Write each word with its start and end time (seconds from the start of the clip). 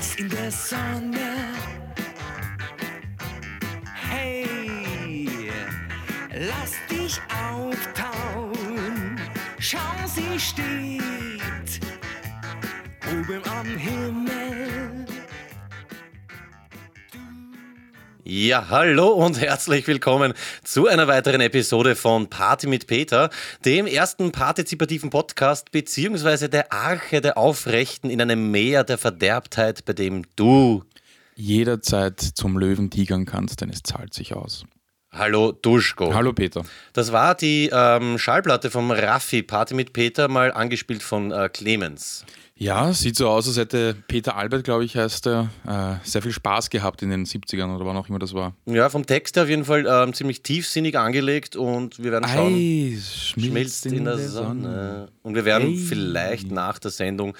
schmilzt 0.00 0.18
in 0.18 0.28
der 0.28 0.50
Sonne. 0.50 1.54
Hey, 3.94 5.52
lass 6.32 6.72
dich 6.90 7.20
auftauen. 7.28 9.20
Schau, 9.58 9.78
sie 10.06 10.38
steht 10.38 11.80
oben 13.10 13.42
am 13.58 13.66
Himmel. 13.76 14.39
Ja, 18.32 18.68
hallo 18.68 19.08
und 19.08 19.40
herzlich 19.40 19.88
willkommen 19.88 20.34
zu 20.62 20.86
einer 20.86 21.08
weiteren 21.08 21.40
Episode 21.40 21.96
von 21.96 22.30
Party 22.30 22.68
mit 22.68 22.86
Peter, 22.86 23.28
dem 23.64 23.88
ersten 23.88 24.30
partizipativen 24.30 25.10
Podcast 25.10 25.72
beziehungsweise 25.72 26.48
der 26.48 26.72
Arche 26.72 27.20
der 27.20 27.36
Aufrechten 27.36 28.08
in 28.08 28.22
einem 28.22 28.52
Meer 28.52 28.84
der 28.84 28.98
Verderbtheit, 28.98 29.84
bei 29.84 29.94
dem 29.94 30.22
du, 30.36 30.84
jederzeit 31.34 32.20
zum 32.20 32.56
Löwen 32.56 32.88
tigern 32.88 33.26
kannst, 33.26 33.62
denn 33.62 33.70
es 33.70 33.82
zahlt 33.82 34.14
sich 34.14 34.32
aus. 34.36 34.64
hallo 35.10 35.50
Duschko. 35.50 36.14
Hallo 36.14 36.32
Peter. 36.32 36.62
Das 36.92 37.10
war 37.10 37.34
die 37.34 37.68
ähm, 37.72 38.16
Schallplatte 38.16 38.70
vom 38.70 38.92
Raffi, 38.92 39.42
Party 39.42 39.74
mit 39.74 39.92
Peter, 39.92 40.28
mal 40.28 40.52
angespielt 40.52 41.02
von 41.02 41.32
äh, 41.32 41.48
Clemens. 41.52 42.24
Ja, 42.62 42.92
sieht 42.92 43.16
so 43.16 43.26
aus, 43.26 43.48
als 43.48 43.56
hätte 43.56 43.96
Peter 44.06 44.36
Albert, 44.36 44.64
glaube 44.64 44.84
ich, 44.84 44.94
heißt 44.94 45.26
er, 45.28 45.48
äh, 45.66 45.94
sehr 46.06 46.20
viel 46.20 46.30
Spaß 46.32 46.68
gehabt 46.68 47.00
in 47.00 47.08
den 47.08 47.24
70ern 47.24 47.74
oder 47.74 47.86
wann 47.86 47.96
auch 47.96 48.10
immer 48.10 48.18
das 48.18 48.34
war. 48.34 48.52
Ja, 48.66 48.90
vom 48.90 49.06
Text 49.06 49.36
her 49.36 49.44
auf 49.44 49.48
jeden 49.48 49.64
Fall 49.64 49.86
ähm, 49.88 50.12
ziemlich 50.12 50.42
tiefsinnig 50.42 50.98
angelegt 50.98 51.56
und 51.56 52.02
wir 52.02 52.12
werden 52.12 52.28
schauen. 52.28 52.54
Eis 52.54 53.28
schmilzt 53.28 53.86
in 53.86 54.04
der 54.04 54.18
Sonne. 54.18 55.08
Und 55.22 55.34
wir 55.36 55.46
werden 55.46 55.68
Hey. 55.68 55.78
vielleicht 55.78 56.50
nach 56.50 56.78
der 56.78 56.90
Sendung 56.90 57.34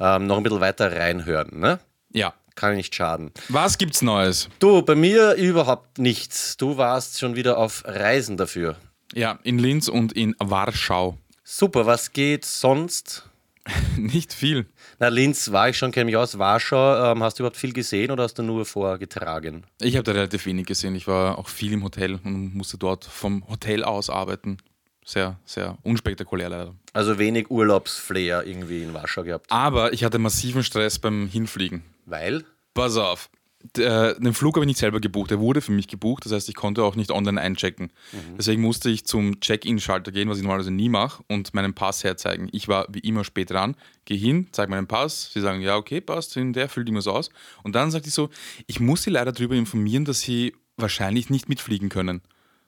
ähm, 0.00 0.26
noch 0.26 0.38
ein 0.38 0.42
bisschen 0.42 0.60
weiter 0.60 0.90
reinhören. 0.90 1.60
Ne? 1.60 1.78
Ja. 2.10 2.32
Kann 2.54 2.74
nicht 2.76 2.94
schaden. 2.94 3.30
Was 3.50 3.76
gibt's 3.76 4.00
Neues? 4.00 4.48
Du, 4.58 4.80
bei 4.80 4.94
mir 4.94 5.34
überhaupt 5.34 5.98
nichts. 5.98 6.56
Du 6.56 6.78
warst 6.78 7.18
schon 7.18 7.36
wieder 7.36 7.58
auf 7.58 7.82
Reisen 7.86 8.38
dafür. 8.38 8.76
Ja, 9.14 9.38
in 9.42 9.58
Linz 9.58 9.88
und 9.88 10.14
in 10.14 10.34
Warschau. 10.38 11.18
Super, 11.44 11.84
was 11.84 12.14
geht 12.14 12.46
sonst? 12.46 13.28
Nicht 13.96 14.32
viel. 14.32 14.66
Na, 14.98 15.08
Linz 15.08 15.52
war 15.52 15.68
ich 15.68 15.78
schon, 15.78 15.92
kenne 15.92 16.06
mich 16.06 16.16
aus. 16.16 16.38
Warschau, 16.38 17.12
ähm, 17.12 17.22
hast 17.22 17.38
du 17.38 17.42
überhaupt 17.42 17.56
viel 17.56 17.72
gesehen 17.72 18.10
oder 18.10 18.24
hast 18.24 18.34
du 18.34 18.42
nur 18.42 18.64
vorgetragen? 18.64 19.64
Ich 19.80 19.96
habe 19.96 20.04
da 20.04 20.12
relativ 20.12 20.46
wenig 20.46 20.66
gesehen. 20.66 20.94
Ich 20.94 21.06
war 21.06 21.38
auch 21.38 21.48
viel 21.48 21.72
im 21.72 21.84
Hotel 21.84 22.18
und 22.24 22.54
musste 22.54 22.78
dort 22.78 23.04
vom 23.04 23.48
Hotel 23.48 23.84
aus 23.84 24.10
arbeiten. 24.10 24.58
Sehr, 25.04 25.38
sehr 25.44 25.78
unspektakulär 25.82 26.48
leider. 26.48 26.74
Also 26.92 27.18
wenig 27.18 27.50
Urlaubsflair 27.50 28.46
irgendwie 28.46 28.82
in 28.82 28.94
Warschau 28.94 29.24
gehabt. 29.24 29.50
Aber 29.50 29.92
ich 29.92 30.04
hatte 30.04 30.18
massiven 30.18 30.62
Stress 30.62 30.98
beim 30.98 31.28
Hinfliegen. 31.28 31.82
Weil? 32.06 32.44
Pass 32.74 32.96
auf. 32.96 33.28
D- 33.76 33.82
äh, 33.84 34.18
Den 34.20 34.34
Flug 34.34 34.56
habe 34.56 34.64
ich 34.64 34.68
nicht 34.68 34.78
selber 34.78 35.00
gebucht, 35.00 35.30
der 35.30 35.38
wurde 35.40 35.60
für 35.60 35.72
mich 35.72 35.88
gebucht, 35.88 36.24
das 36.24 36.32
heißt, 36.32 36.48
ich 36.48 36.54
konnte 36.54 36.82
auch 36.84 36.96
nicht 36.96 37.10
online 37.10 37.40
einchecken. 37.40 37.92
Deswegen 38.36 38.60
musste 38.62 38.90
ich 38.90 39.04
zum 39.06 39.40
Check-in-Schalter 39.40 40.12
gehen, 40.12 40.28
was 40.28 40.36
ich 40.38 40.42
normalerweise 40.42 40.70
nie 40.72 40.88
mache, 40.88 41.22
und 41.28 41.54
meinen 41.54 41.72
Pass 41.74 42.04
herzeigen. 42.04 42.48
Ich 42.52 42.68
war 42.68 42.86
wie 42.90 42.98
immer 43.00 43.24
spät 43.24 43.50
dran, 43.50 43.76
gehe 44.04 44.18
hin, 44.18 44.48
zeige 44.52 44.70
meinen 44.70 44.86
Pass, 44.86 45.30
sie 45.32 45.40
sagen, 45.40 45.60
ja, 45.60 45.76
okay, 45.76 46.00
passt, 46.00 46.34
der 46.36 46.68
füllt 46.68 46.88
immer 46.88 47.02
so 47.02 47.12
aus. 47.12 47.30
Und 47.62 47.74
dann 47.74 47.90
sagt 47.90 48.06
ich 48.06 48.14
so, 48.14 48.30
ich 48.66 48.80
muss 48.80 49.02
sie 49.04 49.10
leider 49.10 49.32
darüber 49.32 49.54
informieren, 49.54 50.04
dass 50.04 50.20
sie 50.20 50.54
wahrscheinlich 50.76 51.30
nicht 51.30 51.48
mitfliegen 51.48 51.88
können. 51.88 52.22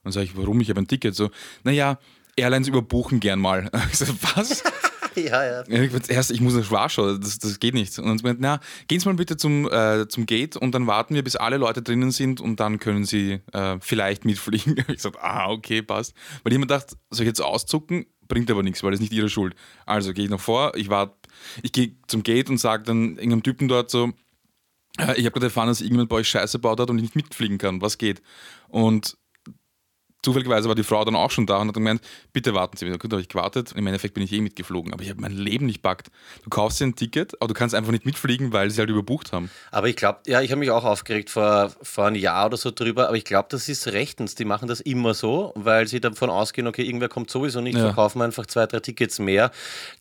Und 0.04 0.12
sage 0.12 0.26
ich, 0.26 0.36
warum? 0.36 0.60
Ich 0.60 0.68
habe 0.70 0.80
ein 0.80 0.86
Ticket. 0.88 1.14
So, 1.14 1.30
naja, 1.64 1.98
Airlines 2.36 2.68
überbuchen 2.68 3.20
gern 3.20 3.40
mal. 3.40 3.70
Ich 3.90 3.98
so, 3.98 4.06
was? 4.36 4.62
Ja, 5.24 5.44
ja. 5.44 5.64
Erst, 6.08 6.30
ich 6.30 6.40
muss 6.40 6.54
nach 6.54 6.70
Warschau, 6.70 7.16
das, 7.16 7.38
das 7.38 7.60
geht 7.60 7.74
nicht. 7.74 7.98
Und 7.98 8.06
dann 8.06 8.18
meint, 8.22 8.40
na, 8.40 8.60
gehen 8.88 9.00
Sie 9.00 9.06
mal 9.06 9.14
bitte 9.14 9.36
zum, 9.36 9.70
äh, 9.70 10.06
zum 10.08 10.26
Gate 10.26 10.56
und 10.56 10.72
dann 10.72 10.86
warten 10.86 11.14
wir, 11.14 11.22
bis 11.22 11.36
alle 11.36 11.56
Leute 11.56 11.82
drinnen 11.82 12.10
sind 12.10 12.40
und 12.40 12.60
dann 12.60 12.78
können 12.78 13.04
Sie 13.04 13.40
äh, 13.52 13.76
vielleicht 13.80 14.24
mitfliegen. 14.24 14.76
Ich 14.88 14.96
gesagt, 14.96 15.18
ah, 15.20 15.50
okay, 15.50 15.82
passt. 15.82 16.14
Weil 16.42 16.52
mir 16.54 16.60
gedacht, 16.60 16.96
soll 17.10 17.22
ich 17.22 17.28
jetzt 17.28 17.40
auszucken? 17.40 18.06
Bringt 18.28 18.50
aber 18.50 18.62
nichts, 18.62 18.82
weil 18.82 18.90
das 18.90 19.00
ist 19.00 19.02
nicht 19.02 19.12
Ihre 19.12 19.28
Schuld. 19.28 19.54
Also 19.86 20.12
gehe 20.12 20.24
ich 20.24 20.30
noch 20.30 20.40
vor, 20.40 20.74
ich 20.76 20.88
warte, 20.88 21.14
ich 21.62 21.72
gehe 21.72 21.96
zum 22.06 22.22
Gate 22.22 22.50
und 22.50 22.58
sage 22.58 22.84
dann 22.84 23.16
irgendeinem 23.16 23.42
Typen 23.42 23.68
dort 23.68 23.90
so, 23.90 24.12
äh, 24.98 25.14
ich 25.18 25.24
habe 25.24 25.32
gerade 25.32 25.46
erfahren, 25.46 25.68
dass 25.68 25.80
irgendjemand 25.80 26.08
bei 26.08 26.16
euch 26.16 26.28
Scheiße 26.28 26.58
baut 26.58 26.80
hat 26.80 26.90
und 26.90 26.98
ich 26.98 27.02
nicht 27.02 27.16
mitfliegen 27.16 27.58
kann. 27.58 27.80
Was 27.80 27.98
geht? 27.98 28.22
Und 28.68 29.16
zufälligerweise 30.24 30.68
war 30.68 30.74
die 30.74 30.82
Frau 30.82 31.04
dann 31.04 31.14
auch 31.14 31.30
schon 31.30 31.46
da 31.46 31.58
und 31.58 31.68
hat 31.68 31.74
gemeint, 31.74 32.00
bitte 32.32 32.54
warten 32.54 32.76
Sie. 32.76 32.88
Gut, 32.90 33.12
habe 33.12 33.20
ich 33.20 33.28
gewartet 33.28 33.72
im 33.76 33.86
Endeffekt 33.86 34.14
bin 34.14 34.22
ich 34.22 34.32
eh 34.32 34.40
mitgeflogen. 34.40 34.92
Aber 34.92 35.02
ich 35.02 35.10
habe 35.10 35.20
mein 35.20 35.32
Leben 35.32 35.66
nicht 35.66 35.82
packt. 35.82 36.08
Du 36.42 36.50
kaufst 36.50 36.80
dir 36.80 36.86
ein 36.86 36.96
Ticket, 36.96 37.34
aber 37.40 37.48
du 37.48 37.54
kannst 37.54 37.74
einfach 37.74 37.92
nicht 37.92 38.06
mitfliegen, 38.06 38.52
weil 38.52 38.70
sie 38.70 38.80
halt 38.80 38.90
überbucht 38.90 39.32
haben. 39.32 39.50
Aber 39.70 39.88
ich 39.88 39.96
glaube, 39.96 40.20
ja, 40.26 40.40
ich 40.40 40.50
habe 40.50 40.58
mich 40.58 40.70
auch 40.70 40.84
aufgeregt 40.84 41.30
vor, 41.30 41.70
vor 41.82 42.06
einem 42.06 42.16
Jahr 42.16 42.46
oder 42.46 42.56
so 42.56 42.70
drüber, 42.70 43.08
aber 43.08 43.16
ich 43.16 43.24
glaube, 43.24 43.48
das 43.50 43.68
ist 43.68 43.86
rechtens. 43.88 44.34
Die 44.34 44.44
machen 44.44 44.66
das 44.68 44.80
immer 44.80 45.14
so, 45.14 45.52
weil 45.54 45.86
sie 45.86 46.00
davon 46.00 46.30
ausgehen, 46.30 46.66
okay, 46.66 46.82
irgendwer 46.82 47.08
kommt 47.08 47.30
sowieso 47.30 47.60
nicht, 47.60 47.76
Ja. 47.76 47.84
verkaufen 47.84 48.22
einfach 48.22 48.46
zwei, 48.46 48.66
drei 48.66 48.80
Tickets 48.80 49.18
mehr. 49.18 49.50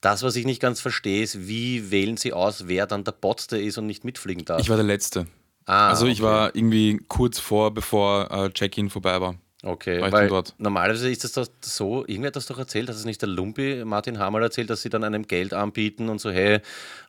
Das, 0.01 0.23
was 0.23 0.35
ich 0.35 0.45
nicht 0.45 0.61
ganz 0.61 0.79
verstehe, 0.79 1.23
ist, 1.23 1.47
wie 1.47 1.91
wählen 1.91 2.17
sie 2.17 2.33
aus, 2.33 2.67
wer 2.67 2.87
dann 2.87 3.03
der 3.03 3.11
Botste 3.11 3.57
ist 3.59 3.77
und 3.77 3.85
nicht 3.87 4.03
mitfliegen 4.03 4.45
darf. 4.45 4.61
Ich 4.61 4.69
war 4.69 4.77
der 4.77 4.85
Letzte. 4.85 5.27
ah, 5.65 5.89
also 5.89 6.05
ich 6.07 6.21
okay. 6.21 6.29
war 6.31 6.55
irgendwie 6.55 7.01
kurz 7.07 7.39
vor, 7.39 7.73
bevor 7.73 8.29
äh, 8.31 8.49
Check-in 8.51 8.89
vorbei 8.89 9.19
war. 9.21 9.35
Okay, 9.65 10.01
war 10.01 10.11
weil 10.11 10.27
dort. 10.27 10.53
normalerweise 10.57 11.09
ist 11.09 11.23
das 11.23 11.31
doch 11.31 11.47
so, 11.61 12.01
irgendwer 12.05 12.27
hat 12.27 12.35
das 12.35 12.47
doch 12.47 12.57
erzählt, 12.59 12.89
dass 12.89 12.97
es 12.97 13.05
nicht 13.05 13.21
der 13.21 13.29
Lumpi, 13.29 13.85
Martin 13.85 14.19
Hamal 14.19 14.43
erzählt, 14.43 14.69
dass 14.69 14.81
sie 14.81 14.89
dann 14.89 15.05
einem 15.05 15.25
Geld 15.25 15.53
anbieten 15.53 16.09
und 16.09 16.19
so, 16.19 16.31
hey, 16.31 16.59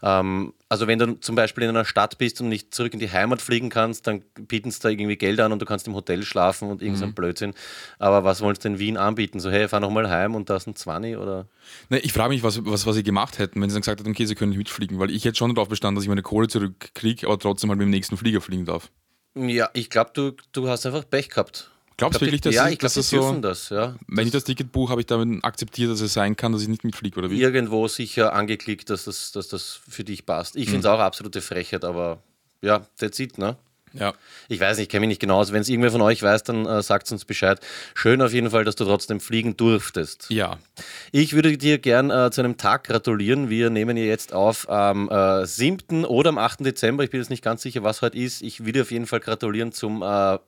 ähm, 0.05 0.55
also 0.69 0.87
wenn 0.87 1.01
du 1.01 1.15
zum 1.19 1.35
Beispiel 1.35 1.65
in 1.65 1.71
einer 1.71 1.85
Stadt 1.85 2.17
bist 2.17 2.41
und 2.41 2.49
nicht 2.49 2.73
zurück 2.73 2.95
in 2.95 3.01
die 3.01 3.11
Heimat 3.11 3.43
fliegen 3.43 3.71
kannst, 3.71 4.07
dann 4.07 4.23
bieten 4.47 4.71
sie 4.71 4.79
da 4.81 4.89
irgendwie 4.89 5.17
Geld 5.17 5.41
an 5.41 5.51
und 5.51 5.61
du 5.61 5.67
kannst 5.67 5.89
im 5.89 5.95
Hotel 5.97 6.23
schlafen 6.23 6.71
und 6.71 6.81
irgend 6.81 6.99
so 6.99 7.07
ein 7.07 7.11
Mhm. 7.11 7.15
Blödsinn. 7.15 7.55
Aber 7.99 8.23
was 8.23 8.41
wollen 8.41 8.55
sie 8.55 8.69
in 8.69 8.79
Wien 8.79 8.97
anbieten? 8.99 9.41
So, 9.41 9.51
hey, 9.51 9.67
fahr 9.67 9.81
nochmal 9.81 10.09
heim 10.09 10.37
und 10.37 10.49
da 10.49 10.55
ist 10.55 10.69
ein 10.69 10.77
20 10.77 11.17
oder? 11.17 11.49
Ne, 11.89 11.99
ich 11.99 12.13
frage 12.13 12.29
mich, 12.29 12.45
was, 12.45 12.65
was, 12.65 12.87
was 12.87 12.95
sie 12.95 13.03
gemacht 13.03 13.41
hätten, 13.41 13.61
wenn 13.63 13.69
sie 13.69 13.75
dann 13.75 13.83
gesagt 13.83 13.99
hätten, 13.99 14.11
okay, 14.11 14.27
sie 14.27 14.37
können 14.37 14.51
nicht 14.51 14.59
mitfliegen, 14.59 15.01
weil 15.01 15.11
ich 15.11 15.25
hätte 15.25 15.37
schon 15.39 15.53
darauf 15.57 15.69
bestanden, 15.69 15.97
dass 15.97 16.05
ich 16.05 16.09
meine 16.09 16.23
Kohle 16.23 16.47
zurückkriege, 16.47 17.27
aber 17.27 17.37
trotzdem 17.37 17.71
halt 17.71 17.79
mit 17.81 17.87
dem 17.87 17.91
nächsten 17.91 18.17
Flieger 18.17 18.41
fliegen 18.41 18.65
darf. 18.65 18.93
Ja, 19.37 19.71
ich 19.75 19.91
glaube, 19.91 20.13
du, 20.15 20.33
du 20.53 20.69
hast 20.69 20.87
einfach 20.87 21.09
Pech 21.11 21.31
gehabt. 21.31 21.73
Glaubst 21.97 22.17
Ich 22.17 22.21
du 22.21 22.27
wirklich, 22.27 22.43
glaub, 22.43 22.53
dass, 22.53 22.57
ja, 22.57 22.67
sie- 22.67 22.73
ich 22.73 22.79
dass 22.79 22.95
sie 22.95 23.01
das 23.01 23.11
so, 23.11 23.33
das, 23.41 23.69
ja. 23.71 23.95
wenn 24.09 24.27
ich 24.27 24.33
das 24.33 24.45
Ticket 24.45 24.73
buche, 24.73 24.91
habe 24.91 25.01
ich 25.01 25.07
damit 25.07 25.45
akzeptiert, 25.45 25.91
dass 25.93 26.01
es 26.01 26.13
sein 26.13 26.35
kann, 26.37 26.53
dass 26.53 26.63
ich 26.63 26.69
nicht 26.69 26.83
mitfliege, 26.85 27.19
oder 27.19 27.31
wie? 27.31 27.41
irgendwo 27.41 27.87
sicher 27.89 28.33
angeklickt, 28.33 28.91
dass 28.91 29.05
das, 29.05 29.31
dass 29.33 29.49
das 29.49 29.79
für 29.89 30.03
dich 30.05 30.27
passt. 30.27 30.57
Mhm. 30.57 30.63
Ich 30.63 30.69
finde 30.71 30.81
es 30.89 30.93
auch 30.93 30.99
absolute 30.99 31.41
Frechheit, 31.41 31.85
aber 31.85 32.23
ja, 32.63 32.87
that's 32.99 33.19
it, 33.21 33.39
ne? 33.39 33.57
Ja. 33.97 34.13
Ich 34.49 34.59
weiß 34.59 34.79
nicht, 34.79 34.87
ich 34.87 34.89
kenne 34.89 35.03
mich 35.03 35.11
nicht 35.11 35.21
genau 35.21 35.37
aus. 35.39 35.53
Wenn 35.53 35.61
es 35.63 35.69
irgendwer 35.69 35.93
von 35.93 36.01
euch 36.01 36.21
weiß, 36.21 36.43
dann 36.43 36.67
äh, 36.67 36.83
sagt 36.83 37.13
uns 37.13 37.25
Bescheid. 37.25 37.61
Schön 37.95 38.21
auf 38.23 38.33
jeden 38.33 38.51
Fall, 38.51 38.65
dass 38.65 38.75
du 38.75 38.85
trotzdem 38.85 39.21
fliegen 39.21 39.57
durftest. 39.57 40.27
Ja. 40.31 40.59
Ich 41.13 41.35
würde 41.35 41.57
dir 41.57 41.79
gern 41.79 42.11
äh, 42.11 42.29
zu 42.33 42.41
einem 42.41 42.57
Tag 42.57 42.83
gratulieren. 42.89 43.51
Wir 43.51 43.71
nehmen 43.71 43.97
hier 43.97 44.07
jetzt 44.07 44.33
auf 44.33 44.69
am 44.69 45.09
äh, 45.11 45.47
7. 45.47 46.05
oder 46.07 46.31
am 46.31 46.39
8. 46.39 46.67
Dezember. 46.67 47.05
Ich 47.05 47.11
bin 47.11 47.21
jetzt 47.21 47.31
nicht 47.31 47.45
ganz 47.45 47.63
sicher, 47.63 47.85
was 47.85 48.03
heute 48.03 48.19
ist. 48.19 48.43
Ich 48.43 48.65
würde 48.67 48.83
auf 48.83 48.91
jeden 48.91 49.07
Fall 49.07 49.21
gratulieren 49.21 49.71
zum 49.71 50.03
äh, 50.03 50.39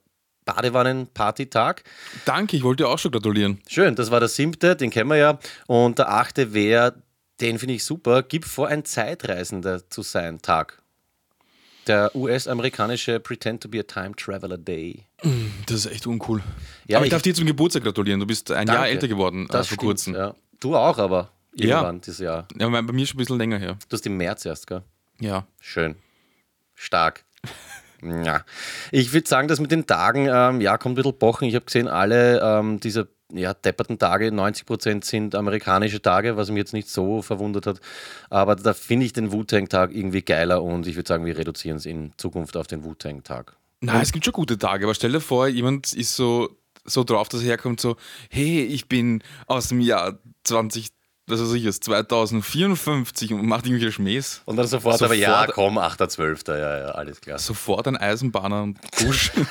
Badewannen-Party-Tag. 0.47 1.83
Danke, 2.25 2.57
ich 2.57 2.63
wollte 2.63 2.83
dir 2.83 2.89
auch 2.89 2.97
schon 2.99 3.11
gratulieren. 3.11 3.61
Schön, 3.69 3.95
das 3.95 4.09
war 4.09 4.19
der 4.19 4.29
siebte, 4.29 4.75
den 4.75 4.89
kennen 4.89 5.09
wir 5.11 5.17
ja. 5.17 5.39
Und 5.67 5.99
der 5.99 6.09
achte 6.11 6.53
wäre, 6.55 6.95
den 7.41 7.59
finde 7.59 7.75
ich 7.75 7.83
super, 7.83 8.23
gib 8.23 8.45
vor, 8.45 8.67
ein 8.67 8.83
Zeitreisender 8.85 9.87
zu 9.89 10.01
sein, 10.01 10.41
Tag. 10.41 10.81
Der 11.85 12.13
US-amerikanische 12.15 13.19
Pretend 13.21 13.63
to 13.63 13.69
be 13.69 13.79
a 13.79 13.83
Time 13.83 14.13
Traveler 14.15 14.57
Day. 14.57 15.05
Das 15.67 15.85
ist 15.85 15.85
echt 15.85 16.05
uncool. 16.07 16.41
Ja, 16.85 16.97
aber 16.97 17.05
ich 17.05 17.07
ich- 17.07 17.11
darf 17.13 17.21
dir 17.21 17.33
zum 17.33 17.45
Geburtstag 17.45 17.83
gratulieren. 17.83 18.19
Du 18.19 18.25
bist 18.25 18.51
ein 18.51 18.67
Jahr 18.67 18.77
Danke. 18.77 18.89
älter 18.91 19.07
geworden 19.07 19.45
äh, 19.45 19.47
Das 19.47 19.67
vor 19.67 19.75
stimmt, 19.75 19.81
kurzem. 19.81 20.13
Ja. 20.15 20.19
Ja. 20.27 20.35
Du 20.59 20.75
auch, 20.75 20.97
aber 20.97 21.31
Ja. 21.55 21.77
irgendwann 21.77 22.01
dieses 22.01 22.19
Jahr. 22.19 22.45
bei 22.57 22.67
bei 22.67 22.81
mir 22.81 23.05
schon 23.07 23.15
ein 23.15 23.19
bisschen 23.19 23.37
länger 23.37 23.57
her. 23.57 23.77
Du 23.87 23.93
hast 23.95 24.05
im 24.05 24.17
März 24.17 24.43
erst, 24.45 24.67
gell? 24.67 24.81
Ja. 25.21 25.47
Schön. 25.61 25.95
Stark. 26.75 27.23
Ja. 28.03 28.43
Ich 28.91 29.13
würde 29.13 29.27
sagen, 29.27 29.47
dass 29.47 29.59
mit 29.59 29.71
den 29.71 29.87
Tagen, 29.87 30.27
ähm, 30.31 30.61
ja, 30.61 30.77
kommt 30.77 30.93
ein 30.93 30.95
bisschen 30.95 31.17
Bochen. 31.17 31.47
Ich 31.47 31.55
habe 31.55 31.65
gesehen, 31.65 31.87
alle 31.87 32.41
ähm, 32.41 32.79
diese 32.79 33.07
ja, 33.33 33.53
depperten 33.53 33.97
Tage, 33.97 34.27
90% 34.29 35.03
sind 35.03 35.35
amerikanische 35.35 36.01
Tage, 36.01 36.37
was 36.37 36.49
mich 36.49 36.59
jetzt 36.59 36.73
nicht 36.73 36.89
so 36.89 37.21
verwundert 37.21 37.65
hat. 37.65 37.81
Aber 38.29 38.55
da 38.55 38.73
finde 38.73 39.05
ich 39.05 39.13
den 39.13 39.31
Wu-Tang-Tag 39.31 39.93
irgendwie 39.93 40.21
geiler 40.21 40.63
und 40.63 40.87
ich 40.87 40.95
würde 40.95 41.07
sagen, 41.07 41.25
wir 41.25 41.37
reduzieren 41.37 41.77
es 41.77 41.85
in 41.85 42.13
Zukunft 42.17 42.55
auf 42.55 42.67
den 42.67 42.83
Wu-Tang-Tag. 42.83 43.57
Na, 43.81 44.01
es 44.01 44.11
gibt 44.11 44.25
schon 44.25 44.33
gute 44.33 44.57
Tage, 44.57 44.85
aber 44.85 44.95
stell 44.95 45.11
dir 45.11 45.21
vor, 45.21 45.47
jemand 45.47 45.93
ist 45.93 46.15
so, 46.15 46.49
so 46.83 47.03
drauf, 47.03 47.29
dass 47.29 47.41
er 47.41 47.47
herkommt, 47.47 47.79
so, 47.79 47.97
hey, 48.29 48.63
ich 48.63 48.87
bin 48.87 49.21
aus 49.45 49.67
dem 49.67 49.81
Jahr 49.81 50.17
20, 50.45 50.87
was 51.27 51.41
weiß 51.41 51.53
ich, 51.53 51.63
jetzt 51.63 51.83
2054 51.83 53.33
und 53.33 53.45
macht 53.45 53.65
irgendwelche 53.65 53.91
Schmähs. 53.91 54.41
Und 54.45 54.55
dann 54.55 54.65
sofort, 54.67 54.97
Sofort- 54.97 55.11
aber 55.11 55.15
ja, 55.15 55.47
komm, 55.47 55.77
8.12., 55.77 56.57
ja, 56.57 56.77
ja, 56.79 56.85
alles 56.91 57.19
klar. 57.21 57.37
Sofort 57.37 57.87
ein 57.87 57.97
Eisenbahner 57.97 58.63
und 58.63 58.79
Busch. 58.99 59.31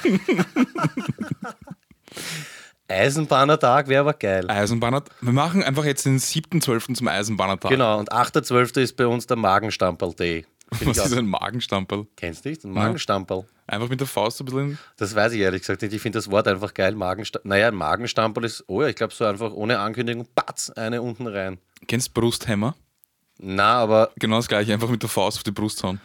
Eisenbahnertag 2.88 3.88
wäre 3.88 4.00
aber 4.02 4.14
geil. 4.14 4.48
Eisenbahner. 4.48 5.02
Wir 5.20 5.32
machen 5.32 5.62
einfach 5.62 5.84
jetzt 5.84 6.06
den 6.06 6.18
7.12. 6.18 6.94
zum 6.94 7.08
Eisenbahnertag. 7.08 7.70
Genau, 7.70 7.98
und 7.98 8.12
8.12. 8.12 8.80
ist 8.80 8.96
bei 8.96 9.06
uns 9.06 9.26
der 9.26 9.36
Magenstamperl-Day. 9.36 10.46
Was 10.70 10.98
ist 10.98 11.16
ein 11.16 11.26
Magenstamperl? 11.26 12.06
Kennst 12.16 12.44
du 12.44 12.48
nicht? 12.48 12.64
Ein 12.64 12.72
Magenstamperl. 12.72 13.44
Einfach 13.68 13.88
mit 13.88 14.00
der 14.00 14.06
Faust 14.06 14.40
ein 14.40 14.44
bisschen. 14.46 14.78
Das 14.96 15.14
weiß 15.14 15.32
ich 15.32 15.40
ehrlich 15.40 15.62
gesagt 15.62 15.82
nicht. 15.82 15.92
Ich 15.92 16.02
finde 16.02 16.18
das 16.18 16.30
Wort 16.30 16.48
einfach 16.48 16.74
geil. 16.74 16.94
Magenstamperl. 16.94 17.48
Naja, 17.48 17.68
ein 17.68 17.74
Magenstamperl 17.74 18.44
ist, 18.44 18.64
oh 18.66 18.82
ja, 18.82 18.88
ich 18.88 18.96
glaube 18.96 19.14
so 19.14 19.24
einfach 19.24 19.52
ohne 19.52 19.78
Ankündigung, 19.78 20.26
patz, 20.34 20.70
eine 20.70 21.02
unten 21.02 21.26
rein. 21.26 21.58
Kennst 21.86 22.08
du 22.08 22.20
Brusthämmer? 22.20 22.74
Na, 23.38 23.78
aber 23.78 24.10
Genau 24.18 24.36
das 24.36 24.48
gleiche, 24.48 24.72
einfach 24.72 24.88
mit 24.88 25.02
der 25.02 25.10
Faust 25.10 25.38
auf 25.38 25.42
die 25.44 25.50
Brust 25.50 25.82
hauen. 25.82 26.00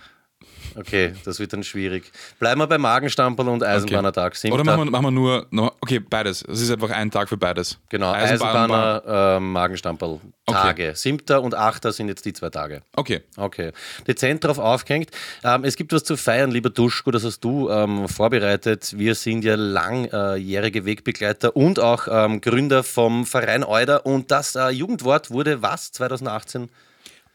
Okay, 0.75 1.13
das 1.25 1.39
wird 1.39 1.53
dann 1.53 1.63
schwierig. 1.63 2.11
Bleiben 2.39 2.59
wir 2.61 2.67
bei 2.67 2.77
Magenstamperl 2.77 3.47
und 3.49 3.63
Eisenbahnertag. 3.63 4.35
Siebter. 4.35 4.55
Oder 4.55 4.63
machen 4.63 4.85
wir, 4.85 4.91
machen 4.91 5.05
wir 5.05 5.11
nur, 5.11 5.47
noch, 5.51 5.75
okay, 5.81 5.99
beides. 5.99 6.43
Es 6.43 6.61
ist 6.61 6.71
einfach 6.71 6.91
ein 6.91 7.11
Tag 7.11 7.29
für 7.29 7.37
beides. 7.37 7.77
Genau, 7.89 8.11
Eisenbahn- 8.11 8.71
Eisenbahner, 8.71 9.35
äh, 9.37 9.39
Magenstamperl 9.39 10.19
Tage. 10.45 10.93
Siebter 10.95 11.41
und 11.41 11.55
achter 11.55 11.91
sind 11.91 12.07
jetzt 12.07 12.25
die 12.25 12.33
zwei 12.33 12.49
Tage. 12.49 12.81
Okay. 12.95 13.21
Okay. 13.37 13.71
Dezent 14.07 14.43
drauf 14.43 14.59
aufgehängt. 14.59 15.09
Ähm, 15.43 15.63
es 15.63 15.75
gibt 15.75 15.93
was 15.93 16.03
zu 16.03 16.17
feiern, 16.17 16.51
lieber 16.51 16.69
Duschko, 16.69 17.11
das 17.11 17.23
hast 17.23 17.41
du 17.41 17.69
ähm, 17.69 18.07
vorbereitet. 18.07 18.97
Wir 18.97 19.15
sind 19.15 19.43
ja 19.43 19.55
langjährige 19.55 20.85
Wegbegleiter 20.85 21.55
und 21.55 21.79
auch 21.79 22.07
ähm, 22.09 22.41
Gründer 22.41 22.83
vom 22.83 23.25
Verein 23.25 23.63
Euder. 23.63 24.05
Und 24.05 24.31
das 24.31 24.55
äh, 24.55 24.69
Jugendwort 24.69 25.31
wurde 25.31 25.61
was 25.61 25.91
2018? 25.91 26.69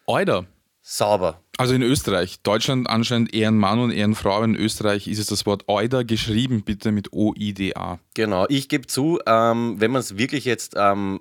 Euder. 0.06 0.44
Sauber. 0.82 1.40
Also 1.58 1.74
in 1.74 1.82
Österreich. 1.82 2.40
Deutschland 2.42 2.88
anscheinend 2.88 3.32
Ehrenmann 3.32 3.78
und 3.78 3.90
Ehrenfrau. 3.90 4.42
In 4.42 4.56
Österreich 4.56 5.08
ist 5.08 5.18
es 5.18 5.26
das 5.26 5.46
Wort 5.46 5.64
Euder 5.68 6.04
geschrieben, 6.04 6.62
bitte 6.62 6.92
mit 6.92 7.12
O-I-D-A. 7.12 7.98
Genau. 8.14 8.46
Ich 8.48 8.68
gebe 8.68 8.86
zu, 8.86 9.20
ähm, 9.26 9.76
wenn 9.78 9.90
man 9.90 10.00
es 10.00 10.18
wirklich 10.18 10.44
jetzt 10.44 10.74
ähm, 10.76 11.20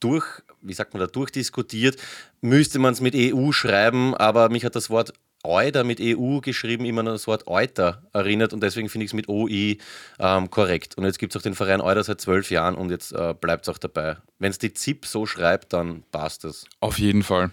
durch, 0.00 0.24
wie 0.60 0.72
sagt 0.72 0.94
man 0.94 1.00
da, 1.00 1.06
durchdiskutiert, 1.06 1.96
müsste 2.40 2.80
man 2.80 2.94
es 2.94 3.00
mit 3.00 3.14
EU 3.14 3.52
schreiben, 3.52 4.14
aber 4.14 4.48
mich 4.48 4.64
hat 4.64 4.74
das 4.74 4.90
Wort 4.90 5.12
Euder 5.44 5.84
mit 5.84 6.00
EU 6.00 6.40
geschrieben 6.40 6.84
immer 6.84 7.00
an 7.00 7.06
das 7.06 7.28
Wort 7.28 7.46
Euter 7.46 8.02
erinnert 8.12 8.52
und 8.52 8.62
deswegen 8.62 8.88
finde 8.88 9.04
ich 9.04 9.10
es 9.10 9.14
mit 9.14 9.28
OI 9.28 9.78
ähm, 10.18 10.50
korrekt. 10.50 10.98
Und 10.98 11.04
jetzt 11.04 11.20
gibt 11.20 11.32
es 11.32 11.40
auch 11.40 11.42
den 11.42 11.54
Verein 11.54 11.80
Euder 11.80 12.02
seit 12.02 12.20
zwölf 12.20 12.50
Jahren 12.50 12.74
und 12.74 12.90
jetzt 12.90 13.12
äh, 13.12 13.34
bleibt 13.40 13.68
es 13.68 13.72
auch 13.72 13.78
dabei. 13.78 14.16
Wenn 14.40 14.50
es 14.50 14.58
die 14.58 14.74
ZIP 14.74 15.06
so 15.06 15.24
schreibt, 15.24 15.72
dann 15.72 16.02
passt 16.10 16.44
es. 16.44 16.66
Auf 16.80 16.98
jeden 16.98 17.22
Fall. 17.22 17.52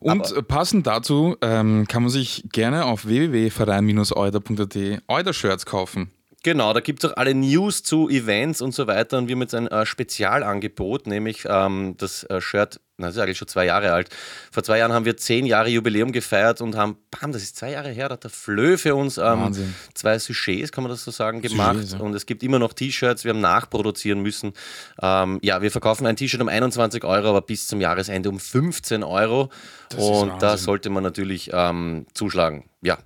Und 0.00 0.32
Aber- 0.32 0.42
passend 0.42 0.86
dazu 0.86 1.36
ähm, 1.40 1.86
kann 1.88 2.02
man 2.02 2.10
sich 2.10 2.44
gerne 2.52 2.84
auf 2.84 3.06
www.verein-euder.at 3.06 4.76
Euder-Shirts 5.08 5.66
kaufen. 5.66 6.10
Genau, 6.42 6.72
da 6.72 6.80
gibt 6.80 7.02
es 7.02 7.10
auch 7.10 7.16
alle 7.16 7.34
News 7.34 7.82
zu 7.82 8.08
Events 8.08 8.60
und 8.60 8.72
so 8.72 8.86
weiter. 8.86 9.18
Und 9.18 9.26
wir 9.26 9.34
haben 9.34 9.42
jetzt 9.42 9.54
ein 9.54 9.66
äh, 9.66 9.84
Spezialangebot, 9.84 11.06
nämlich 11.08 11.44
ähm, 11.48 11.94
das 11.98 12.22
äh, 12.24 12.40
Shirt, 12.40 12.80
na, 12.98 13.08
das 13.08 13.16
ist 13.16 13.22
eigentlich 13.22 13.36
schon 13.36 13.48
zwei 13.48 13.66
Jahre 13.66 13.92
alt. 13.92 14.08
Vor 14.50 14.62
zwei 14.62 14.78
Jahren 14.78 14.92
haben 14.92 15.04
wir 15.04 15.18
zehn 15.18 15.44
Jahre 15.44 15.68
Jubiläum 15.68 16.12
gefeiert 16.12 16.62
und 16.62 16.76
haben, 16.76 16.96
bam, 17.10 17.30
das 17.30 17.42
ist 17.42 17.56
zwei 17.56 17.72
Jahre 17.72 17.90
her, 17.90 18.08
da 18.08 18.14
hat 18.14 18.24
der 18.24 18.30
Flö 18.30 18.78
für 18.78 18.94
uns 18.94 19.18
ähm, 19.18 19.52
zwei 19.92 20.18
Sujets, 20.18 20.72
kann 20.72 20.82
man 20.82 20.90
das 20.90 21.04
so 21.04 21.10
sagen, 21.10 21.42
gemacht. 21.42 21.74
Sujets, 21.74 21.92
ja. 21.92 21.98
Und 21.98 22.14
es 22.14 22.24
gibt 22.24 22.42
immer 22.42 22.58
noch 22.58 22.72
T-Shirts, 22.72 23.24
wir 23.24 23.34
haben 23.34 23.40
nachproduzieren 23.40 24.22
müssen. 24.22 24.54
Ähm, 25.02 25.38
ja, 25.42 25.60
wir 25.60 25.70
verkaufen 25.70 26.06
ein 26.06 26.16
T-Shirt 26.16 26.40
um 26.40 26.48
21 26.48 27.04
Euro, 27.04 27.28
aber 27.28 27.42
bis 27.42 27.66
zum 27.66 27.82
Jahresende 27.82 28.30
um 28.30 28.40
15 28.40 29.02
Euro. 29.02 29.50
ist 29.90 29.98
und 29.98 30.40
da 30.40 30.56
sollte 30.56 30.88
man 30.88 31.02
natürlich 31.02 31.50
ähm, 31.52 32.06
zuschlagen. 32.14 32.64
Ja. 32.80 32.96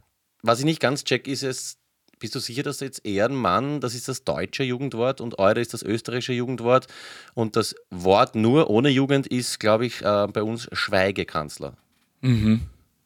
Was 0.42 0.60
ich 0.60 0.64
nicht 0.64 0.80
ganz 0.80 1.02
check, 1.02 1.26
ist 1.26 1.42
es, 1.42 1.79
bist 2.20 2.34
du 2.36 2.38
sicher, 2.38 2.62
dass 2.62 2.78
jetzt 2.80 3.04
Ehrenmann, 3.04 3.80
das 3.80 3.94
ist 3.96 4.06
das 4.06 4.22
deutsche 4.24 4.62
Jugendwort 4.62 5.20
und 5.20 5.38
Eure 5.40 5.60
ist 5.60 5.74
das 5.74 5.82
österreichische 5.82 6.32
Jugendwort 6.34 6.86
und 7.34 7.56
das 7.56 7.74
Wort 7.90 8.36
nur 8.36 8.70
ohne 8.70 8.90
Jugend 8.90 9.26
ist, 9.26 9.58
glaube 9.58 9.86
ich, 9.86 10.02
äh, 10.02 10.26
bei 10.32 10.42
uns 10.44 10.68
Schweigekanzler. 10.72 11.76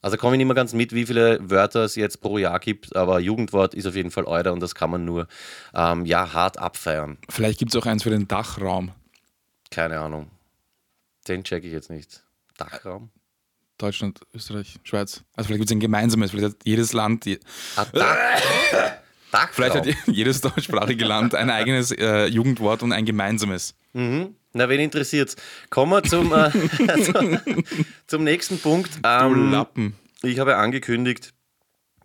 Also 0.03 0.17
komme 0.19 0.35
ich 0.35 0.39
nicht 0.39 0.47
mehr 0.47 0.55
ganz 0.57 0.73
mit, 0.75 0.93
wie 0.93 1.07
viele 1.07 1.39
Wörter 1.49 1.85
es 1.85 1.95
jetzt 1.95 2.21
pro 2.21 2.37
Jahr 2.37 2.59
gibt, 2.59 2.95
aber 2.95 3.21
Jugendwort 3.21 3.73
ist 3.75 3.87
auf 3.87 3.95
jeden 3.95 4.11
Fall 4.11 4.25
Euder 4.27 4.53
und 4.53 4.61
das 4.61 4.75
kann 4.75 4.91
man 4.91 5.05
nur 5.05 5.29
ähm, 5.75 6.05
ja, 6.05 6.33
hart 6.35 6.59
abfeiern. 6.59 7.17
Vielleicht 7.31 7.59
gibt 7.61 7.73
es 7.75 7.81
auch 7.81 7.87
eins 7.87 8.03
für 8.03 8.11
den 8.11 8.29
Dachraum. 8.29 8.91
Keine 9.71 9.99
Ahnung. 10.01 10.31
Den 11.29 11.43
check 11.45 11.65
ich 11.65 11.73
jetzt 11.73 11.89
nicht. 11.91 12.23
Dachraum? 12.59 13.11
Deutschland, 13.79 14.21
Österreich, 14.35 14.77
Schweiz. 14.85 15.25
Also 15.35 15.47
vielleicht 15.49 15.61
gibt 15.61 15.71
es 15.71 15.75
ein 15.77 15.81
gemeinsames, 15.81 16.31
vielleicht 16.33 16.49
hat 16.55 16.57
jedes 16.65 16.93
Land, 16.93 17.25
je- 17.27 17.41
Ah, 17.77 17.87
Dachraum. 19.35 19.49
vielleicht 19.53 19.75
hat 19.75 19.87
jedes 20.07 20.41
deutschsprachige 20.41 21.05
Land 21.05 21.35
ein 21.35 21.51
eigenes 21.51 21.91
äh, 21.91 22.27
Jugendwort 22.27 22.83
und 22.83 22.93
ein 22.93 23.05
gemeinsames. 23.05 23.75
Na, 23.93 24.69
wen 24.69 24.81
interessiert's? 24.81 25.37
Kommen 25.71 25.93
wir 25.93 26.03
zum, 26.05 26.33
äh, 26.33 26.51
zum, 28.07 28.25
nächsten 28.25 28.59
Punkt. 28.59 28.91
Du 29.03 29.09
Ähm, 29.09 29.51
Lappen. 29.51 29.95
ich 30.23 30.39
habe 30.39 30.57
angekündigt, 30.57 31.35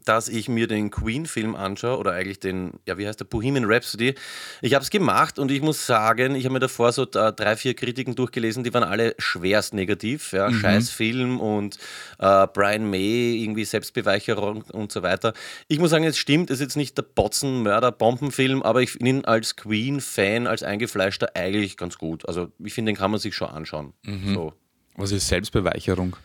dass 0.05 0.27
ich 0.27 0.49
mir 0.49 0.67
den 0.67 0.91
Queen-Film 0.91 1.55
anschaue 1.55 1.97
oder 1.97 2.13
eigentlich 2.13 2.39
den, 2.39 2.73
ja, 2.85 2.97
wie 2.97 3.07
heißt 3.07 3.19
der, 3.19 3.25
Bohemian 3.25 3.65
Rhapsody. 3.65 4.15
Ich 4.61 4.73
habe 4.73 4.83
es 4.83 4.89
gemacht 4.89 5.39
und 5.39 5.51
ich 5.51 5.61
muss 5.61 5.85
sagen, 5.85 6.35
ich 6.35 6.45
habe 6.45 6.53
mir 6.53 6.59
davor 6.59 6.91
so 6.91 7.05
drei, 7.05 7.55
vier 7.55 7.73
Kritiken 7.73 8.15
durchgelesen, 8.15 8.63
die 8.63 8.73
waren 8.73 8.83
alle 8.83 9.15
schwerst 9.17 9.73
negativ. 9.73 10.31
Ja, 10.31 10.51
Scheiß 10.51 10.89
Film 10.89 11.39
und 11.39 11.77
äh, 12.19 12.47
Brian 12.47 12.89
May, 12.89 13.41
irgendwie 13.43 13.65
Selbstbeweicherung 13.65 14.63
und 14.71 14.91
so 14.91 15.03
weiter. 15.03 15.33
Ich 15.67 15.79
muss 15.79 15.91
sagen, 15.91 16.03
es 16.03 16.17
stimmt, 16.17 16.49
es 16.49 16.55
ist 16.55 16.61
jetzt 16.61 16.77
nicht 16.77 16.97
der 16.97 17.03
Botzen-Mörder-Bombenfilm, 17.03 18.63
aber 18.63 18.81
ich 18.81 18.91
finde 18.91 19.09
ihn 19.09 19.25
als 19.25 19.55
Queen-Fan, 19.55 20.47
als 20.47 20.63
Eingefleischter 20.63 21.35
eigentlich 21.35 21.77
ganz 21.77 21.97
gut. 21.97 22.27
Also 22.27 22.51
ich 22.63 22.73
finde, 22.73 22.91
den 22.91 22.97
kann 22.97 23.11
man 23.11 23.19
sich 23.19 23.35
schon 23.35 23.49
anschauen. 23.49 23.93
So. 24.33 24.53
Was 24.95 25.11
ist 25.11 25.27
Selbstbeweicherung? 25.27 26.17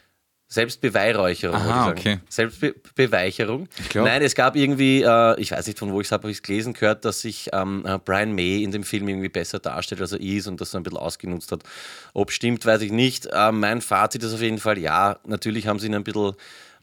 Selbstbeweihräucherung, 0.54 1.58
sagen. 1.58 1.98
okay. 1.98 2.18
Selbstbeweicherung. 2.28 3.68
Nein, 3.94 4.22
es 4.22 4.36
gab 4.36 4.54
irgendwie, 4.54 5.02
äh, 5.02 5.40
ich 5.40 5.50
weiß 5.50 5.66
nicht 5.66 5.78
von 5.78 5.92
wo 5.92 6.00
ich 6.00 6.06
es 6.06 6.12
habe, 6.12 6.22
habe 6.22 6.30
ich 6.30 6.38
es 6.38 6.42
gelesen, 6.42 6.72
gehört, 6.72 7.04
dass 7.04 7.20
sich 7.20 7.50
ähm, 7.52 7.84
äh, 7.84 7.98
Brian 7.98 8.32
May 8.32 8.62
in 8.62 8.70
dem 8.70 8.84
Film 8.84 9.08
irgendwie 9.08 9.28
besser 9.28 9.58
darstellt, 9.58 10.00
als 10.00 10.12
er 10.12 10.20
ist 10.20 10.46
und 10.46 10.60
das 10.60 10.70
so 10.70 10.78
ein 10.78 10.84
bisschen 10.84 10.98
ausgenutzt 10.98 11.50
hat. 11.50 11.64
Ob 12.12 12.30
stimmt, 12.30 12.64
weiß 12.64 12.82
ich 12.82 12.92
nicht. 12.92 13.26
Äh, 13.32 13.50
mein 13.50 13.80
Fazit 13.80 14.22
ist 14.22 14.32
auf 14.32 14.40
jeden 14.40 14.58
Fall, 14.58 14.78
ja, 14.78 15.18
natürlich 15.26 15.66
haben 15.66 15.80
sie 15.80 15.88
ihn 15.88 15.94
ein 15.96 16.04
bisschen 16.04 16.34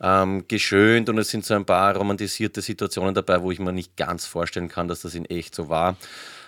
ähm, 0.01 0.45
geschönt 0.47 1.07
und 1.07 1.17
es 1.17 1.29
sind 1.29 1.45
so 1.45 1.53
ein 1.53 1.65
paar 1.65 1.95
romantisierte 1.95 2.61
Situationen 2.61 3.13
dabei, 3.13 3.41
wo 3.41 3.51
ich 3.51 3.59
mir 3.59 3.71
nicht 3.71 3.95
ganz 3.95 4.25
vorstellen 4.25 4.67
kann, 4.67 4.89
dass 4.89 5.01
das 5.01 5.15
in 5.15 5.25
echt 5.25 5.55
so 5.55 5.69
war. 5.69 5.95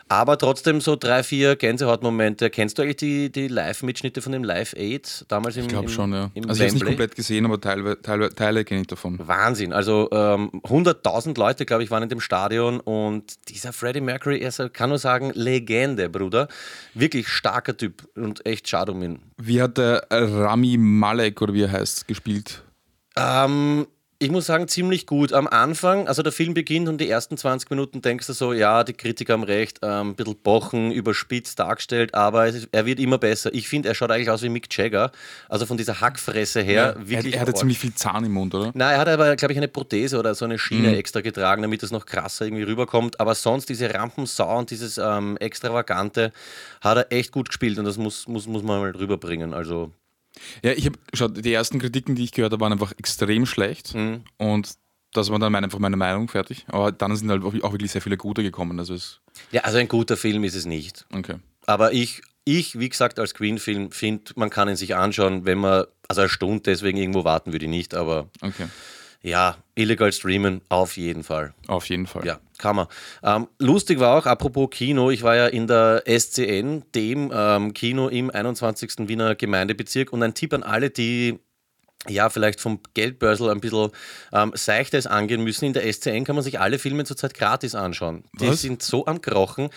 Aber 0.09 0.37
trotzdem 0.37 0.81
so 0.81 0.95
drei, 0.95 1.23
vier 1.23 1.55
Gänsehautmomente. 1.55 2.49
Kennst 2.49 2.77
du 2.77 2.81
eigentlich 2.81 2.97
die, 2.97 3.31
die 3.31 3.47
Live-Mitschnitte 3.47 4.21
von 4.21 4.31
dem 4.31 4.43
Live 4.43 4.73
Aid 4.75 5.25
damals 5.27 5.55
im 5.57 5.63
Ich 5.63 5.69
glaube 5.69 5.89
schon, 5.89 6.13
ja. 6.13 6.29
Also 6.35 6.37
ich 6.37 6.45
habe 6.45 6.63
es 6.65 6.73
nicht 6.73 6.85
komplett 6.85 7.15
gesehen, 7.15 7.45
aber 7.45 7.59
Teile, 7.59 8.01
Teile, 8.01 8.29
Teile 8.29 8.65
kenne 8.65 8.81
ich 8.81 8.87
davon. 8.87 9.19
Wahnsinn. 9.25 9.73
Also 9.73 10.09
ähm, 10.11 10.51
100.000 10.63 11.37
Leute, 11.37 11.65
glaube 11.65 11.83
ich, 11.83 11.91
waren 11.91 12.03
in 12.03 12.09
dem 12.09 12.19
Stadion 12.19 12.79
und 12.79 13.49
dieser 13.49 13.73
Freddie 13.73 14.01
Mercury, 14.01 14.39
er 14.39 14.69
kann 14.69 14.89
nur 14.89 14.99
sagen, 14.99 15.31
Legende, 15.33 16.09
Bruder. 16.09 16.47
Wirklich 16.93 17.27
starker 17.27 17.75
Typ 17.75 18.07
und 18.15 18.45
echt 18.45 18.67
schade 18.67 18.91
um 18.91 19.01
ihn. 19.01 19.19
Wie 19.37 19.61
hat 19.61 19.77
der 19.77 20.05
Rami 20.11 20.77
Malek 20.77 21.41
oder 21.41 21.53
wie 21.53 21.63
er 21.63 21.71
heißt 21.71 22.07
gespielt? 22.07 22.63
Ähm, 23.15 23.87
ich 24.23 24.31
muss 24.31 24.45
sagen, 24.45 24.69
ziemlich 24.69 25.05
gut. 25.05 25.33
Am 25.33 25.47
Anfang, 25.47 26.07
also 26.07 26.23
der 26.23 26.31
Film 26.31 26.53
beginnt 26.53 26.87
und 26.87 26.99
die 26.99 27.09
ersten 27.09 27.35
20 27.35 27.69
Minuten 27.69 28.01
denkst 28.01 28.25
du 28.27 28.33
so, 28.33 28.53
ja, 28.53 28.85
die 28.85 28.93
Kritiker 28.93 29.33
haben 29.33 29.43
recht, 29.43 29.79
ähm, 29.81 30.11
ein 30.11 30.15
bisschen 30.15 30.37
bochen, 30.37 30.91
überspitzt 30.91 31.59
dargestellt, 31.59 32.15
aber 32.15 32.47
ist, 32.47 32.69
er 32.71 32.85
wird 32.85 32.99
immer 32.99 33.17
besser. 33.17 33.53
Ich 33.53 33.67
finde, 33.67 33.89
er 33.89 33.95
schaut 33.95 34.11
eigentlich 34.11 34.29
aus 34.29 34.41
wie 34.41 34.47
Mick 34.47 34.67
Jagger. 34.75 35.11
Also 35.49 35.65
von 35.65 35.75
dieser 35.75 35.99
Hackfresse 35.99 36.61
her, 36.61 36.95
er, 36.95 37.09
wirklich. 37.09 37.33
er 37.35 37.41
hatte 37.41 37.51
arg. 37.51 37.57
ziemlich 37.57 37.79
viel 37.79 37.93
Zahn 37.93 38.23
im 38.23 38.31
Mund, 38.31 38.55
oder? 38.55 38.71
Na, 38.73 38.93
er 38.93 38.99
hat 38.99 39.09
aber, 39.09 39.35
glaube 39.35 39.51
ich, 39.51 39.57
eine 39.57 39.67
Prothese 39.67 40.17
oder 40.17 40.35
so 40.35 40.45
eine 40.45 40.57
Schiene 40.57 40.95
extra 40.95 41.19
getragen, 41.19 41.61
damit 41.61 41.83
es 41.83 41.91
noch 41.91 42.05
krasser 42.05 42.45
irgendwie 42.45 42.63
rüberkommt. 42.63 43.19
Aber 43.19 43.35
sonst 43.35 43.67
diese 43.67 43.93
Rampensau 43.93 44.57
und 44.57 44.71
dieses 44.71 44.97
ähm, 44.97 45.35
Extravagante 45.37 46.31
hat 46.79 46.97
er 46.97 47.11
echt 47.11 47.33
gut 47.33 47.49
gespielt 47.49 47.77
und 47.77 47.83
das 47.83 47.97
muss, 47.97 48.25
muss, 48.27 48.47
muss 48.47 48.63
man 48.63 48.79
mal 48.79 48.91
rüberbringen. 48.91 49.53
Also, 49.53 49.91
Ja, 50.63 50.71
ich 50.71 50.85
habe 50.85 50.97
schaut, 51.13 51.43
die 51.43 51.53
ersten 51.53 51.79
Kritiken, 51.79 52.15
die 52.15 52.23
ich 52.23 52.31
gehört 52.31 52.53
habe, 52.53 52.61
waren 52.61 52.73
einfach 52.73 52.93
extrem 52.97 53.45
schlecht. 53.45 53.93
Mhm. 53.95 54.23
Und 54.37 54.73
das 55.13 55.29
war 55.29 55.39
dann 55.39 55.55
einfach 55.55 55.79
meine 55.79 55.97
Meinung, 55.97 56.27
fertig. 56.27 56.65
Aber 56.67 56.91
dann 56.91 57.15
sind 57.15 57.29
halt 57.29 57.43
auch 57.43 57.71
wirklich 57.71 57.91
sehr 57.91 58.01
viele 58.01 58.17
gute 58.17 58.41
gekommen. 58.43 58.79
Also 58.79 58.95
es, 58.95 59.21
ja, 59.51 59.61
also 59.61 59.77
ein 59.77 59.87
guter 59.87 60.17
Film 60.17 60.43
ist 60.43 60.55
es 60.55 60.65
nicht. 60.65 61.05
okay. 61.13 61.35
Aber 61.65 61.93
ich, 61.93 62.21
ich 62.43 62.77
wie 62.79 62.89
gesagt, 62.89 63.19
als 63.19 63.33
Queen-Film 63.33 63.91
finde, 63.91 64.33
man 64.35 64.49
kann 64.49 64.67
ihn 64.67 64.75
sich 64.75 64.95
anschauen, 64.95 65.45
wenn 65.45 65.59
man, 65.59 65.85
also 66.07 66.21
eine 66.21 66.29
Stunde 66.29 66.63
deswegen 66.63 66.97
irgendwo 66.97 67.23
warten 67.23 67.53
würde 67.53 67.65
ich 67.65 67.71
nicht, 67.71 67.93
aber 67.93 68.29
Okay. 68.41 68.67
Ja, 69.23 69.57
illegal 69.75 70.11
streamen 70.11 70.61
auf 70.67 70.97
jeden 70.97 71.23
Fall. 71.23 71.53
Auf 71.67 71.87
jeden 71.89 72.07
Fall. 72.07 72.25
Ja, 72.25 72.39
kann 72.57 72.75
man. 72.75 72.87
Ähm, 73.23 73.47
lustig 73.57 73.99
war 73.99 74.17
auch, 74.17 74.25
apropos 74.25 74.69
Kino, 74.69 75.09
ich 75.09 75.23
war 75.23 75.35
ja 75.35 75.47
in 75.47 75.65
der 75.65 76.03
SCN, 76.05 76.83
dem 76.93 77.31
ähm, 77.33 77.73
Kino 77.73 78.09
im 78.09 78.29
21. 78.29 79.07
Wiener 79.07 79.35
Gemeindebezirk 79.35 80.11
und 80.11 80.21
ein 80.21 80.33
Tipp 80.33 80.53
an 80.53 80.63
alle, 80.63 80.89
die 80.89 81.39
ja, 82.09 82.29
vielleicht 82.29 82.59
vom 82.59 82.79
Geldbörsel 82.93 83.49
ein 83.49 83.61
bisschen 83.61 83.89
ähm, 84.33 84.51
Seichtes 84.55 85.07
angehen 85.07 85.41
müssen. 85.41 85.65
In 85.65 85.73
der 85.73 85.91
SCN 85.91 86.25
kann 86.25 86.35
man 86.35 86.43
sich 86.43 86.59
alle 86.59 86.77
Filme 86.77 87.05
zurzeit 87.05 87.33
gratis 87.33 87.75
anschauen. 87.75 88.25
Die 88.41 88.49
Was? 88.49 88.61
sind 88.61 88.83
so 88.83 89.05
am 89.05 89.21
Krochen. 89.21 89.69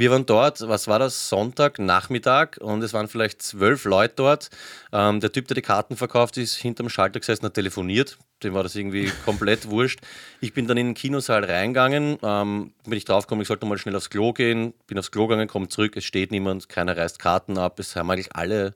Wir 0.00 0.10
waren 0.10 0.24
dort, 0.24 0.66
was 0.66 0.88
war 0.88 0.98
das, 0.98 1.28
Sonntag, 1.28 1.78
Nachmittag 1.78 2.56
und 2.62 2.82
es 2.82 2.94
waren 2.94 3.06
vielleicht 3.06 3.42
zwölf 3.42 3.84
Leute 3.84 4.14
dort. 4.16 4.48
Ähm, 4.94 5.20
der 5.20 5.30
Typ, 5.30 5.46
der 5.46 5.56
die 5.56 5.60
Karten 5.60 5.94
verkauft, 5.94 6.38
ist 6.38 6.54
hinterm 6.54 6.88
Schalter 6.88 7.20
gesessen, 7.20 7.44
hat 7.44 7.52
telefoniert. 7.52 8.16
Dem 8.42 8.54
war 8.54 8.62
das 8.62 8.74
irgendwie 8.74 9.12
komplett 9.26 9.68
wurscht. 9.68 10.00
Ich 10.40 10.54
bin 10.54 10.66
dann 10.66 10.78
in 10.78 10.86
den 10.86 10.94
Kinosaal 10.94 11.44
reingegangen, 11.44 12.16
ähm, 12.22 12.72
bin 12.84 12.96
ich 12.96 13.04
draufgekommen, 13.04 13.42
ich 13.42 13.48
sollte 13.48 13.66
mal 13.66 13.76
schnell 13.76 13.94
aufs 13.94 14.08
Klo 14.08 14.32
gehen, 14.32 14.72
bin 14.86 14.98
aufs 14.98 15.10
Klo 15.10 15.26
gegangen, 15.26 15.48
komme 15.48 15.68
zurück, 15.68 15.94
es 15.98 16.04
steht 16.04 16.30
niemand, 16.30 16.70
keiner 16.70 16.96
reißt 16.96 17.18
Karten 17.18 17.58
ab, 17.58 17.78
es 17.78 17.94
haben 17.94 18.10
eigentlich 18.10 18.34
alle 18.34 18.72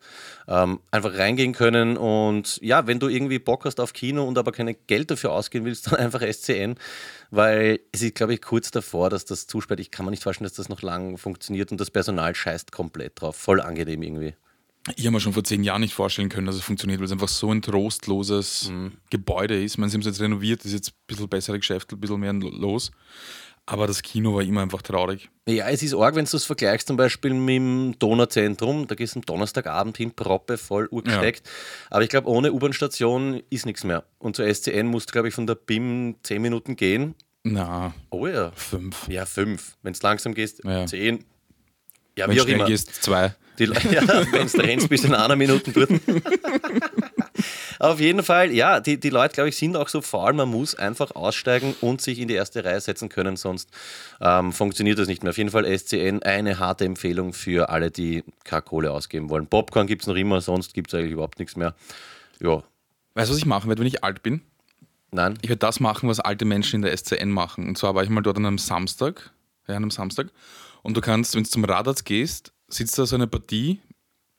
ähm, 0.46 0.80
einfach 0.90 1.16
reingehen 1.16 1.54
können 1.54 1.96
und 1.96 2.58
ja, 2.60 2.86
wenn 2.86 2.98
du 2.98 3.08
irgendwie 3.08 3.38
Bock 3.38 3.64
hast 3.64 3.80
auf 3.80 3.94
Kino 3.94 4.24
und 4.24 4.36
aber 4.36 4.52
kein 4.52 4.76
Geld 4.86 5.10
dafür 5.10 5.32
ausgeben 5.32 5.64
willst, 5.64 5.86
dann 5.90 6.00
einfach 6.00 6.20
SCN, 6.20 6.76
weil 7.34 7.80
es 7.92 8.02
ist, 8.02 8.14
glaube 8.14 8.34
ich, 8.34 8.42
kurz 8.42 8.70
davor, 8.70 9.10
dass 9.10 9.24
das 9.24 9.46
zusperrt. 9.46 9.80
Ich 9.80 9.90
kann 9.90 10.04
mir 10.04 10.10
nicht 10.10 10.22
vorstellen, 10.22 10.48
dass 10.48 10.56
das 10.56 10.68
noch 10.68 10.82
lang 10.82 11.18
funktioniert 11.18 11.72
und 11.72 11.80
das 11.80 11.90
Personal 11.90 12.34
scheißt 12.34 12.72
komplett 12.72 13.20
drauf. 13.20 13.36
Voll 13.36 13.60
angenehm 13.60 14.02
irgendwie. 14.02 14.34
Ich 14.96 15.06
habe 15.06 15.12
mir 15.12 15.20
schon 15.20 15.32
vor 15.32 15.44
zehn 15.44 15.64
Jahren 15.64 15.80
nicht 15.80 15.94
vorstellen 15.94 16.28
können, 16.28 16.46
dass 16.46 16.56
es 16.56 16.62
funktioniert, 16.62 17.00
weil 17.00 17.06
es 17.06 17.12
einfach 17.12 17.28
so 17.28 17.50
ein 17.50 17.62
trostloses 17.62 18.70
Gebäude 19.08 19.62
ist. 19.62 19.72
Ich 19.72 19.78
meine, 19.78 19.90
sie 19.90 19.94
haben 19.94 20.02
es 20.02 20.06
jetzt 20.06 20.20
renoviert, 20.20 20.64
ist 20.64 20.72
jetzt 20.72 20.90
ein 20.90 21.06
bisschen 21.06 21.28
bessere 21.28 21.58
Geschäfte, 21.58 21.96
ein 21.96 22.00
bisschen 22.00 22.20
mehr 22.20 22.34
los. 22.34 22.90
Aber 23.66 23.86
das 23.86 24.02
Kino 24.02 24.34
war 24.34 24.42
immer 24.42 24.60
einfach 24.60 24.82
traurig. 24.82 25.30
Ja, 25.48 25.70
es 25.70 25.82
ist 25.82 25.94
arg, 25.94 26.16
wenn 26.16 26.26
du 26.26 26.30
das 26.30 26.44
vergleichst, 26.44 26.86
zum 26.86 26.98
Beispiel 26.98 27.32
mit 27.32 27.56
dem 27.56 27.94
Donauzentrum. 27.98 28.86
Da 28.86 28.94
gehst 28.94 29.14
du 29.14 29.20
am 29.20 29.24
Donnerstagabend 29.24 29.96
hin, 29.96 30.10
proppe, 30.14 30.58
voll 30.58 30.86
urgesteckt. 30.90 31.48
Aber 31.88 32.02
ich 32.02 32.10
glaube, 32.10 32.28
ohne 32.28 32.52
U-Bahn-Station 32.52 33.42
ist 33.48 33.64
nichts 33.64 33.82
mehr. 33.84 34.04
Und 34.18 34.36
zur 34.36 34.52
SCN 34.52 34.88
musst 34.88 35.08
du, 35.08 35.12
glaube 35.12 35.28
ich, 35.28 35.34
von 35.34 35.46
der 35.46 35.54
BIM 35.54 36.16
zehn 36.22 36.42
Minuten 36.42 36.76
gehen. 36.76 37.14
Na, 37.44 37.92
Oh 38.10 38.26
ja. 38.26 38.52
fünf. 38.56 39.06
Ja, 39.08 39.26
fünf. 39.26 39.76
Wenn 39.82 39.92
es 39.92 40.02
langsam 40.02 40.34
gehst, 40.34 40.62
Ja. 40.64 40.86
zehn. 40.86 41.24
Ja, 42.16 42.26
Wenn 42.26 42.36
wie 42.36 42.40
auch 42.40 42.46
immer. 42.46 42.64
gehst, 42.64 43.02
zwei. 43.02 43.34
Die, 43.58 43.64
ja, 43.92 44.08
wenn 44.08 44.46
du 44.48 44.58
rennst, 44.60 44.88
bist 44.88 45.04
du 45.04 45.08
in 45.08 45.14
einer 45.14 45.36
Minute 45.36 45.70
dort. 45.72 45.90
Auf 47.80 48.00
jeden 48.00 48.22
Fall, 48.22 48.50
ja, 48.52 48.80
die, 48.80 48.98
die 48.98 49.10
Leute, 49.10 49.34
glaube 49.34 49.48
ich, 49.50 49.56
sind 49.56 49.76
auch 49.76 49.88
so 49.88 50.00
faul, 50.00 50.32
man 50.32 50.48
muss 50.48 50.74
einfach 50.74 51.14
aussteigen 51.14 51.74
und 51.80 52.00
sich 52.00 52.18
in 52.18 52.28
die 52.28 52.34
erste 52.34 52.64
Reihe 52.64 52.80
setzen 52.80 53.08
können, 53.08 53.36
sonst 53.36 53.68
ähm, 54.20 54.52
funktioniert 54.52 54.98
das 54.98 55.06
nicht 55.08 55.22
mehr. 55.22 55.30
Auf 55.30 55.38
jeden 55.38 55.50
Fall 55.50 55.66
SCN, 55.66 56.22
eine 56.22 56.58
harte 56.58 56.84
Empfehlung 56.84 57.32
für 57.32 57.68
alle, 57.68 57.90
die 57.90 58.24
keine 58.44 58.62
Kohle 58.62 58.90
ausgeben 58.92 59.28
wollen. 59.28 59.46
Popcorn 59.46 59.86
gibt 59.86 60.02
es 60.02 60.08
noch 60.08 60.14
immer, 60.16 60.40
sonst 60.40 60.72
gibt 60.72 60.88
es 60.92 60.98
eigentlich 60.98 61.12
überhaupt 61.12 61.38
nichts 61.38 61.56
mehr. 61.56 61.74
Ja, 62.40 62.62
Weißt 63.16 63.28
du, 63.28 63.34
was 63.34 63.38
ich 63.38 63.46
machen 63.46 63.68
werde, 63.68 63.80
wenn 63.80 63.86
ich 63.86 64.02
alt 64.02 64.22
bin? 64.22 64.40
Nein. 65.14 65.38
Ich 65.42 65.48
werde 65.48 65.60
das 65.60 65.80
machen, 65.80 66.08
was 66.08 66.20
alte 66.20 66.44
Menschen 66.44 66.76
in 66.76 66.82
der 66.82 66.92
SCN 66.96 67.30
machen. 67.30 67.68
Und 67.68 67.78
zwar 67.78 67.94
war 67.94 68.02
ich 68.02 68.10
mal 68.10 68.20
dort 68.20 68.36
an 68.36 68.46
einem 68.46 68.58
Samstag. 68.58 69.30
Ja, 69.66 69.76
an 69.76 69.82
einem 69.84 69.90
Samstag. 69.90 70.28
Und 70.82 70.96
du 70.96 71.00
kannst, 71.00 71.34
wenn 71.34 71.44
du 71.44 71.48
zum 71.48 71.64
Radarzt 71.64 72.04
gehst, 72.04 72.52
sitzt 72.68 72.98
da 72.98 73.06
so 73.06 73.16
eine 73.16 73.26
Partie, 73.26 73.80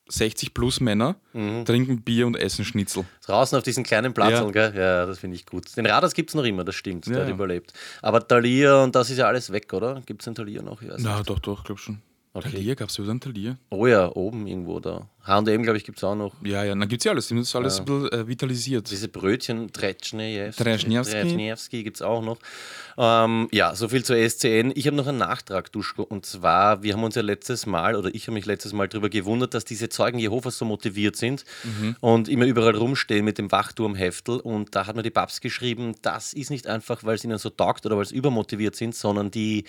60 0.07 0.53
plus 0.53 0.79
Männer, 0.81 1.15
trinken 1.33 2.03
Bier 2.03 2.27
und 2.27 2.35
essen 2.35 2.63
Schnitzel. 2.63 3.05
Draußen 3.25 3.57
auf 3.57 3.63
diesen 3.63 3.83
kleinen 3.83 4.13
Platz, 4.13 4.33
Ja. 4.33 4.51
gell? 4.51 4.73
Ja, 4.75 5.05
das 5.07 5.17
finde 5.17 5.35
ich 5.35 5.47
gut. 5.47 5.75
Den 5.75 5.87
Radars 5.87 6.13
gibt 6.13 6.29
es 6.29 6.35
noch 6.35 6.43
immer, 6.43 6.63
das 6.63 6.75
stimmt, 6.75 7.07
der 7.07 7.17
Ja. 7.17 7.23
hat 7.23 7.29
überlebt. 7.31 7.73
Aber 8.03 8.25
Thalia 8.27 8.83
und 8.83 8.93
das 8.93 9.09
ist 9.09 9.17
ja 9.17 9.25
alles 9.25 9.51
weg, 9.51 9.73
oder? 9.73 10.01
Gibt 10.05 10.21
es 10.21 10.25
den 10.25 10.35
Thalia 10.35 10.61
noch? 10.61 10.83
Weiß 10.83 10.97
Na, 11.01 11.23
doch, 11.23 11.39
doch, 11.39 11.63
glaub 11.63 11.79
schon. 11.79 12.01
Okay. 12.33 12.51
Talier, 12.51 12.75
gab 12.75 12.89
es 12.89 12.97
überhaupt 12.99 13.15
ein 13.15 13.19
Talier? 13.21 13.57
Oh 13.71 13.87
ja, 13.87 14.11
oben 14.13 14.45
irgendwo 14.45 14.79
da. 14.79 15.09
H&M, 15.25 15.63
glaube 15.63 15.77
ich, 15.77 15.83
gibt 15.83 15.97
es 15.97 16.03
auch 16.03 16.13
noch. 16.13 16.33
Ja, 16.43 16.63
ja, 16.63 16.75
dann 16.75 16.87
gibt 16.87 17.01
es 17.01 17.05
ja 17.05 17.11
alles. 17.11 17.29
Das 17.29 17.39
ist 17.39 17.55
alles 17.55 17.79
ein 17.79 17.85
bisschen 17.85 18.11
äh, 18.11 18.27
vitalisiert. 18.27 18.91
Diese 18.91 19.07
Brötchen. 19.07 19.71
Tretschniewski 20.55 21.83
gibt 21.83 21.97
es 21.97 22.01
auch 22.03 22.21
noch. 22.21 22.37
Ähm, 22.97 23.47
ja, 23.51 23.75
soviel 23.75 24.05
zur 24.05 24.17
SCN. 24.17 24.71
Ich 24.75 24.85
habe 24.85 24.95
noch 24.95 25.07
einen 25.07 25.17
Nachtrag, 25.17 25.71
Duschko. 25.71 26.03
Und 26.03 26.27
zwar, 26.27 26.83
wir 26.83 26.93
haben 26.93 27.03
uns 27.03 27.15
ja 27.15 27.23
letztes 27.23 27.65
Mal, 27.65 27.95
oder 27.95 28.13
ich 28.13 28.27
habe 28.27 28.33
mich 28.33 28.45
letztes 28.45 28.71
Mal 28.71 28.87
darüber 28.87 29.09
gewundert, 29.09 29.55
dass 29.55 29.65
diese 29.65 29.89
Zeugen 29.89 30.19
Jehovas 30.19 30.59
so 30.59 30.65
motiviert 30.65 31.15
sind 31.15 31.43
und 32.01 32.29
immer 32.29 32.45
überall 32.45 32.75
rumstehen 32.75 33.25
mit 33.25 33.39
dem 33.39 33.51
Wachturmheftel. 33.51 34.39
Und 34.39 34.75
da 34.75 34.85
hat 34.85 34.95
mir 34.95 35.03
die 35.03 35.09
Babs 35.09 35.41
geschrieben, 35.41 35.95
das 36.03 36.33
ist 36.33 36.51
nicht 36.51 36.67
einfach, 36.67 37.03
weil 37.03 37.15
es 37.15 37.23
ihnen 37.23 37.39
so 37.39 37.49
taugt 37.49 37.85
oder 37.87 37.97
weil 37.97 38.05
sie 38.05 38.15
übermotiviert 38.15 38.75
sind, 38.75 38.93
sondern 38.93 39.31
die 39.31 39.63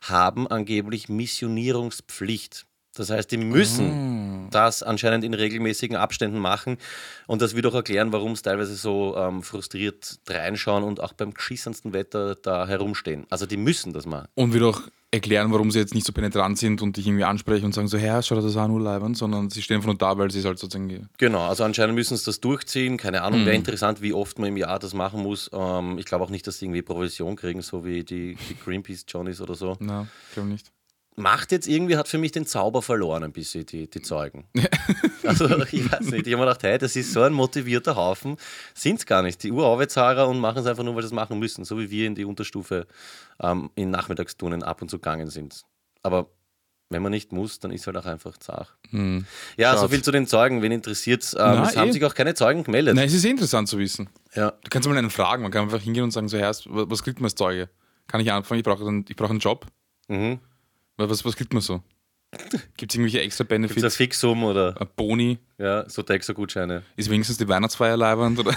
haben 0.00 0.48
angeblich 0.48 1.08
Missionierungspflicht. 1.08 2.64
Das 2.94 3.10
heißt, 3.10 3.30
die 3.30 3.38
müssen 3.38 4.48
das 4.50 4.82
anscheinend 4.82 5.24
in 5.24 5.32
regelmäßigen 5.34 5.96
Abständen 5.96 6.38
machen. 6.38 6.76
Und 7.26 7.40
das 7.40 7.56
wird 7.56 7.66
auch 7.66 7.74
erklären, 7.74 8.12
warum 8.12 8.32
es 8.32 8.42
teilweise 8.42 8.74
so 8.74 9.16
ähm, 9.16 9.42
frustriert 9.42 10.18
reinschauen 10.28 10.84
und 10.84 11.00
auch 11.00 11.14
beim 11.14 11.32
geschissensten 11.32 11.92
Wetter 11.92 12.34
da 12.34 12.66
herumstehen. 12.66 13.26
Also 13.30 13.46
die 13.46 13.56
müssen 13.56 13.92
das 13.92 14.04
machen. 14.04 14.28
Und 14.34 14.52
wird 14.52 14.64
auch 14.64 14.82
erklären, 15.10 15.52
warum 15.52 15.70
sie 15.70 15.78
jetzt 15.78 15.94
nicht 15.94 16.06
so 16.06 16.12
penetrant 16.12 16.58
sind 16.58 16.80
und 16.80 16.96
dich 16.96 17.06
irgendwie 17.06 17.24
ansprechen 17.24 17.66
und 17.66 17.74
sagen 17.74 17.88
so, 17.88 17.98
Herr, 17.98 18.22
schau 18.22 18.34
dir 18.34 18.42
das 18.42 18.56
an, 18.56 18.70
nur 18.70 19.14
sondern 19.14 19.50
sie 19.50 19.62
stehen 19.62 19.82
nur 19.82 19.94
da, 19.94 20.16
weil 20.16 20.30
sie 20.30 20.38
es 20.38 20.44
halt 20.44 20.58
sozusagen... 20.58 21.08
Genau, 21.18 21.46
also 21.46 21.64
anscheinend 21.64 21.94
müssen 21.94 22.16
sie 22.16 22.24
das 22.24 22.40
durchziehen. 22.40 22.96
Keine 22.96 23.22
Ahnung, 23.22 23.44
wäre 23.44 23.56
interessant, 23.56 24.00
wie 24.00 24.14
oft 24.14 24.38
man 24.38 24.48
im 24.48 24.56
Jahr 24.56 24.78
das 24.78 24.94
machen 24.94 25.22
muss. 25.22 25.50
Ähm, 25.52 25.98
ich 25.98 26.06
glaube 26.06 26.24
auch 26.24 26.30
nicht, 26.30 26.46
dass 26.46 26.58
sie 26.58 26.66
irgendwie 26.66 26.82
Provision 26.82 27.36
kriegen, 27.36 27.62
so 27.62 27.84
wie 27.84 28.04
die, 28.04 28.36
die 28.48 28.56
Greenpeace-Johnnies 28.62 29.40
oder 29.40 29.54
so. 29.54 29.76
Na, 29.80 30.08
glaube 30.34 30.48
nicht. 30.48 30.72
Macht 31.16 31.52
jetzt 31.52 31.68
irgendwie, 31.68 31.96
hat 31.96 32.08
für 32.08 32.18
mich 32.18 32.32
den 32.32 32.46
Zauber 32.46 32.82
verloren, 32.82 33.24
ein 33.24 33.32
bisschen, 33.32 33.66
die, 33.66 33.88
die 33.88 34.02
Zeugen. 34.02 34.44
also, 35.24 35.46
ich 35.70 35.90
weiß 35.90 36.10
nicht. 36.10 36.26
Ich 36.26 36.32
habe 36.32 36.44
mir 36.44 36.48
gedacht, 36.48 36.62
hey, 36.62 36.78
das 36.78 36.96
ist 36.96 37.12
so 37.12 37.22
ein 37.22 37.32
motivierter 37.32 37.96
Haufen. 37.96 38.36
Sind 38.74 38.98
es 38.98 39.06
gar 39.06 39.22
nicht. 39.22 39.42
Die 39.42 39.52
Urarbeitshaarer 39.52 40.28
und 40.28 40.40
machen 40.40 40.58
es 40.58 40.66
einfach 40.66 40.84
nur, 40.84 40.94
weil 40.94 41.02
sie 41.02 41.08
es 41.08 41.12
machen 41.12 41.38
müssen. 41.38 41.64
So 41.64 41.78
wie 41.78 41.90
wir 41.90 42.06
in 42.06 42.14
die 42.14 42.24
Unterstufe 42.24 42.86
ähm, 43.40 43.70
in 43.74 43.90
Nachmittagsturnen 43.90 44.62
ab 44.62 44.82
und 44.82 44.88
zu 44.88 44.98
gegangen 44.98 45.28
sind. 45.28 45.62
Aber 46.02 46.30
wenn 46.92 47.02
man 47.02 47.10
nicht 47.10 47.32
muss, 47.32 47.58
dann 47.58 47.72
ist 47.72 47.86
halt 47.86 47.96
auch 47.96 48.06
einfach 48.06 48.36
zart. 48.36 48.76
Ja, 48.92 49.72
so 49.72 49.78
Schade. 49.78 49.88
viel 49.88 50.02
zu 50.02 50.12
den 50.12 50.26
Zeugen. 50.26 50.62
Wen 50.62 50.72
interessiert 50.72 51.22
es? 51.22 51.34
Ähm, 51.34 51.40
Na, 51.40 51.68
es 51.68 51.76
haben 51.76 51.88
eh. 51.88 51.92
sich 51.92 52.04
auch 52.04 52.14
keine 52.14 52.34
Zeugen 52.34 52.64
gemeldet. 52.64 52.94
Nein, 52.94 53.06
es 53.06 53.14
ist 53.14 53.24
eh 53.24 53.30
interessant 53.30 53.68
zu 53.68 53.78
wissen. 53.78 54.08
Ja. 54.34 54.50
Du 54.50 54.68
kannst 54.70 54.88
mal 54.88 54.96
einen 54.96 55.10
fragen, 55.10 55.42
man 55.42 55.50
kann 55.50 55.62
einfach 55.62 55.80
hingehen 55.80 56.04
und 56.04 56.10
sagen 56.10 56.28
so, 56.28 56.38
Herr, 56.38 56.54
was 56.66 57.02
kriegt 57.02 57.18
man 57.18 57.26
als 57.26 57.34
Zeuge? 57.34 57.70
Kann 58.08 58.20
ich 58.20 58.30
anfangen? 58.30 58.58
Ich 58.58 58.64
brauche 58.64 58.86
einen, 58.86 59.04
ich 59.08 59.16
brauche 59.16 59.30
einen 59.30 59.40
Job. 59.40 59.66
Mhm. 60.08 60.40
Was, 61.08 61.24
was 61.24 61.36
kriegt 61.36 61.52
man 61.52 61.62
so? 61.62 61.82
Gibt 62.78 62.92
es 62.92 62.96
irgendwelche 62.96 63.20
extra 63.20 63.44
Gibt 63.44 63.52
es 63.52 63.58
ein 63.58 63.68
Benefits? 63.68 63.96
Fixum 63.96 64.42
oder 64.44 64.74
Ein 64.80 64.88
Boni? 64.96 65.38
ja, 65.58 65.86
so 65.88 66.02
Texo-Gutscheine? 66.02 66.82
Ist 66.96 67.10
wenigstens 67.10 67.36
die 67.36 67.46
Weihnachtsfeier 67.46 67.96
leibend? 67.96 68.38
Oder? 68.38 68.54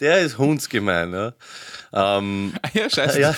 Der 0.00 0.20
ist 0.20 0.38
hundsgemein, 0.38 1.12
ja. 1.12 1.32
Ähm, 1.92 2.52
ja, 2.74 2.88
scheiße. 2.88 3.20
Ja. 3.20 3.34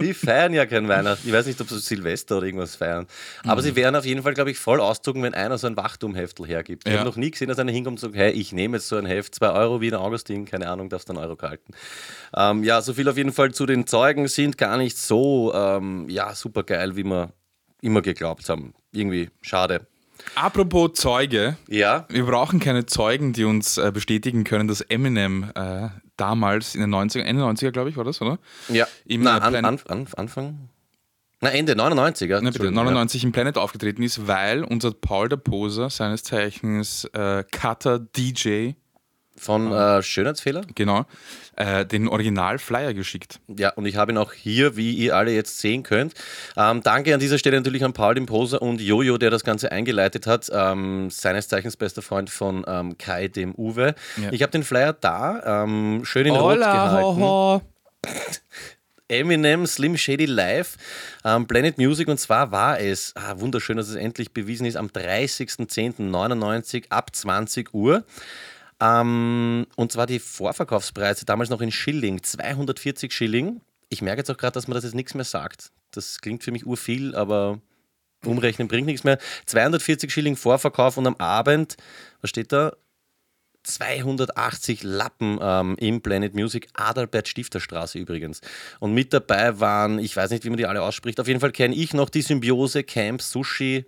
Die 0.00 0.14
feiern 0.14 0.52
ja 0.54 0.66
kein 0.66 0.88
Weihnachten. 0.88 1.26
Ich 1.26 1.32
weiß 1.32 1.46
nicht, 1.46 1.60
ob 1.60 1.68
sie 1.68 1.78
Silvester 1.78 2.38
oder 2.38 2.46
irgendwas 2.46 2.76
feiern. 2.76 3.06
Aber 3.44 3.60
Mhm. 3.60 3.64
sie 3.66 3.76
werden 3.76 3.96
auf 3.96 4.04
jeden 4.04 4.22
Fall, 4.22 4.34
glaube 4.34 4.50
ich, 4.50 4.58
voll 4.58 4.80
auszucken, 4.80 5.22
wenn 5.22 5.34
einer 5.34 5.58
so 5.58 5.66
ein 5.66 5.76
Wachturmheftel 5.76 6.46
hergibt. 6.46 6.86
Ich 6.86 6.92
Ja. 6.92 7.00
habe 7.00 7.08
noch 7.10 7.16
nie 7.16 7.30
gesehen, 7.30 7.48
dass 7.48 7.58
einer 7.58 7.72
hinkommt 7.72 7.96
und 7.96 8.00
sagt, 8.00 8.14
hey, 8.16 8.30
ich 8.32 8.52
nehme 8.52 8.76
jetzt 8.78 8.88
so 8.88 8.96
ein 8.96 9.06
Heft, 9.06 9.34
2 9.34 9.50
Euro 9.50 9.80
wie 9.80 9.88
in 9.88 9.94
Augustin, 9.94 10.44
keine 10.44 10.68
Ahnung, 10.68 10.88
darfst 10.88 11.08
du 11.08 11.12
einen 11.14 11.22
Euro 11.22 11.36
halten. 11.42 11.72
Ähm, 12.36 12.64
ja, 12.64 12.80
so 12.82 12.94
viel 12.94 13.08
auf 13.08 13.16
jeden 13.16 13.32
Fall 13.32 13.52
zu 13.52 13.66
den 13.66 13.86
Zeugen 13.86 14.28
sind 14.28 14.58
gar 14.58 14.76
nicht 14.76 14.96
so 14.96 15.52
ähm, 15.54 16.08
ja, 16.08 16.34
super 16.34 16.62
geil, 16.62 16.96
wie 16.96 17.04
wir 17.04 17.32
immer 17.82 18.02
geglaubt 18.02 18.48
haben. 18.48 18.74
Irgendwie 18.92 19.30
schade. 19.42 19.86
Apropos 20.34 20.92
Zeuge, 20.94 21.56
Ja, 21.68 22.06
wir 22.08 22.24
brauchen 22.24 22.60
keine 22.60 22.86
Zeugen, 22.86 23.32
die 23.32 23.44
uns 23.44 23.78
äh, 23.78 23.90
bestätigen 23.92 24.44
können, 24.44 24.68
dass 24.68 24.80
Eminem 24.80 25.50
äh, 25.54 25.88
damals 26.16 26.74
in 26.74 26.80
den 26.80 26.94
90er, 26.94 27.20
Ende 27.22 27.42
90er, 27.42 27.70
glaube 27.70 27.90
ich, 27.90 27.96
war 27.96 28.04
das, 28.04 28.20
oder? 28.20 28.38
ja. 28.68 28.86
Im, 29.04 29.22
Na, 29.22 29.38
äh, 29.38 29.40
an, 29.40 29.54
an, 29.64 29.80
an, 29.88 30.06
Anfang? 30.16 30.68
Na, 31.40 31.50
Ende 31.50 31.74
99, 31.74 32.30
ja. 32.30 32.36
Na, 32.36 32.50
bitte, 32.50 32.66
Entschuldigung, 32.68 32.84
99 32.84 33.24
im 33.24 33.32
Planet 33.32 33.58
aufgetreten 33.58 34.02
ist, 34.02 34.26
weil 34.28 34.62
unser 34.62 34.92
Paul 34.92 35.28
der 35.28 35.38
Poser, 35.38 35.90
seines 35.90 36.22
Zeichens 36.22 37.04
äh, 37.14 37.44
Cutter 37.50 37.98
DJ, 37.98 38.48
Ja. 38.68 38.72
Von 39.42 39.72
äh, 39.72 40.02
Schönheitsfehler? 40.04 40.62
genau, 40.76 41.04
äh, 41.56 41.84
den 41.84 42.06
Original-Flyer 42.06 42.94
geschickt. 42.94 43.40
Ja, 43.48 43.70
und 43.70 43.86
ich 43.86 43.96
habe 43.96 44.12
ihn 44.12 44.18
auch 44.18 44.32
hier, 44.32 44.76
wie 44.76 44.92
ihr 44.92 45.16
alle 45.16 45.32
jetzt 45.32 45.58
sehen 45.58 45.82
könnt. 45.82 46.14
Ähm, 46.56 46.82
danke 46.84 47.12
an 47.12 47.18
dieser 47.18 47.38
Stelle 47.38 47.56
natürlich 47.56 47.84
an 47.84 47.92
Paul 47.92 48.14
den 48.14 48.26
Poser 48.26 48.62
und 48.62 48.80
Jojo, 48.80 49.18
der 49.18 49.30
das 49.30 49.42
Ganze 49.42 49.72
eingeleitet 49.72 50.28
hat. 50.28 50.48
Ähm, 50.52 51.10
seines 51.10 51.48
Zeichens 51.48 51.76
bester 51.76 52.02
Freund 52.02 52.30
von 52.30 52.64
ähm, 52.68 52.96
Kai, 52.98 53.26
dem 53.26 53.52
Uwe. 53.56 53.96
Ja. 54.16 54.30
Ich 54.30 54.42
habe 54.42 54.52
den 54.52 54.62
Flyer 54.62 54.92
da, 54.92 55.64
ähm, 55.64 56.02
schön 56.04 56.26
in 56.26 56.36
Rot 56.36 56.58
gehalten. 56.58 57.20
ho. 57.20 57.62
Eminem 59.08 59.66
Slim 59.66 59.96
Shady 59.96 60.26
Live, 60.26 60.76
ähm, 61.24 61.46
Planet 61.46 61.76
Music 61.78 62.08
und 62.08 62.18
zwar 62.18 62.50
war 62.50 62.80
es, 62.80 63.12
ah, 63.14 63.34
wunderschön, 63.40 63.76
dass 63.76 63.88
es 63.88 63.96
endlich 63.96 64.32
bewiesen 64.32 64.66
ist, 64.66 64.76
am 64.76 64.86
30.10.99 64.86 66.84
ab 66.90 67.14
20 67.14 67.74
Uhr. 67.74 68.04
Ähm, 68.82 69.66
und 69.76 69.92
zwar 69.92 70.06
die 70.06 70.18
Vorverkaufspreise, 70.18 71.24
damals 71.24 71.50
noch 71.50 71.60
in 71.60 71.70
Schilling, 71.70 72.22
240 72.22 73.12
Schilling. 73.12 73.60
Ich 73.88 74.02
merke 74.02 74.18
jetzt 74.20 74.30
auch 74.30 74.36
gerade, 74.36 74.54
dass 74.54 74.66
man 74.66 74.74
das 74.74 74.82
jetzt 74.82 74.96
nichts 74.96 75.14
mehr 75.14 75.24
sagt. 75.24 75.70
Das 75.92 76.20
klingt 76.20 76.42
für 76.42 76.50
mich 76.50 76.66
urviel, 76.66 77.14
aber 77.14 77.60
umrechnen 78.24 78.66
bringt 78.66 78.86
nichts 78.86 79.04
mehr. 79.04 79.18
240 79.46 80.12
Schilling 80.12 80.36
Vorverkauf 80.36 80.96
und 80.96 81.06
am 81.06 81.14
Abend, 81.16 81.76
was 82.20 82.30
steht 82.30 82.50
da? 82.50 82.72
280 83.62 84.82
Lappen 84.82 85.38
ähm, 85.40 85.76
im 85.78 86.00
Planet 86.02 86.34
Music, 86.34 86.68
Adalbert 86.74 87.28
Stifter 87.28 87.60
Straße 87.60 88.00
übrigens. 88.00 88.40
Und 88.80 88.94
mit 88.94 89.12
dabei 89.12 89.60
waren, 89.60 90.00
ich 90.00 90.16
weiß 90.16 90.30
nicht, 90.30 90.44
wie 90.44 90.50
man 90.50 90.56
die 90.56 90.66
alle 90.66 90.82
ausspricht, 90.82 91.20
auf 91.20 91.28
jeden 91.28 91.38
Fall 91.38 91.52
kenne 91.52 91.76
ich 91.76 91.94
noch 91.94 92.10
die 92.10 92.22
Symbiose, 92.22 92.82
Camp, 92.82 93.22
Sushi, 93.22 93.84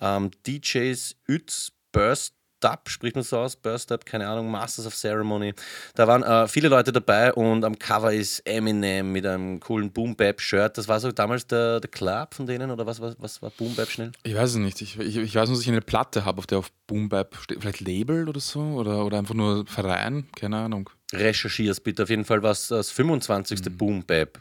ähm, 0.00 0.32
DJs, 0.44 1.14
Üts, 1.28 1.70
Burst, 1.92 2.34
Dub, 2.62 2.88
spricht 2.88 3.16
man 3.16 3.24
so 3.24 3.38
aus, 3.38 3.56
Burst 3.56 3.92
Up, 3.92 4.06
keine 4.06 4.28
Ahnung, 4.28 4.50
Masters 4.50 4.86
of 4.86 4.94
Ceremony. 4.94 5.54
Da 5.94 6.06
waren 6.06 6.22
äh, 6.22 6.48
viele 6.48 6.68
Leute 6.68 6.92
dabei 6.92 7.32
und 7.32 7.64
am 7.64 7.78
Cover 7.78 8.12
ist 8.12 8.40
Eminem 8.46 9.12
mit 9.12 9.26
einem 9.26 9.60
coolen 9.60 9.90
Boom 9.90 10.16
Bap 10.16 10.40
Shirt. 10.40 10.78
Das 10.78 10.88
war 10.88 11.00
so 11.00 11.12
damals 11.12 11.46
der, 11.46 11.80
der 11.80 11.90
Club 11.90 12.34
von 12.34 12.46
denen 12.46 12.70
oder 12.70 12.86
was, 12.86 13.00
was, 13.00 13.16
was 13.18 13.42
war 13.42 13.50
Boom 13.50 13.74
Bap 13.74 13.90
schnell? 13.90 14.12
Ich 14.22 14.34
weiß 14.34 14.50
es 14.50 14.56
nicht. 14.56 14.80
Ich, 14.80 14.98
ich, 14.98 15.16
ich 15.16 15.34
weiß 15.34 15.48
nur, 15.48 15.56
dass 15.56 15.64
ich 15.64 15.68
eine 15.70 15.80
Platte 15.80 16.24
habe, 16.24 16.38
auf 16.38 16.46
der 16.46 16.58
auf 16.58 16.70
Boom 16.86 17.08
Bap 17.08 17.36
steht. 17.40 17.60
Vielleicht 17.60 17.80
Label 17.80 18.28
oder 18.28 18.40
so 18.40 18.60
oder, 18.60 19.04
oder 19.04 19.18
einfach 19.18 19.34
nur 19.34 19.66
Verein, 19.66 20.28
keine 20.36 20.58
Ahnung. 20.58 20.90
Recherchier's 21.12 21.80
bitte. 21.80 22.04
Auf 22.04 22.10
jeden 22.10 22.24
Fall 22.24 22.42
war 22.42 22.52
es 22.52 22.68
das 22.68 22.90
25. 22.90 23.64
Mhm. 23.64 23.76
Boom 23.76 24.04
Bap. 24.04 24.40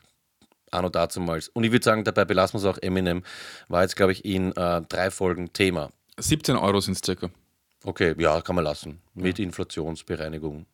Anno 0.72 0.90
dazumals. 0.90 1.50
Und 1.50 1.63
ich 1.63 1.72
würde 1.72 1.84
sagen, 1.84 2.04
dabei 2.04 2.25
belassen 2.25 2.60
wir 2.60 2.70
es 2.70 2.75
auch 2.75 2.82
Eminem. 2.82 3.24
War 3.68 3.82
jetzt, 3.82 3.96
glaube 3.96 4.13
ich, 4.13 4.25
in 4.25 4.51
äh, 4.54 4.82
drei 4.88 5.12
Folgen 5.12 5.51
Thema. 5.54 5.92
17 6.18 6.56
Euro 6.56 6.80
sind 6.80 6.94
es 6.94 7.01
circa. 7.04 7.30
Okay, 7.83 8.15
ja, 8.17 8.41
kann 8.41 8.55
man 8.55 8.63
lassen. 8.63 9.01
Mit 9.13 9.39
ja. 9.39 9.45
Inflationsbereinigung. 9.45 10.65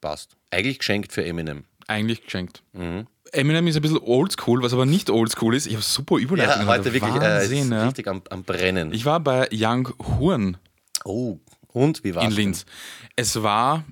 Passt. 0.00 0.36
Eigentlich 0.50 0.78
geschenkt 0.78 1.12
für 1.12 1.24
Eminem. 1.24 1.64
Eigentlich 1.86 2.24
geschenkt. 2.24 2.62
Mhm. 2.72 3.06
Eminem 3.32 3.66
ist 3.66 3.76
ein 3.76 3.82
bisschen 3.82 3.98
oldschool, 3.98 4.62
was 4.62 4.72
aber 4.72 4.86
nicht 4.86 5.10
oldschool 5.10 5.54
ist. 5.54 5.66
Ich 5.66 5.74
habe 5.74 5.82
super 5.82 6.16
Überleitung. 6.16 6.62
Ja, 6.62 6.66
heute 6.66 6.92
wirklich 6.92 7.14
Wahnsinn, 7.14 7.72
äh, 7.72 7.76
ja. 7.76 7.84
richtig 7.84 8.06
am, 8.08 8.22
am, 8.30 8.44
Brennen. 8.44 8.92
Ich 8.92 9.04
war 9.04 9.20
bei 9.20 9.48
Young 9.52 9.88
Horn. 9.98 10.56
Oh, 11.04 11.38
und 11.72 12.04
wie 12.04 12.14
war 12.14 12.22
es? 12.22 12.28
In 12.28 12.34
Linz. 12.34 12.66
Es 13.16 13.42
war 13.42 13.84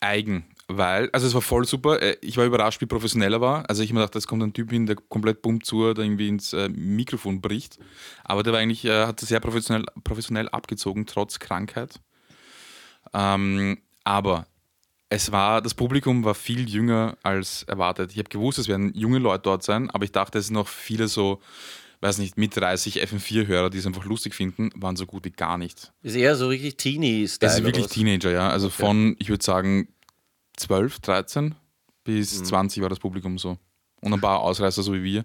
eigen 0.00 0.46
weil, 0.68 1.08
also 1.12 1.26
es 1.26 1.34
war 1.34 1.42
voll 1.42 1.64
super. 1.64 2.02
Äh, 2.02 2.16
ich 2.20 2.36
war 2.36 2.44
überrascht, 2.44 2.80
wie 2.80 2.86
professionell 2.86 3.34
er 3.34 3.40
war. 3.40 3.68
Also 3.68 3.82
ich 3.82 3.90
habe 3.90 3.94
mir 3.94 4.00
gedacht, 4.00 4.16
es 4.16 4.26
kommt 4.26 4.42
ein 4.42 4.52
Typ 4.52 4.70
hin, 4.70 4.86
der 4.86 4.96
komplett 4.96 5.42
bumm 5.42 5.62
zu, 5.62 5.94
der 5.94 6.04
irgendwie 6.04 6.28
ins 6.28 6.52
äh, 6.52 6.68
Mikrofon 6.68 7.40
bricht. 7.40 7.78
Aber 8.24 8.42
der 8.42 8.52
war 8.52 8.60
eigentlich, 8.60 8.84
äh, 8.84 9.06
hat 9.06 9.20
sehr 9.20 9.40
professionell, 9.40 9.86
professionell 10.02 10.48
abgezogen, 10.48 11.06
trotz 11.06 11.38
Krankheit. 11.38 12.00
Ähm, 13.12 13.78
aber 14.04 14.46
es 15.08 15.32
war, 15.32 15.62
das 15.62 15.74
Publikum 15.74 16.24
war 16.24 16.34
viel 16.34 16.68
jünger 16.68 17.16
als 17.22 17.62
erwartet. 17.64 18.12
Ich 18.12 18.18
habe 18.18 18.28
gewusst, 18.28 18.58
es 18.58 18.68
werden 18.68 18.92
junge 18.94 19.18
Leute 19.18 19.42
dort 19.42 19.62
sein, 19.62 19.90
aber 19.90 20.04
ich 20.04 20.12
dachte, 20.12 20.38
es 20.38 20.46
sind 20.46 20.54
noch 20.54 20.68
viele 20.68 21.08
so, 21.08 21.40
weiß 22.00 22.18
nicht, 22.18 22.36
mit 22.36 22.56
30 22.56 23.02
FM4-Hörer, 23.02 23.70
die 23.70 23.78
es 23.78 23.86
einfach 23.86 24.04
lustig 24.04 24.34
finden, 24.34 24.70
waren 24.74 24.96
so 24.96 25.06
gut 25.06 25.24
wie 25.24 25.30
gar 25.30 25.58
nicht. 25.58 25.92
Ist 26.02 26.16
eher 26.16 26.36
so 26.36 26.48
richtig 26.48 26.76
Teenie-Style. 26.76 27.50
Es 27.50 27.58
ist 27.58 27.64
wirklich 27.64 27.86
Teenager, 27.86 28.30
ja. 28.30 28.48
Also 28.48 28.66
okay. 28.66 28.82
von, 28.82 29.16
ich 29.18 29.28
würde 29.28 29.44
sagen, 29.44 29.88
12, 30.56 31.00
13 31.00 31.54
bis 32.02 32.40
mhm. 32.40 32.44
20 32.44 32.82
war 32.82 32.88
das 32.88 32.98
Publikum 32.98 33.38
so. 33.38 33.58
Und 34.00 34.12
ein 34.12 34.20
paar 34.20 34.40
Ausreißer, 34.40 34.82
so 34.82 34.92
wie 34.92 35.02
wir. 35.02 35.24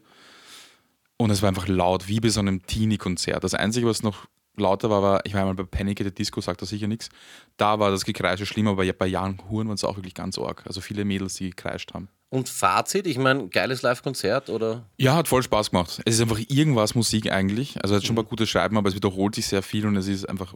Und 1.18 1.30
es 1.30 1.42
war 1.42 1.50
einfach 1.50 1.68
laut, 1.68 2.08
wie 2.08 2.20
bei 2.20 2.30
so 2.30 2.40
einem 2.40 2.66
Teenie-Konzert. 2.66 3.44
Das 3.44 3.54
Einzige, 3.54 3.88
was 3.88 4.04
noch 4.04 4.28
lauter 4.62 4.90
war, 4.90 5.02
war, 5.02 5.26
ich 5.26 5.34
war 5.34 5.42
einmal 5.42 5.56
bei 5.56 5.64
Panic 5.64 6.00
at 6.02 6.08
the 6.08 6.14
Disco, 6.14 6.40
sagt 6.42 6.62
er 6.62 6.68
sicher 6.68 6.88
nichts. 6.88 7.10
Da 7.58 7.80
war 7.80 7.92
das 7.92 8.06
Gekreische 8.06 8.46
schlimmer, 8.46 8.72
aber 8.72 8.92
bei 8.94 9.08
Jan 9.08 9.40
Huren 9.50 9.68
war 9.68 9.76
es 9.76 9.84
auch 9.84 9.98
wirklich 9.98 10.14
ganz 10.14 10.38
arg. 10.38 10.64
Also 10.66 10.82
viele 10.82 11.04
Mädels, 11.04 11.36
die 11.36 11.50
gekreischt 11.50 11.94
haben. 11.94 12.08
Und 12.30 12.48
Fazit, 12.48 13.08
ich 13.08 13.18
meine, 13.18 13.50
geiles 13.50 13.82
Live-Konzert 13.82 14.50
oder? 14.50 14.86
Ja, 14.98 15.16
hat 15.16 15.28
voll 15.28 15.44
Spaß 15.44 15.72
gemacht. 15.72 16.02
Es 16.06 16.16
ist 16.16 16.22
einfach 16.22 16.40
irgendwas 16.48 16.96
Musik 16.96 17.30
eigentlich. 17.30 17.76
Also 17.84 17.94
es 17.94 18.02
hat 18.02 18.08
schon 18.08 18.14
ein 18.14 18.24
paar 18.24 18.30
gute 18.30 18.48
Schreiben, 18.48 18.78
aber 18.78 18.88
es 18.88 18.96
wiederholt 18.96 19.36
sich 19.36 19.48
sehr 19.48 19.62
viel 19.62 19.86
und 19.86 19.98
es 19.98 20.08
ist 20.08 20.30
einfach 20.30 20.54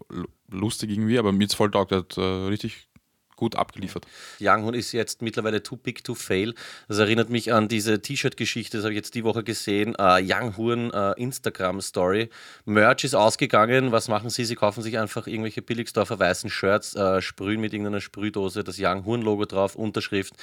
lustig 0.50 0.92
irgendwie. 0.92 1.20
Aber 1.20 1.34
mir 1.34 1.46
ist 1.46 1.54
voll 1.54 1.72
taugt, 1.72 1.92
hat 1.92 2.18
äh, 2.18 2.22
richtig 2.22 2.88
gut 3.36 3.56
abgeliefert. 3.56 4.06
Young 4.40 4.74
ist 4.74 4.92
jetzt 4.92 5.22
mittlerweile 5.22 5.64
too 5.64 5.78
big 5.78 6.04
to 6.04 6.16
fail. 6.16 6.54
Das 6.88 6.98
erinnert 7.00 7.30
mich 7.30 7.54
an 7.54 7.68
diese 7.68 8.02
T-Shirt-Geschichte, 8.02 8.78
das 8.78 8.84
habe 8.84 8.94
ich 8.94 8.98
jetzt 8.98 9.16
die 9.16 9.24
Woche 9.24 9.44
gesehen. 9.44 9.96
Uh, 10.00 10.18
Young 10.22 10.58
Horn 10.58 10.92
uh, 10.94 11.14
Instagram-Story. 11.18 12.30
Merch 12.66 13.04
ist 13.04 13.16
ausgegangen. 13.16 13.92
Was 13.92 14.08
machen 14.08 14.30
sie? 14.30 14.46
Sie 14.46 14.56
kaufen 14.56 14.82
sich 14.82 14.98
einfach 14.98 15.28
irgendwelche 15.28 15.62
Billigsdorfer 15.62 16.20
weißen 16.20 16.50
Shirts, 16.50 16.96
uh, 16.96 17.22
sprühen 17.22 17.62
mit 17.62 17.74
irgendeiner 17.74 18.02
Sprühdose 18.02 18.64
das 18.64 18.78
Young 18.80 19.06
Horn-Logo 19.06 19.46
drauf, 19.46 19.76
Unterschrift, 19.76 20.34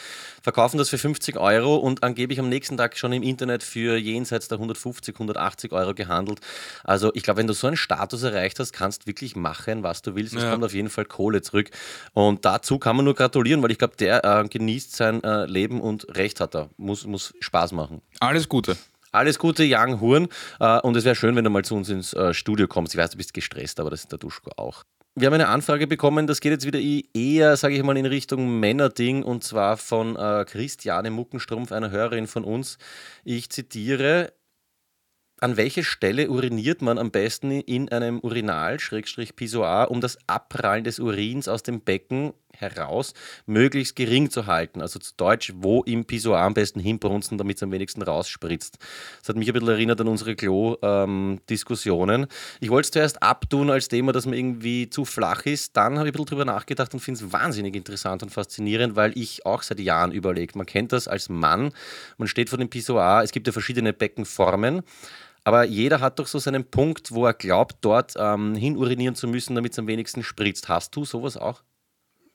verkaufen 0.42 0.78
das 0.78 0.88
für 0.88 0.98
50 0.98 1.36
Euro 1.36 1.76
und 1.76 2.02
angeblich 2.02 2.38
am 2.38 2.48
nächsten 2.48 2.76
Tag 2.76 2.96
schon 2.96 3.12
im 3.12 3.22
Internet 3.22 3.62
für 3.62 3.96
jenseits 3.96 4.48
der 4.48 4.58
150, 4.58 5.14
180 5.14 5.72
Euro 5.72 5.94
gehandelt. 5.94 6.40
Also 6.84 7.10
ich 7.14 7.22
glaube, 7.22 7.38
wenn 7.38 7.46
du 7.46 7.54
so 7.54 7.66
einen 7.66 7.76
Status 7.76 8.22
erreicht 8.22 8.58
hast, 8.58 8.72
kannst 8.72 9.02
du 9.02 9.06
wirklich 9.06 9.36
machen, 9.36 9.82
was 9.82 10.02
du 10.02 10.14
willst. 10.14 10.34
Es 10.34 10.42
ja. 10.42 10.50
kommt 10.50 10.64
auf 10.64 10.74
jeden 10.74 10.90
Fall 10.90 11.04
Kohle 11.04 11.42
zurück. 11.42 11.70
Und 12.12 12.44
dazu 12.44 12.78
kann 12.82 12.96
man 12.96 13.04
nur 13.04 13.14
gratulieren, 13.14 13.62
weil 13.62 13.70
ich 13.70 13.78
glaube, 13.78 13.96
der 13.96 14.24
äh, 14.24 14.48
genießt 14.48 14.94
sein 14.94 15.22
äh, 15.24 15.46
Leben 15.46 15.80
und 15.80 16.16
Recht 16.16 16.40
hat 16.40 16.54
er. 16.54 16.68
Muss, 16.76 17.06
muss 17.06 17.32
Spaß 17.40 17.72
machen. 17.72 18.02
Alles 18.20 18.48
Gute. 18.48 18.76
Alles 19.12 19.38
Gute, 19.38 19.64
Young 19.66 20.00
Huren. 20.00 20.28
Äh, 20.58 20.80
und 20.80 20.96
es 20.96 21.04
wäre 21.04 21.14
schön, 21.14 21.36
wenn 21.36 21.44
du 21.44 21.50
mal 21.50 21.64
zu 21.64 21.74
uns 21.74 21.88
ins 21.88 22.12
äh, 22.12 22.34
Studio 22.34 22.66
kommst. 22.66 22.94
Ich 22.94 23.00
weiß, 23.00 23.10
du 23.10 23.18
bist 23.18 23.34
gestresst, 23.34 23.78
aber 23.78 23.90
das 23.90 24.00
ist 24.00 24.12
der 24.12 24.18
Duschko 24.18 24.50
auch. 24.56 24.84
Wir 25.14 25.26
haben 25.26 25.34
eine 25.34 25.48
Anfrage 25.48 25.86
bekommen, 25.86 26.26
das 26.26 26.40
geht 26.40 26.52
jetzt 26.52 26.64
wieder 26.64 26.80
eher, 26.80 27.58
sage 27.58 27.74
ich 27.74 27.82
mal, 27.82 27.98
in 27.98 28.06
Richtung 28.06 28.58
Männerding 28.60 29.22
und 29.22 29.44
zwar 29.44 29.76
von 29.76 30.16
äh, 30.16 30.46
Christiane 30.48 31.10
Muckenstrumpf, 31.10 31.70
einer 31.70 31.90
Hörerin 31.90 32.26
von 32.26 32.44
uns. 32.44 32.78
Ich 33.22 33.50
zitiere, 33.50 34.32
an 35.42 35.56
welche 35.56 35.82
Stelle 35.82 36.30
uriniert 36.30 36.82
man 36.82 36.98
am 36.98 37.10
besten 37.10 37.50
in 37.50 37.90
einem 37.90 38.20
Urinal, 38.20 38.78
Schrägstrich 38.78 39.34
Pissoir, 39.34 39.90
um 39.90 40.00
das 40.00 40.16
Abprallen 40.28 40.84
des 40.84 41.00
Urins 41.00 41.48
aus 41.48 41.64
dem 41.64 41.80
Becken 41.80 42.32
heraus 42.56 43.14
möglichst 43.46 43.96
gering 43.96 44.30
zu 44.30 44.46
halten? 44.46 44.80
Also 44.80 44.98
zu 44.98 45.12
Deutsch, 45.16 45.52
wo 45.56 45.82
im 45.82 46.04
Pissoir 46.04 46.40
am 46.40 46.54
besten 46.54 46.80
hinbrunzen, 46.80 47.38
damit 47.38 47.56
es 47.56 47.62
am 47.62 47.72
wenigsten 47.72 48.02
rausspritzt. 48.02 48.78
Das 49.20 49.28
hat 49.28 49.36
mich 49.36 49.48
ein 49.48 49.54
bisschen 49.54 49.68
erinnert 49.68 50.00
an 50.00 50.08
unsere 50.08 50.34
Klo-Diskussionen. 50.36 52.22
Ähm, 52.22 52.28
ich 52.60 52.70
wollte 52.70 52.86
es 52.86 52.90
zuerst 52.92 53.22
abtun 53.22 53.70
als 53.70 53.88
Thema, 53.88 54.12
dass 54.12 54.26
man 54.26 54.34
irgendwie 54.34 54.88
zu 54.90 55.04
flach 55.04 55.46
ist. 55.46 55.76
Dann 55.76 55.98
habe 55.98 56.08
ich 56.08 56.12
ein 56.12 56.12
bisschen 56.12 56.26
drüber 56.26 56.44
nachgedacht 56.44 56.94
und 56.94 57.00
finde 57.00 57.24
es 57.24 57.32
wahnsinnig 57.32 57.74
interessant 57.74 58.22
und 58.22 58.30
faszinierend, 58.30 58.96
weil 58.96 59.16
ich 59.16 59.44
auch 59.46 59.62
seit 59.62 59.80
Jahren 59.80 60.12
überlege. 60.12 60.56
Man 60.56 60.66
kennt 60.66 60.92
das 60.92 61.08
als 61.08 61.28
Mann, 61.28 61.72
man 62.18 62.28
steht 62.28 62.48
vor 62.48 62.58
dem 62.58 62.68
Pissoir, 62.68 63.22
es 63.22 63.32
gibt 63.32 63.46
ja 63.46 63.52
verschiedene 63.52 63.92
Beckenformen. 63.92 64.82
Aber 65.44 65.64
jeder 65.64 66.00
hat 66.00 66.18
doch 66.18 66.26
so 66.26 66.38
seinen 66.38 66.64
Punkt, 66.64 67.12
wo 67.12 67.26
er 67.26 67.34
glaubt, 67.34 67.76
dort 67.80 68.14
ähm, 68.16 68.54
hin 68.54 68.76
urinieren 68.76 69.16
zu 69.16 69.26
müssen, 69.26 69.54
damit 69.56 69.72
es 69.72 69.78
am 69.78 69.88
wenigsten 69.88 70.22
spritzt. 70.22 70.68
Hast 70.68 70.94
du 70.94 71.04
sowas 71.04 71.36
auch? 71.36 71.62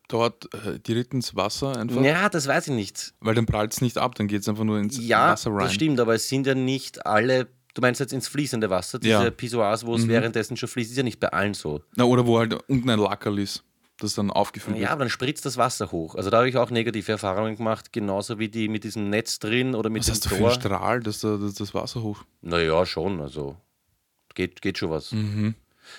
Dort 0.07 0.53
äh, 0.53 0.79
direkt 0.79 1.13
ins 1.13 1.35
Wasser 1.35 1.77
einfach? 1.77 2.01
Ja, 2.01 2.29
das 2.29 2.47
weiß 2.47 2.69
ich 2.69 2.73
nicht. 2.73 3.13
Weil 3.19 3.35
dann 3.35 3.45
prallt 3.45 3.73
es 3.73 3.81
nicht 3.81 3.97
ab, 3.97 4.15
dann 4.15 4.27
geht 4.27 4.41
es 4.41 4.47
einfach 4.47 4.63
nur 4.63 4.79
ins 4.79 4.97
ja, 4.97 5.31
Wasser 5.31 5.51
rein. 5.51 5.59
Ja, 5.59 5.63
das 5.65 5.73
stimmt, 5.73 5.99
aber 5.99 6.15
es 6.15 6.29
sind 6.29 6.47
ja 6.47 6.55
nicht 6.55 7.05
alle 7.05 7.47
Du 7.73 7.81
meinst 7.81 7.99
jetzt 7.99 8.11
ins 8.11 8.27
fließende 8.27 8.71
Wasser, 8.71 8.97
diese 8.97 9.13
ja. 9.13 9.29
Pissoirs, 9.29 9.85
wo 9.85 9.93
es 9.93 10.05
mhm. 10.05 10.07
währenddessen 10.07 10.57
schon 10.57 10.67
fließt, 10.67 10.89
ist 10.89 10.97
ja 10.97 11.03
nicht 11.03 11.19
bei 11.19 11.27
allen 11.27 11.53
so. 11.53 11.83
Na, 11.95 12.05
oder 12.05 12.25
wo 12.25 12.39
halt 12.39 12.55
unten 12.67 12.89
ein 12.89 12.97
Lackerl 12.97 13.37
ist 13.37 13.63
das 13.99 14.13
dann 14.13 14.31
aufgefüllt 14.31 14.77
ja, 14.77 14.81
wird. 14.81 14.89
Ja, 14.89 14.93
aber 14.93 14.99
dann 15.01 15.09
spritzt 15.09 15.45
das 15.45 15.57
Wasser 15.57 15.91
hoch. 15.91 16.15
Also 16.15 16.29
da 16.29 16.37
habe 16.37 16.49
ich 16.49 16.57
auch 16.57 16.69
negative 16.69 17.11
Erfahrungen 17.11 17.55
gemacht, 17.55 17.91
genauso 17.93 18.39
wie 18.39 18.49
die 18.49 18.67
mit 18.67 18.83
diesem 18.83 19.09
Netz 19.09 19.39
drin 19.39 19.75
oder 19.75 19.89
mit 19.89 20.01
was 20.01 20.07
dem 20.07 20.11
hast 20.11 20.23
Tor. 20.23 20.31
du 20.31 20.37
für 20.37 20.45
einen 20.45 20.59
Strahl, 20.59 20.99
dass 21.01 21.19
da, 21.19 21.37
das, 21.37 21.55
das 21.55 21.73
Wasser 21.73 22.01
hoch? 22.03 22.23
Naja, 22.41 22.85
schon. 22.85 23.21
Also 23.21 23.57
geht, 24.35 24.61
geht 24.61 24.77
schon 24.77 24.89
was. 24.89 25.11
Mhm. 25.11 25.55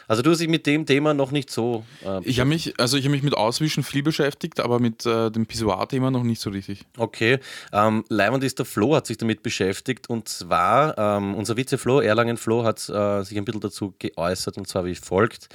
Also 0.06 0.22
du 0.22 0.30
hast 0.30 0.38
dich 0.38 0.48
mit 0.48 0.66
dem 0.66 0.86
Thema 0.86 1.14
noch 1.14 1.30
nicht 1.30 1.50
so. 1.50 1.84
Äh, 2.04 2.20
ich 2.24 2.40
habe 2.40 2.48
mich, 2.48 2.78
also 2.78 2.96
ich 2.96 3.04
habe 3.04 3.12
mich 3.12 3.22
mit 3.22 3.34
Auswischen 3.34 3.82
viel 3.82 4.02
beschäftigt, 4.02 4.60
aber 4.60 4.80
mit 4.80 5.06
äh, 5.06 5.30
dem 5.30 5.46
Pissoir-Thema 5.46 6.10
noch 6.10 6.22
nicht 6.22 6.40
so 6.40 6.50
richtig. 6.50 6.84
Okay. 6.96 7.38
Ähm, 7.72 8.04
Leimand 8.08 8.44
ist 8.44 8.58
der 8.58 8.66
Flo 8.66 8.94
hat 8.94 9.06
sich 9.06 9.18
damit 9.18 9.42
beschäftigt 9.42 10.08
und 10.08 10.28
zwar 10.28 10.96
ähm, 10.98 11.34
unser 11.34 11.56
Vize-Flo, 11.56 12.00
Erlangen 12.00 12.36
Flo, 12.36 12.64
hat 12.64 12.88
äh, 12.88 13.22
sich 13.22 13.36
ein 13.36 13.44
bisschen 13.44 13.60
dazu 13.60 13.94
geäußert 13.98 14.56
und 14.56 14.66
zwar 14.66 14.84
wie 14.84 14.94
folgt. 14.94 15.48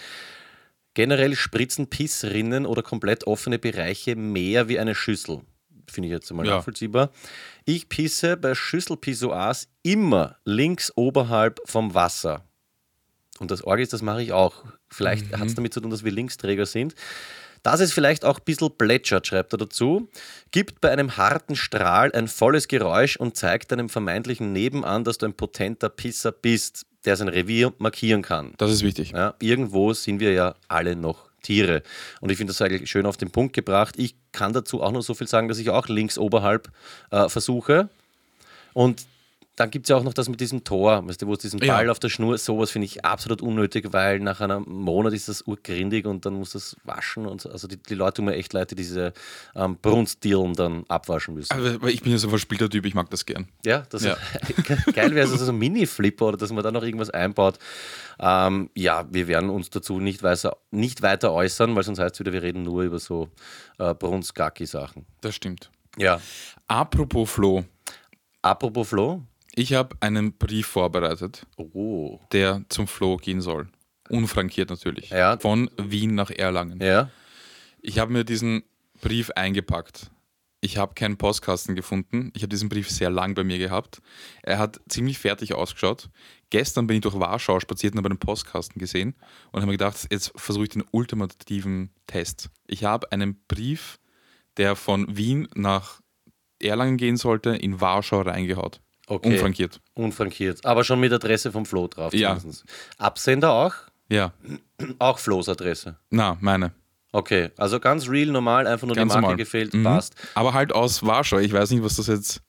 Generell 0.93 1.35
spritzen 1.35 1.87
Pissrinnen 1.87 2.65
oder 2.65 2.83
komplett 2.83 3.25
offene 3.25 3.57
Bereiche 3.57 4.15
mehr 4.15 4.67
wie 4.67 4.79
eine 4.79 4.93
Schüssel. 4.93 5.41
Finde 5.89 6.07
ich 6.07 6.13
jetzt 6.13 6.29
einmal 6.31 6.45
ja. 6.45 6.57
nachvollziehbar. 6.57 7.11
Ich 7.65 7.89
pisse 7.89 8.37
bei 8.37 8.55
Schüsselpissoirs 8.55 9.67
immer 9.81 10.37
links 10.45 10.91
oberhalb 10.95 11.59
vom 11.65 11.93
Wasser. 11.93 12.45
Und 13.39 13.51
das 13.51 13.63
Orgel 13.63 13.83
ist, 13.83 13.93
das 13.93 14.01
mache 14.01 14.21
ich 14.21 14.31
auch. 14.31 14.63
Vielleicht 14.89 15.31
mhm. 15.31 15.39
hat 15.39 15.47
es 15.47 15.55
damit 15.55 15.73
zu 15.73 15.81
tun, 15.81 15.91
dass 15.91 16.03
wir 16.03 16.11
Linksträger 16.11 16.65
sind. 16.65 16.95
Dass 17.63 17.79
es 17.79 17.93
vielleicht 17.93 18.25
auch 18.25 18.39
ein 18.39 18.43
bisschen 18.43 18.75
plätschert, 18.77 19.25
schreibt 19.25 19.53
er 19.53 19.57
dazu, 19.57 20.09
gibt 20.51 20.81
bei 20.81 20.91
einem 20.91 21.15
harten 21.15 21.55
Strahl 21.55 22.11
ein 22.11 22.27
volles 22.27 22.67
Geräusch 22.67 23.15
und 23.15 23.37
zeigt 23.37 23.71
deinem 23.71 23.87
vermeintlichen 23.87 24.51
Nebenan, 24.51 25.05
dass 25.05 25.17
du 25.17 25.25
ein 25.27 25.33
potenter 25.33 25.89
Pisser 25.89 26.33
bist 26.33 26.85
der 27.05 27.17
sein 27.17 27.27
Revier 27.27 27.73
markieren 27.77 28.21
kann. 28.21 28.53
Das 28.57 28.71
ist 28.71 28.83
wichtig. 28.83 29.11
Ja, 29.11 29.35
irgendwo 29.39 29.93
sind 29.93 30.19
wir 30.19 30.33
ja 30.33 30.55
alle 30.67 30.95
noch 30.95 31.29
Tiere. 31.41 31.83
Und 32.21 32.31
ich 32.31 32.37
finde 32.37 32.53
das 32.53 32.61
eigentlich 32.61 32.89
schön 32.89 33.05
auf 33.05 33.17
den 33.17 33.29
Punkt 33.29 33.53
gebracht. 33.53 33.95
Ich 33.97 34.15
kann 34.31 34.53
dazu 34.53 34.81
auch 34.81 34.91
nur 34.91 35.03
so 35.03 35.13
viel 35.13 35.27
sagen, 35.27 35.49
dass 35.49 35.57
ich 35.57 35.69
auch 35.69 35.87
links 35.89 36.17
oberhalb 36.17 36.71
äh, 37.11 37.27
versuche. 37.27 37.89
Und 38.73 39.05
dann 39.55 39.69
gibt 39.69 39.85
es 39.85 39.89
ja 39.89 39.97
auch 39.97 40.03
noch 40.03 40.13
das 40.15 40.29
mit 40.29 40.41
diesem 40.41 40.63
Tor, 40.63 41.07
weißt 41.07 41.21
du, 41.21 41.27
wo 41.27 41.33
es 41.33 41.39
diesen 41.39 41.59
Ja. 41.63 41.75
Ball 41.75 41.89
auf 41.89 41.99
der 41.99 42.09
Schnur, 42.09 42.37
sowas 42.39 42.71
finde 42.71 42.85
ich 42.87 43.05
absolut 43.05 43.41
unnötig, 43.43 43.87
weil 43.91 44.19
nach 44.19 44.41
einem 44.41 44.63
Monat 44.67 45.13
ist 45.13 45.29
das 45.29 45.43
urgrindig 45.45 46.07
und 46.07 46.25
dann 46.25 46.33
muss 46.33 46.53
das 46.53 46.75
waschen 46.83 47.27
und 47.27 47.41
so. 47.41 47.49
Also 47.49 47.67
die, 47.67 47.77
die 47.77 47.93
Leute 47.93 48.15
tun 48.15 48.25
mir 48.25 48.35
echt 48.35 48.51
leid, 48.53 48.71
die 48.71 48.75
diese 48.75 49.13
ähm, 49.55 49.77
Brunstdirlen 49.79 50.53
dann 50.53 50.85
abwaschen 50.87 51.35
müssen. 51.35 51.53
Aber 51.53 51.87
ich 51.89 52.01
bin 52.01 52.11
ja 52.11 52.17
so 52.17 52.27
ein 52.27 52.29
verspielter 52.31 52.67
Typ, 52.67 52.85
ich 52.85 52.95
mag 52.95 53.09
das 53.11 53.25
gern. 53.25 53.47
Ja, 53.63 53.83
das 53.89 54.03
Ja. 54.03 54.17
geil 54.93 55.13
wäre 55.13 55.27
es, 55.27 55.31
also 55.31 55.45
so 55.45 55.51
ein 55.51 55.57
Mini-Flipper 55.59 56.25
oder 56.25 56.37
dass 56.37 56.51
man 56.51 56.63
da 56.63 56.71
noch 56.71 56.83
irgendwas 56.83 57.11
einbaut. 57.11 57.59
Ähm, 58.19 58.71
ja, 58.75 59.05
wir 59.11 59.27
werden 59.27 59.51
uns 59.51 59.69
dazu 59.69 59.99
nicht 59.99 60.23
weiter, 60.23 60.57
nicht 60.71 61.03
weiter 61.03 61.31
äußern, 61.31 61.75
weil 61.75 61.83
sonst 61.83 61.99
heißt 61.99 62.15
es 62.15 62.19
wieder, 62.19 62.33
wir 62.33 62.41
reden 62.41 62.63
nur 62.63 62.81
über 62.83 62.97
so 62.97 63.29
äh, 63.77 63.93
Brunst-Gacki-Sachen. 63.93 65.05
Das 65.21 65.35
stimmt. 65.35 65.69
Ja. 65.97 66.19
Apropos 66.67 67.29
Flo, 67.29 67.65
Apropos 68.41 68.89
Flo. 68.89 69.21
Ich 69.55 69.73
habe 69.73 69.95
einen 69.99 70.33
Brief 70.33 70.67
vorbereitet, 70.67 71.45
Oh. 71.57 72.19
der 72.31 72.63
zum 72.69 72.87
Flo 72.87 73.17
gehen 73.17 73.41
soll. 73.41 73.67
Unfrankiert 74.09 74.69
natürlich. 74.69 75.09
Ja. 75.09 75.37
Von 75.39 75.69
Wien 75.77 76.15
nach 76.15 76.29
Erlangen. 76.29 76.79
Ja. 76.81 77.09
Ich 77.81 77.99
habe 77.99 78.11
mir 78.11 78.23
diesen 78.23 78.63
Brief 79.01 79.29
eingepackt. 79.31 80.09
Ich 80.61 80.77
habe 80.77 80.93
keinen 80.93 81.17
Postkasten 81.17 81.75
gefunden. 81.75 82.31
Ich 82.35 82.41
habe 82.41 82.49
diesen 82.49 82.69
Brief 82.69 82.89
sehr 82.89 83.09
lang 83.09 83.35
bei 83.35 83.43
mir 83.43 83.57
gehabt. 83.57 84.01
Er 84.43 84.59
hat 84.59 84.79
ziemlich 84.87 85.19
fertig 85.19 85.53
ausgeschaut. 85.53 86.09
Gestern 86.51 86.87
bin 86.87 86.95
ich 86.97 87.01
durch 87.01 87.19
Warschau 87.19 87.59
spaziert 87.59 87.93
und 87.93 87.97
habe 87.97 88.09
einen 88.09 88.19
Postkasten 88.19 88.79
gesehen 88.79 89.15
und 89.51 89.61
habe 89.61 89.65
mir 89.65 89.73
gedacht, 89.77 90.07
jetzt 90.09 90.31
versuche 90.37 90.63
ich 90.63 90.69
den 90.69 90.85
ultimativen 90.91 91.89
Test. 92.07 92.49
Ich 92.65 92.85
habe 92.85 93.11
einen 93.11 93.43
Brief, 93.47 93.99
der 94.55 94.75
von 94.77 95.17
Wien 95.17 95.49
nach 95.53 95.99
Erlangen 96.61 96.95
gehen 96.95 97.17
sollte, 97.17 97.49
in 97.49 97.81
Warschau 97.81 98.21
reingehaut. 98.21 98.79
Okay. 99.07 99.33
Unfrankiert. 99.33 99.81
Unfrankiert. 99.95 100.65
Aber 100.65 100.83
schon 100.83 100.99
mit 100.99 101.11
Adresse 101.11 101.51
vom 101.51 101.65
Flo 101.65 101.87
drauf. 101.87 102.13
Ja. 102.13 102.35
zumindest. 102.37 102.65
Absender 102.97 103.51
auch? 103.51 103.73
Ja, 104.09 104.33
Auch 104.99 105.17
Flo's 105.19 105.49
Adresse. 105.49 105.97
na, 106.09 106.37
meine. 106.41 106.73
Okay. 107.11 107.49
Also 107.57 107.79
ganz 107.79 108.07
real, 108.09 108.27
normal, 108.31 108.65
einfach 108.67 108.87
nur 108.87 108.95
Ganz 108.95 109.11
die 109.11 109.15
Marke 109.15 109.21
normal. 109.21 109.37
gefehlt. 109.37 109.73
Mhm. 109.73 109.83
Passt. 109.83 110.15
Aber 110.35 110.53
halt 110.53 110.73
aus 110.73 111.03
Warschau. 111.05 111.37
Ich 111.39 111.53
weiß 111.53 111.71
nicht, 111.71 111.83
was 111.83 111.95
das 111.95 112.07
jetzt 112.07 112.41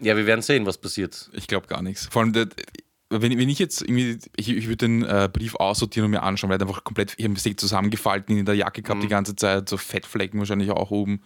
Ja, 0.00 0.16
wir 0.16 0.26
werden 0.26 0.42
sehen, 0.42 0.66
was 0.66 0.78
passiert. 0.78 1.30
Ich 1.32 1.46
glaube 1.46 1.66
gar 1.68 1.82
nichts. 1.82 2.06
Vor 2.10 2.22
allem, 2.22 2.34
wenn, 2.34 3.38
wenn 3.38 3.48
ich 3.48 3.58
jetzt 3.58 3.82
irgendwie, 3.82 4.18
ich, 4.36 4.48
ich 4.50 4.64
würde 4.66 4.76
den 4.88 5.02
äh, 5.04 5.28
Brief 5.32 5.54
aussortieren 5.56 6.06
und 6.06 6.10
mir 6.12 6.22
anschauen, 6.22 6.50
weil 6.50 6.58
er 6.60 6.66
einfach 6.66 6.84
komplett, 6.84 7.14
ich 7.18 7.24
habe 7.24 7.34
zusammengefalten 7.56 8.36
in 8.36 8.44
der 8.46 8.54
Jacke 8.56 8.80
Mhm. 8.80 8.84
gehabt 8.84 9.02
die 9.02 9.08
ganze 9.08 9.36
Zeit, 9.36 9.68
so 9.68 9.76
Fettflecken 9.76 10.38
wahrscheinlich 10.38 10.70
auch 10.70 10.90
oben. 10.90 11.22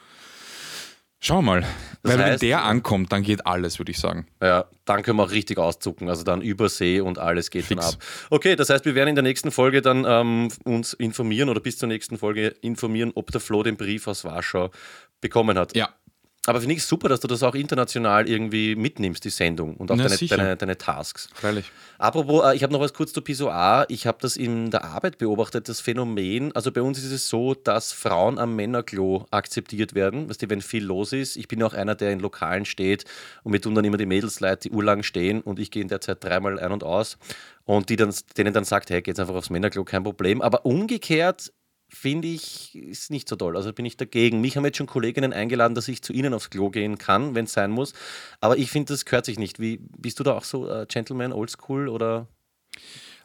Schauen 1.24 1.46
wir 1.46 1.52
mal. 1.52 1.64
weil 2.02 2.18
heißt, 2.18 2.42
wenn 2.42 2.48
der 2.50 2.58
äh, 2.58 2.60
ankommt, 2.60 3.10
dann 3.10 3.22
geht 3.22 3.46
alles, 3.46 3.78
würde 3.78 3.92
ich 3.92 3.98
sagen. 3.98 4.26
Ja, 4.42 4.66
dann 4.84 5.02
können 5.02 5.16
wir 5.16 5.22
auch 5.22 5.30
richtig 5.30 5.56
auszucken. 5.56 6.10
Also 6.10 6.22
dann 6.22 6.42
Übersee 6.42 7.00
und 7.00 7.18
alles 7.18 7.48
geht 7.48 7.64
Fix. 7.64 7.80
dann 7.80 7.94
ab. 7.94 8.00
Okay, 8.28 8.56
das 8.56 8.68
heißt, 8.68 8.84
wir 8.84 8.94
werden 8.94 9.08
in 9.08 9.14
der 9.14 9.22
nächsten 9.22 9.50
Folge 9.50 9.80
dann 9.80 10.04
ähm, 10.06 10.48
uns 10.64 10.92
informieren 10.92 11.48
oder 11.48 11.60
bis 11.60 11.78
zur 11.78 11.88
nächsten 11.88 12.18
Folge 12.18 12.48
informieren, 12.60 13.10
ob 13.14 13.30
der 13.30 13.40
Flo 13.40 13.62
den 13.62 13.78
Brief 13.78 14.06
aus 14.06 14.24
Warschau 14.24 14.70
bekommen 15.22 15.58
hat. 15.58 15.74
Ja, 15.74 15.88
Aber 16.46 16.60
finde 16.60 16.74
ich 16.74 16.84
super, 16.84 17.08
dass 17.08 17.20
du 17.20 17.28
das 17.28 17.42
auch 17.42 17.54
international 17.54 18.28
irgendwie 18.28 18.76
mitnimmst, 18.76 19.24
die 19.24 19.30
Sendung 19.30 19.76
und 19.76 19.90
auch 19.90 19.96
Na, 19.96 20.08
deine, 20.08 20.28
deine, 20.28 20.56
deine 20.56 20.78
Tasks. 20.78 21.28
freilich. 21.34 21.70
Apropos, 21.98 22.44
äh, 22.44 22.56
ich 22.56 22.62
habe 22.62 22.72
noch 22.72 22.80
was 22.80 22.92
kurz 22.92 23.12
zu 23.12 23.22
Pissoir. 23.22 23.86
Ich 23.88 24.06
habe 24.06 24.18
das 24.20 24.36
in 24.36 24.70
der 24.70 24.84
Arbeit 24.84 25.18
beobachtet, 25.18 25.68
das 25.68 25.80
Phänomen. 25.80 26.54
Also 26.54 26.70
bei 26.70 26.82
uns 26.82 26.98
ist 26.98 27.12
es 27.12 27.28
so, 27.28 27.54
dass 27.54 27.92
Frauen 27.92 28.38
am 28.38 28.56
Männerklo 28.56 29.26
akzeptiert 29.30 29.94
werden. 29.94 30.28
Weißt 30.28 30.42
du, 30.42 30.50
wenn 30.50 30.60
viel 30.60 30.84
los 30.84 31.12
ist. 31.12 31.36
Ich 31.36 31.48
bin 31.48 31.62
auch 31.62 31.72
einer, 31.72 31.94
der 31.94 32.12
in 32.12 32.20
Lokalen 32.20 32.64
steht 32.64 33.04
und 33.42 33.52
mir 33.52 33.60
tun 33.60 33.74
dann 33.74 33.84
immer 33.84 33.96
die 33.96 34.06
Mädels 34.06 34.40
leid, 34.40 34.64
die 34.64 34.70
urlang 34.70 35.02
stehen 35.02 35.40
und 35.40 35.58
ich 35.58 35.70
gehe 35.70 35.82
in 35.82 35.88
der 35.88 36.00
Zeit 36.00 36.22
dreimal 36.22 36.58
ein 36.58 36.72
und 36.72 36.84
aus 36.84 37.16
und 37.64 37.88
die 37.88 37.96
dann, 37.96 38.14
denen 38.36 38.52
dann 38.52 38.64
sagt, 38.64 38.90
hey, 38.90 39.00
geht's 39.00 39.18
einfach 39.18 39.34
aufs 39.34 39.50
Männerklo, 39.50 39.84
kein 39.84 40.02
Problem. 40.02 40.42
Aber 40.42 40.66
umgekehrt 40.66 41.52
finde 41.94 42.28
ich, 42.28 42.74
ist 42.74 43.10
nicht 43.10 43.28
so 43.28 43.36
toll. 43.36 43.56
Also 43.56 43.72
bin 43.72 43.86
ich 43.86 43.96
dagegen. 43.96 44.40
Mich 44.40 44.56
haben 44.56 44.64
jetzt 44.64 44.76
schon 44.78 44.86
Kolleginnen 44.86 45.32
eingeladen, 45.32 45.74
dass 45.74 45.88
ich 45.88 46.02
zu 46.02 46.12
ihnen 46.12 46.34
aufs 46.34 46.50
Klo 46.50 46.68
gehen 46.70 46.98
kann, 46.98 47.34
wenn 47.34 47.44
es 47.46 47.52
sein 47.52 47.70
muss. 47.70 47.94
Aber 48.40 48.58
ich 48.58 48.70
finde, 48.70 48.92
das 48.92 49.04
gehört 49.04 49.24
sich 49.24 49.38
nicht. 49.38 49.60
Wie, 49.60 49.78
bist 49.98 50.18
du 50.20 50.24
da 50.24 50.32
auch 50.34 50.44
so 50.44 50.68
äh, 50.68 50.86
Gentleman, 50.86 51.32
Oldschool 51.32 51.88
oder? 51.88 52.26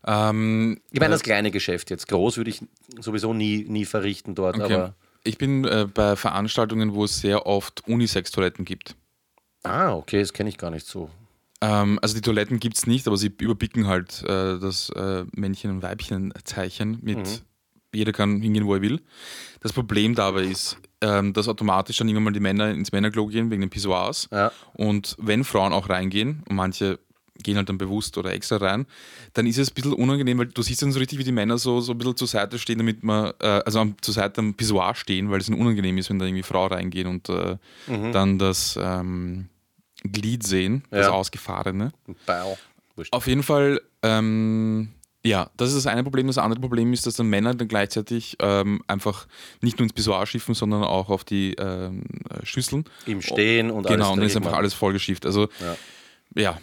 Ähm, 0.06 0.80
Ich 0.92 1.00
meine, 1.00 1.14
äh, 1.14 1.16
das 1.16 1.24
kleine 1.24 1.52
Geschäft 1.52 1.90
jetzt. 1.90 2.08
Groß 2.08 2.38
würde 2.38 2.50
ich 2.50 2.62
sowieso 3.00 3.34
nie, 3.34 3.66
nie 3.68 3.86
verrichten 3.86 4.36
dort. 4.36 4.56
okay. 4.56 4.74
Aber 4.74 4.96
Ich 5.24 5.38
bin 5.38 5.66
äh, 5.66 5.88
bei 5.94 6.16
Veranstaltungen, 6.16 6.94
wo 6.94 7.04
es 7.06 7.20
sehr 7.20 7.46
oft 7.46 7.88
Unisex-Toiletten 7.88 8.66
gibt. 8.66 8.96
ah, 9.64 9.94
okay, 9.94 10.20
das 10.22 10.32
kenne 10.34 10.50
ich 10.50 10.58
gar 10.58 10.72
nicht 10.72 10.88
so. 10.88 11.10
Ähm, 11.62 12.00
also 12.02 12.16
die 12.16 12.22
Toiletten 12.22 12.60
gibt 12.62 12.78
es 12.78 12.88
nicht, 12.88 13.06
aber 13.08 13.18
sie 13.18 13.34
überbicken 13.38 13.88
halt 13.88 14.24
äh, 14.24 14.58
das 14.60 14.90
äh, 14.92 15.26
Männchen- 15.34 15.72
und 15.72 15.82
Weibchen-Zeichen 15.84 17.00
mit 17.02 17.18
Mhm. 17.18 17.40
Jeder 17.94 18.12
kann 18.12 18.42
hingehen, 18.42 18.66
wo 18.66 18.76
er 18.76 18.82
will. 18.82 19.02
Das 19.62 19.74
Problem 19.74 20.16
dabei 20.16 20.44
ist, 20.44 20.78
ähm, 21.02 21.34
dass 21.34 21.48
automatisch 21.48 21.98
dann 21.98 22.08
irgendwann 22.08 22.26
mal 22.26 22.32
die 22.34 22.40
Männer 22.40 22.70
ins 22.72 22.92
Männerklo 22.92 23.28
gehen 23.28 23.52
wegen 23.52 23.62
den 23.62 23.70
Pissoirs. 23.70 24.28
Ja. 24.32 24.52
Und 24.74 25.16
wenn 25.20 25.44
Frauen 25.44 25.74
auch 25.74 25.90
reingehen, 25.90 26.44
und 26.50 26.56
manche 26.56 27.00
gehen 27.42 27.56
halt 27.56 27.70
dann 27.70 27.78
bewusst 27.78 28.18
oder 28.18 28.34
extra 28.34 28.58
rein, 28.58 28.86
dann 29.34 29.48
ist 29.48 29.58
es 29.58 29.72
ein 29.72 29.74
bisschen 29.74 29.94
unangenehm, 29.94 30.38
weil 30.40 30.48
du 30.48 30.62
siehst 30.62 30.82
dann 30.82 30.92
so 30.92 31.00
richtig, 31.00 31.20
wie 31.20 31.24
die 31.24 31.32
Männer 31.32 31.58
so, 31.58 31.80
so 31.80 31.94
ein 31.94 31.98
bisschen 31.98 32.18
zur 32.18 32.28
Seite 32.28 32.60
stehen, 32.60 32.80
damit 32.80 33.02
man, 33.04 33.32
äh, 33.40 33.62
also 33.66 33.80
am, 33.80 33.96
zur 34.02 34.14
Seite 34.14 34.40
am 34.40 34.54
Pissoir 34.56 34.94
stehen, 34.96 35.32
weil 35.32 35.40
es 35.40 35.48
dann 35.48 35.56
unangenehm 35.56 35.98
ist, 35.98 36.10
wenn 36.10 36.20
da 36.20 36.26
irgendwie 36.26 36.44
Frau 36.44 36.68
reingeht 36.68 37.06
und 37.08 37.30
äh, 37.30 37.56
dann 37.88 38.40
das 38.40 38.78
ähm, 38.82 39.48
Glied 40.04 40.44
sehen, 40.44 40.84
das 40.92 41.08
Ja. 41.08 41.12
Ausgefahrene. 41.14 41.92
Bau. 42.26 42.58
Wurscht. 42.98 43.14
Auf 43.14 43.28
jeden 43.28 43.44
Fall, 43.44 43.80
ähm, 44.04 44.90
ja, 45.26 45.50
das 45.58 45.70
ist 45.70 45.76
das 45.76 45.88
eine 45.88 46.04
Problem. 46.04 46.28
Das 46.28 46.38
andere 46.38 46.62
Problem 46.62 46.94
ist, 46.94 47.06
dass 47.06 47.16
dann 47.16 47.28
Männer 47.28 47.54
dann 47.54 47.68
gleichzeitig 47.68 48.38
ähm, 48.40 48.82
einfach 48.88 49.28
nicht 49.62 49.78
nur 49.78 49.84
ins 49.84 49.94
Pissoir 49.94 50.26
schiffen, 50.26 50.56
sondern 50.56 50.84
auch 50.84 51.10
auf 51.10 51.24
die 51.24 51.56
ähm, 51.56 52.04
Schüsseln. 52.44 52.86
Im 53.06 53.22
Stehen 53.22 53.70
und 53.70 53.86
alles. 53.86 53.98
Genau, 53.98 54.14
und 54.14 54.20
dann 54.20 54.28
ist 54.28 54.38
einfach 54.38 54.54
alles 54.54 54.74
vollgeschifft. 54.74 55.26
Also, 55.26 55.50
Ja. 55.60 55.76
ja, 56.42 56.58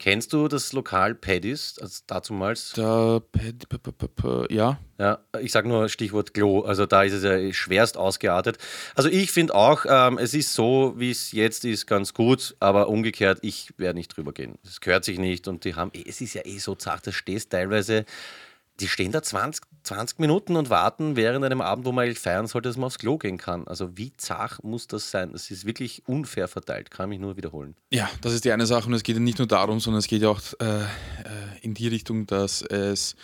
Kennst 0.00 0.32
du 0.32 0.48
das 0.48 0.72
Lokal 0.72 1.14
Paddy's? 1.14 1.78
Also 1.78 2.00
dazumals? 2.06 2.72
da, 2.74 3.20
p- 3.32 3.52
p- 3.52 3.76
p- 3.78 3.92
p- 3.92 4.08
p- 4.08 4.54
ja, 4.54 4.80
Ja, 4.98 5.18
ich 5.42 5.52
sage 5.52 5.68
nur 5.68 5.90
Stichwort 5.90 6.32
Klo. 6.32 6.62
Also 6.62 6.86
da 6.86 7.02
ist 7.02 7.12
es 7.12 7.22
ja 7.22 7.52
schwerst 7.52 7.98
ausgeartet. 7.98 8.56
Also 8.94 9.10
ich 9.10 9.30
finde 9.30 9.54
auch, 9.54 9.84
ähm, 9.86 10.16
es 10.16 10.32
ist 10.32 10.54
so, 10.54 10.94
wie 10.96 11.10
es 11.10 11.32
jetzt 11.32 11.66
ist, 11.66 11.86
ganz 11.86 12.14
gut, 12.14 12.56
aber 12.60 12.88
umgekehrt, 12.88 13.40
ich 13.42 13.74
werde 13.76 13.98
nicht 13.98 14.16
drüber 14.16 14.32
gehen. 14.32 14.58
Es 14.64 14.80
gehört 14.80 15.04
sich 15.04 15.18
nicht 15.18 15.46
und 15.48 15.66
die 15.66 15.74
haben, 15.74 15.90
es 16.06 16.22
ist 16.22 16.32
ja 16.32 16.46
eh 16.46 16.56
so 16.56 16.74
zart, 16.74 17.06
da 17.06 17.12
stehst 17.12 17.50
teilweise, 17.50 18.06
die 18.80 18.88
stehen 18.88 19.12
da 19.12 19.22
20, 19.22 19.64
20 19.84 20.18
Minuten 20.18 20.56
und 20.56 20.70
warten 20.70 21.16
während 21.16 21.44
einem 21.44 21.60
Abend, 21.60 21.84
wo 21.84 21.92
man 21.92 22.04
eigentlich 22.04 22.18
feiern 22.18 22.46
sollte, 22.46 22.68
dass 22.68 22.76
man 22.76 22.86
aufs 22.86 22.98
Klo 22.98 23.18
gehen 23.18 23.38
kann. 23.38 23.66
Also 23.68 23.96
wie 23.96 24.12
zart 24.16 24.62
muss 24.64 24.86
das 24.86 25.10
sein? 25.10 25.32
Das 25.32 25.50
ist 25.50 25.64
wirklich 25.64 26.02
unfair 26.06 26.48
verteilt, 26.48 26.90
kann 26.90 27.08
mich 27.08 27.18
nur 27.18 27.36
wiederholen. 27.36 27.74
Ja, 27.90 28.08
das 28.20 28.32
ist 28.32 28.44
die 28.44 28.52
eine 28.52 28.66
Sache 28.66 28.86
und 28.86 28.94
es 28.94 29.02
geht 29.02 29.16
ja 29.16 29.20
nicht 29.20 29.38
nur 29.38 29.46
darum, 29.46 29.80
sondern 29.80 29.98
es 29.98 30.06
geht 30.06 30.22
ja 30.22 30.30
auch 30.30 30.40
äh, 30.60 30.80
äh, 30.80 30.86
in 31.62 31.74
die 31.74 31.88
Richtung, 31.88 32.26
dass 32.26 32.62
es 32.62 33.16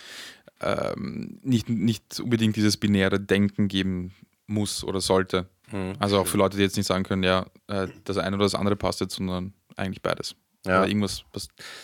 ähm, 0.61 1.39
nicht, 1.43 1.69
nicht 1.69 2.19
unbedingt 2.19 2.55
dieses 2.55 2.77
binäre 2.77 3.19
Denken 3.19 3.67
geben 3.67 4.13
muss 4.47 4.83
oder 4.83 5.01
sollte. 5.01 5.47
Mhm. 5.71 5.93
Also 5.99 6.19
auch 6.19 6.27
für 6.27 6.37
Leute, 6.37 6.57
die 6.57 6.63
jetzt 6.63 6.77
nicht 6.77 6.87
sagen 6.87 7.03
können, 7.03 7.23
ja, 7.23 7.45
äh, 7.67 7.87
das 8.05 8.17
eine 8.17 8.35
oder 8.35 8.45
das 8.45 8.55
andere 8.55 8.75
passt 8.75 9.01
jetzt, 9.01 9.15
sondern 9.15 9.53
eigentlich 9.75 10.01
beides. 10.01 10.35
Ja. 10.65 10.79
Oder 10.79 10.87
irgendwas. 10.87 11.23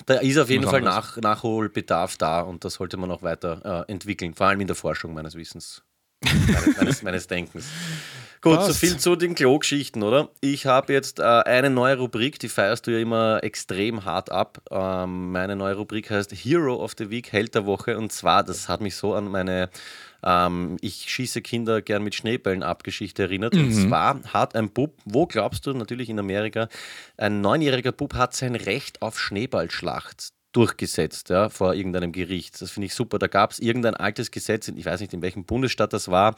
Da 0.06 0.16
ist 0.16 0.38
auf 0.38 0.50
jeden 0.50 0.66
Fall. 0.66 0.82
Nach, 0.82 1.18
Nachholbedarf 1.18 2.18
da 2.18 2.42
und 2.42 2.66
das 2.66 2.76
sollte 2.76 2.98
man 2.98 3.12
auch 3.12 3.22
weiter 3.22 3.86
äh, 3.88 3.92
entwickeln, 3.92 4.34
vor 4.34 4.48
allem 4.48 4.62
in 4.62 4.68
der 4.68 4.76
Forschung 4.76 5.14
meines 5.14 5.36
Wissens, 5.36 5.84
meines, 6.24 6.78
meines, 6.78 7.04
meines 7.04 7.28
Denkens. 7.28 7.66
Gut, 8.44 8.58
Passt. 8.58 8.68
so 8.68 8.74
viel 8.74 8.98
zu 8.98 9.16
den 9.16 9.36
Klo-Geschichten, 9.36 10.04
oder? 10.04 10.28
Ich 10.42 10.66
habe 10.66 10.92
jetzt 10.92 11.20
äh, 11.20 11.24
eine 11.24 11.70
neue 11.70 11.98
Rubrik, 11.98 12.40
die 12.40 12.50
feierst 12.50 12.86
du 12.86 12.92
ja 12.92 13.00
immer 13.00 13.42
extrem 13.42 14.04
hart 14.04 14.34
ab. 14.34 14.62
Ähm, 14.70 15.32
meine 15.32 15.56
neue 15.56 15.76
Rubrik 15.76 16.10
heißt 16.10 16.34
Hero 16.34 16.76
of 16.76 16.92
the 16.98 17.10
Week, 17.10 17.32
Held 17.32 17.56
der 17.56 17.66
Woche. 17.66 17.98
Und 17.98 18.12
zwar, 18.12 18.44
das 18.44 18.68
hat 18.68 18.82
mich 18.82 18.98
so 18.98 19.14
an 19.14 19.30
meine 19.32 19.70
ähm, 20.24 20.78
Ich 20.82 21.10
schieße 21.10 21.42
Kinder 21.42 21.82
gern 21.82 22.04
mit 22.04 22.16
Schneebällen 22.16 22.64
ab 22.64 22.84
Geschichte 22.84 23.24
erinnert. 23.24 23.56
Und 23.56 23.72
zwar 23.74 24.22
hat 24.34 24.56
ein 24.56 24.70
Bub, 24.70 24.98
wo 25.06 25.26
glaubst 25.26 25.66
du, 25.66 25.74
natürlich 25.74 26.10
in 26.10 26.20
Amerika, 26.20 26.70
ein 27.18 27.42
neunjähriger 27.42 27.92
Bub 27.92 28.16
hat 28.16 28.36
sein 28.36 28.56
Recht 28.56 29.02
auf 29.02 29.20
Schneeballschlacht 29.20 30.30
durchgesetzt 30.54 31.30
ja, 31.30 31.50
vor 31.50 31.74
irgendeinem 31.74 32.12
Gericht. 32.12 32.62
Das 32.62 32.72
finde 32.72 32.86
ich 32.86 32.94
super. 32.94 33.20
Da 33.20 33.28
gab 33.28 33.52
es 33.52 33.60
irgendein 33.60 33.96
altes 33.96 34.32
Gesetz, 34.32 34.68
ich 34.68 34.86
weiß 34.86 35.02
nicht, 35.02 35.14
in 35.14 35.22
welchem 35.22 35.46
Bundesstaat 35.46 35.94
das 35.94 36.10
war. 36.10 36.36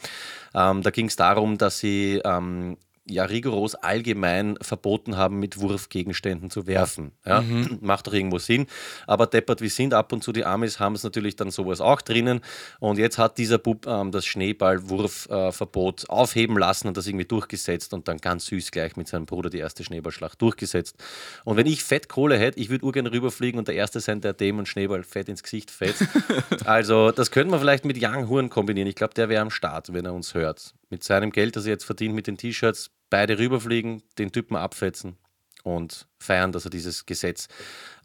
Ähm, 0.53 0.81
da 0.81 0.89
ging 0.89 1.07
es 1.07 1.15
darum, 1.15 1.57
dass 1.57 1.79
sie 1.79 2.21
ähm, 2.23 2.77
ja 3.07 3.25
rigoros 3.25 3.75
allgemein 3.75 4.57
verboten 4.61 5.17
haben, 5.17 5.39
mit 5.39 5.59
Wurfgegenständen 5.59 6.49
zu 6.49 6.67
werfen. 6.67 7.11
Ja? 7.25 7.43
Macht 7.81 8.07
doch 8.07 8.13
irgendwo 8.13 8.39
Sinn. 8.39 8.67
Aber 9.07 9.27
deppert 9.27 9.61
wie 9.61 9.69
sind, 9.69 9.93
ab 9.93 10.11
und 10.11 10.23
zu 10.23 10.31
die 10.31 10.45
Amis 10.45 10.79
haben 10.79 10.95
es 10.95 11.03
natürlich 11.03 11.35
dann 11.35 11.51
sowas 11.51 11.81
auch 11.81 12.01
drinnen. 12.01 12.41
Und 12.79 12.97
jetzt 12.97 13.17
hat 13.17 13.37
dieser 13.37 13.57
Bub 13.57 13.85
ähm, 13.87 14.11
das 14.11 14.25
Schneeballwurfverbot 14.25 16.03
äh, 16.03 16.07
aufheben 16.07 16.57
lassen 16.57 16.87
und 16.87 16.97
das 16.97 17.07
irgendwie 17.07 17.25
durchgesetzt 17.25 17.93
und 17.93 18.07
dann 18.07 18.17
ganz 18.17 18.45
süß 18.47 18.71
gleich 18.71 18.95
mit 18.95 19.07
seinem 19.07 19.25
Bruder 19.25 19.49
die 19.49 19.59
erste 19.59 19.83
Schneeballschlacht 19.83 20.41
durchgesetzt. 20.41 20.97
Und 21.43 21.57
wenn 21.57 21.67
ich 21.67 21.83
Fettkohle 21.83 22.37
hätte, 22.37 22.59
ich 22.59 22.69
würde 22.69 22.85
urgern 22.85 23.07
rüberfliegen 23.07 23.59
und 23.59 23.67
der 23.67 23.75
Erste 23.75 23.99
sein, 23.99 24.21
der 24.21 24.33
dem 24.33 24.57
und 24.59 24.67
Schneeball 24.67 25.03
fett 25.03 25.29
ins 25.29 25.43
Gesicht 25.43 25.71
fetzt. 25.71 26.05
also 26.65 27.11
das 27.11 27.31
könnte 27.31 27.51
man 27.51 27.59
vielleicht 27.59 27.85
mit 27.85 27.97
Young 28.01 28.27
Huren 28.27 28.49
kombinieren. 28.49 28.87
Ich 28.87 28.95
glaube, 28.95 29.13
der 29.13 29.29
wäre 29.29 29.41
am 29.41 29.51
Start, 29.51 29.93
wenn 29.93 30.05
er 30.05 30.13
uns 30.13 30.33
hört. 30.33 30.73
Mit 30.89 31.03
seinem 31.03 31.31
Geld, 31.31 31.55
das 31.55 31.65
er 31.65 31.71
jetzt 31.71 31.85
verdient 31.85 32.15
mit 32.15 32.27
den 32.27 32.37
T-Shirts, 32.37 32.91
beide 33.09 33.37
rüberfliegen, 33.37 34.03
den 34.17 34.31
Typen 34.31 34.55
abfetzen 34.55 35.17
und 35.63 36.07
feiern, 36.19 36.51
dass 36.51 36.65
er 36.65 36.69
dieses 36.69 37.05
Gesetz, 37.05 37.47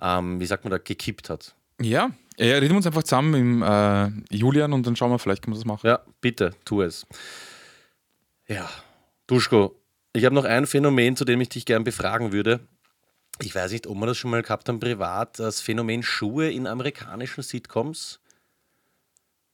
ähm, 0.01 0.41
wie 0.41 0.47
sagt 0.47 0.65
man 0.65 0.71
da, 0.71 0.79
gekippt 0.79 1.29
hat. 1.31 1.55
Ja, 1.81 2.11
ja 2.39 2.55
reden 2.55 2.71
wir 2.71 2.77
uns 2.77 2.87
einfach 2.87 3.03
zusammen 3.03 3.35
im 3.35 3.63
äh, 3.63 4.35
Julian 4.35 4.73
und 4.73 4.87
dann 4.87 4.97
schauen 4.97 5.11
wir, 5.11 5.19
vielleicht 5.19 5.43
können 5.43 5.55
wir 5.55 5.59
das 5.59 5.67
machen. 5.67 5.87
Ja, 5.87 6.01
bitte, 6.21 6.53
tu 6.65 6.83
es. 6.83 7.07
Ja, 8.49 8.69
Duschko, 9.27 9.77
ich 10.13 10.25
habe 10.25 10.35
noch 10.35 10.45
ein 10.45 10.67
Phänomen, 10.67 11.17
zu 11.17 11.25
dem 11.25 11.41
ich 11.41 11.51
dich 11.51 11.67
gern 11.67 11.85
befragen 11.85 12.33
würde. 12.33 12.61
Ich 13.43 13.55
weiß 13.55 13.73
nicht, 13.73 13.87
ob 13.87 13.97
wir 13.97 14.07
das 14.07 14.19
schon 14.19 14.31
mal 14.31 14.43
gehabt 14.43 14.69
haben 14.69 14.81
privat, 14.81 15.39
das 15.39 15.61
Phänomen 15.61 16.03
Schuhe 16.03 16.51
in 16.51 16.67
amerikanischen 16.67 17.43
Sitcoms. 17.43 18.21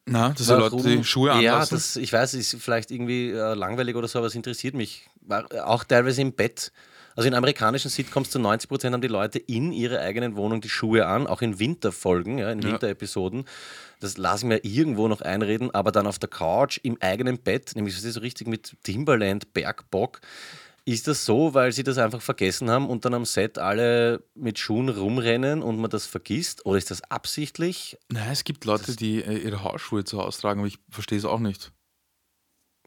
Na, 0.09 0.31
das 0.31 0.47
sind 0.47 0.59
Leute, 0.59 0.77
die 0.77 1.05
Schuhe 1.05 1.33
anlassen. 1.33 1.45
Ja, 1.45 1.67
das, 1.77 1.97
ich 1.97 2.13
weiß, 2.13 2.35
ist 2.35 2.57
vielleicht 2.61 2.91
irgendwie 2.93 3.31
äh, 3.31 3.55
langweilig 3.55 3.97
oder 3.97 4.07
so, 4.07 4.19
aber 4.19 4.29
es 4.29 4.35
interessiert 4.37 4.75
mich. 4.75 5.09
War, 5.23 5.51
äh, 5.53 5.61
auch 5.61 5.83
teilweise 5.85 6.23
im 6.23 6.33
Bett. 6.33 6.73
Also 7.17 7.29
in 7.29 7.35
amerikanischen 7.35 7.91
Sitcoms 7.91 8.31
zu 8.31 8.39
90 8.39 8.69
Prozent 8.69 8.93
haben 8.93 9.01
die 9.01 9.09
Leute 9.09 9.39
in 9.39 9.73
ihrer 9.73 10.01
eigenen 10.01 10.37
Wohnung 10.37 10.61
die 10.61 10.69
Schuhe 10.69 11.07
an, 11.07 11.27
auch 11.27 11.41
in 11.41 11.59
Winterfolgen, 11.59 12.39
ja, 12.39 12.53
in 12.53 12.61
Ja. 12.61 12.69
Winterepisoden. 12.73 13.47
Das 14.01 14.19
lassen 14.19 14.51
wir 14.51 14.65
irgendwo 14.65 15.09
noch 15.09 15.23
einreden, 15.23 15.75
aber 15.75 15.91
dann 15.93 16.07
auf 16.07 16.19
der 16.19 16.29
Couch 16.29 16.79
im 16.83 16.99
eigenen 17.01 17.39
Bett, 17.39 17.73
nämlich 17.75 17.99
so 18.01 18.21
richtig 18.21 18.47
mit 18.47 18.77
Timberland, 18.85 19.55
Bergbock. 19.55 20.21
Ist 20.89 21.09
das 21.09 21.25
so, 21.25 21.53
weil 21.53 21.73
sie 21.73 21.83
das 21.83 21.99
einfach 21.99 22.23
vergessen 22.23 22.71
haben 22.71 22.89
und 22.89 23.05
dann 23.05 23.13
am 23.13 23.25
Set 23.25 23.59
alle 23.59 24.23
mit 24.37 24.61
Schuhen 24.61 24.89
rumrennen 24.89 25.61
und 25.61 25.81
man 25.81 25.91
das 25.91 26.07
vergisst? 26.07 26.65
Oder 26.65 26.79
ist 26.79 26.93
das 26.93 27.03
absichtlich? 27.11 27.99
Nein, 28.09 28.31
es 28.31 28.45
gibt 28.45 28.65
Leute, 28.65 28.95
die 28.95 29.21
äh, 29.21 29.37
ihre 29.37 29.65
Hausschuhe 29.65 30.05
zu 30.05 30.23
Hause 30.23 30.41
tragen, 30.41 30.61
aber 30.61 30.69
ich 30.69 30.79
verstehe 30.89 31.19
es 31.19 31.25
auch 31.25 31.41
nicht. 31.41 31.73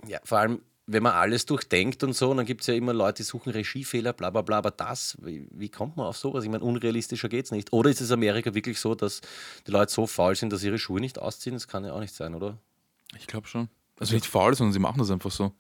Ja, 0.08 0.20
vor 0.24 0.38
allem, 0.38 0.62
wenn 0.88 1.04
man 1.04 1.12
alles 1.12 1.46
durchdenkt 1.46 2.02
und 2.06 2.14
so, 2.14 2.34
dann 2.34 2.46
gibt 2.46 2.62
es 2.62 2.68
ja 2.68 2.74
immer 2.74 2.94
Leute, 2.94 3.18
die 3.18 3.24
suchen 3.24 3.52
Regiefehler, 3.52 4.14
bla 4.14 4.30
bla 4.30 4.44
bla, 4.44 4.60
aber 4.60 4.72
das, 4.72 5.18
wie, 5.22 5.50
wie 5.52 5.68
kommt 5.68 5.98
man 5.98 6.06
auf 6.06 6.16
sowas? 6.16 6.46
Ich 6.46 6.50
meine, 6.50 6.64
unrealistischer 6.64 7.28
geht 7.28 7.46
es 7.46 7.52
nicht. 7.52 7.74
Oder 7.74 7.90
ist 7.90 8.00
es 8.00 8.12
Amerika 8.12 8.56
wirklich 8.56 8.80
so, 8.80 8.96
dass 8.96 9.20
die 9.68 9.72
Leute 9.72 9.92
so 9.92 10.08
faul 10.08 10.38
sind, 10.38 10.54
dass 10.54 10.62
sie 10.62 10.68
ihre 10.68 10.80
Schuhe 10.80 11.02
nicht 11.02 11.20
ausziehen? 11.20 11.58
Das 11.58 11.68
kann 11.68 11.84
ja 11.84 11.92
auch 11.92 12.00
nicht 12.00 12.16
sein, 12.16 12.34
oder? 12.34 12.58
Ich 13.18 13.28
glaube 13.28 13.48
schon. 13.50 13.68
Also 14.00 14.14
nicht 14.14 14.26
faul, 14.26 14.56
sondern 14.56 14.72
sie 14.72 14.80
machen 14.80 15.00
das 15.00 15.12
einfach 15.12 15.32
so. 15.32 15.52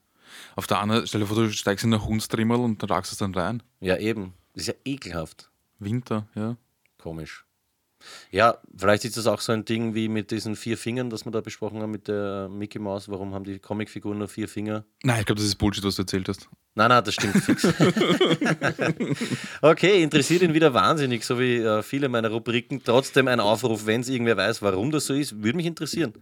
Auf 0.56 0.68
der 0.68 0.80
anderen, 0.80 1.08
stell 1.08 1.22
dir 1.22 1.28
vor, 1.28 1.38
du 1.38 1.52
steigst 1.52 1.84
in 1.86 1.94
eine 1.94 2.06
Hundstrimmel 2.06 2.58
und 2.58 2.82
dann 2.82 2.88
tragst 2.88 3.12
du 3.12 3.13
es 3.13 3.20
dann 3.20 3.34
rein. 3.34 3.63
Ja, 3.80 3.98
eben. 3.98 4.34
Das 4.54 4.63
ist 4.63 4.68
ja 4.68 4.74
ekelhaft. 4.86 5.50
Winter, 5.80 6.28
ja. 6.36 6.58
Komisch. 6.98 7.46
Ja, 8.32 8.60
vielleicht 8.78 9.04
ist 9.06 9.18
das 9.18 9.28
auch 9.28 9.42
so 9.42 9.52
ein 9.52 9.65
Ding 9.65 9.94
wie 9.94 10.08
mit 10.08 10.32
diesen 10.32 10.56
vier 10.56 10.78
Fingern, 10.78 11.10
das 11.10 11.26
wir 11.26 11.32
da 11.32 11.42
besprochen 11.42 11.82
haben 11.82 11.92
mit 11.92 12.08
der 12.08 12.48
Mickey 12.50 12.80
Mouse. 12.80 13.10
Warum 13.10 13.34
haben 13.34 13.44
die 13.44 13.60
Comicfiguren 13.60 14.18
nur 14.18 14.28
vier 14.28 14.48
Finger? 14.48 14.86
Nein, 15.04 15.20
ich 15.20 15.26
glaube, 15.26 15.39
das 15.39 15.48
ist 15.48 15.56
Bullshit, 15.56 15.84
was 15.84 15.96
du 15.96 16.04
erzählt 16.04 16.30
hast. 16.30 16.48
Nein, 16.76 16.89
nein, 16.89 17.04
das 17.04 17.13
stimmt 17.13 17.36
fix. 17.44 17.65
okay, 19.62 20.02
interessiert 20.02 20.44
ihn 20.44 20.54
wieder 20.54 20.74
wahnsinnig, 20.74 21.26
so 21.26 21.39
wie 21.39 21.58
äh, 21.58 21.84
viele 21.84 22.08
meiner 22.08 22.30
Rubriken. 22.30 22.82
Trotzdem 22.84 23.28
ein 23.28 23.39
Aufruf, 23.39 23.86
wenn 23.86 24.02
es 24.02 24.10
irgendwer 24.10 24.38
weiß, 24.38 24.62
warum 24.62 24.92
das 24.92 25.06
so 25.06 25.13
ist, 25.13 25.44
würde 25.44 25.58
mich 25.58 25.65
interessieren. 25.65 26.13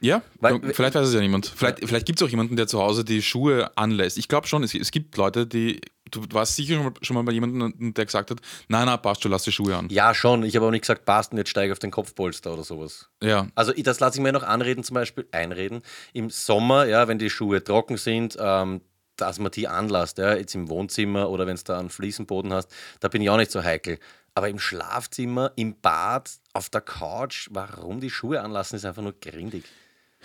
Ja, 0.00 0.22
Weil- 0.40 0.60
vielleicht 0.74 0.94
weiß 0.94 1.08
es 1.08 1.14
ja 1.14 1.20
niemand. 1.20 1.46
Vielleicht, 1.46 1.80
vielleicht 1.80 2.06
gibt 2.06 2.20
es 2.20 2.26
auch 2.26 2.30
jemanden, 2.30 2.56
der 2.56 2.66
zu 2.66 2.80
Hause 2.80 3.04
die 3.04 3.22
Schuhe 3.22 3.70
anlässt. 3.76 4.18
Ich 4.18 4.28
glaube 4.28 4.46
schon, 4.46 4.62
es, 4.62 4.74
es 4.74 4.90
gibt 4.90 5.16
Leute, 5.16 5.46
die. 5.46 5.80
Du 6.10 6.22
warst 6.30 6.54
sicher 6.54 6.92
schon 7.02 7.14
mal, 7.16 7.22
bei 7.24 7.32
jemandem, 7.32 7.92
der 7.94 8.04
gesagt 8.04 8.30
hat: 8.30 8.38
Nein, 8.68 8.86
nein, 8.86 9.00
passt 9.02 9.22
schon, 9.22 9.32
lass 9.32 9.42
die 9.42 9.50
Schuhe 9.52 9.74
an. 9.74 9.88
Ja, 9.88 10.14
schon. 10.14 10.44
Ich 10.44 10.54
habe 10.54 10.66
auch 10.66 10.70
nicht 10.70 10.82
gesagt, 10.82 11.04
passt 11.04 11.32
und 11.32 11.38
jetzt 11.38 11.50
steige 11.50 11.68
ich 11.68 11.72
auf 11.72 11.80
den 11.80 11.90
Kopfpolster 11.90 12.52
oder 12.52 12.62
sowas. 12.62 13.08
Ja. 13.22 13.48
Also 13.56 13.72
das 13.72 13.98
lasse 13.98 14.18
ich 14.18 14.22
mir 14.22 14.32
noch 14.32 14.44
anreden, 14.44 14.84
zum 14.84 14.94
Beispiel 14.94 15.26
einreden. 15.32 15.82
Im 16.12 16.30
Sommer, 16.30 16.84
ja, 16.84 17.08
wenn 17.08 17.18
die 17.18 17.30
Schuhe 17.30 17.64
trocken 17.64 17.96
sind, 17.96 18.36
ähm, 18.38 18.82
dass 19.16 19.38
man 19.38 19.50
die 19.50 19.66
anlasst, 19.66 20.18
ja, 20.18 20.34
jetzt 20.36 20.54
im 20.54 20.68
Wohnzimmer 20.68 21.30
oder 21.30 21.46
wenn 21.46 21.54
es 21.54 21.64
da 21.64 21.78
einen 21.78 21.90
Fliesenboden 21.90 22.52
hast, 22.52 22.70
da 23.00 23.08
bin 23.08 23.22
ich 23.22 23.30
auch 23.30 23.38
nicht 23.38 23.50
so 23.50 23.64
heikel. 23.64 23.98
Aber 24.34 24.48
im 24.50 24.58
Schlafzimmer, 24.58 25.52
im 25.56 25.80
Bad, 25.80 26.30
auf 26.52 26.68
der 26.68 26.82
Couch, 26.82 27.48
warum 27.50 28.00
die 28.00 28.10
Schuhe 28.10 28.42
anlassen, 28.42 28.76
ist 28.76 28.84
einfach 28.84 29.02
nur 29.02 29.14
grindig. 29.18 29.64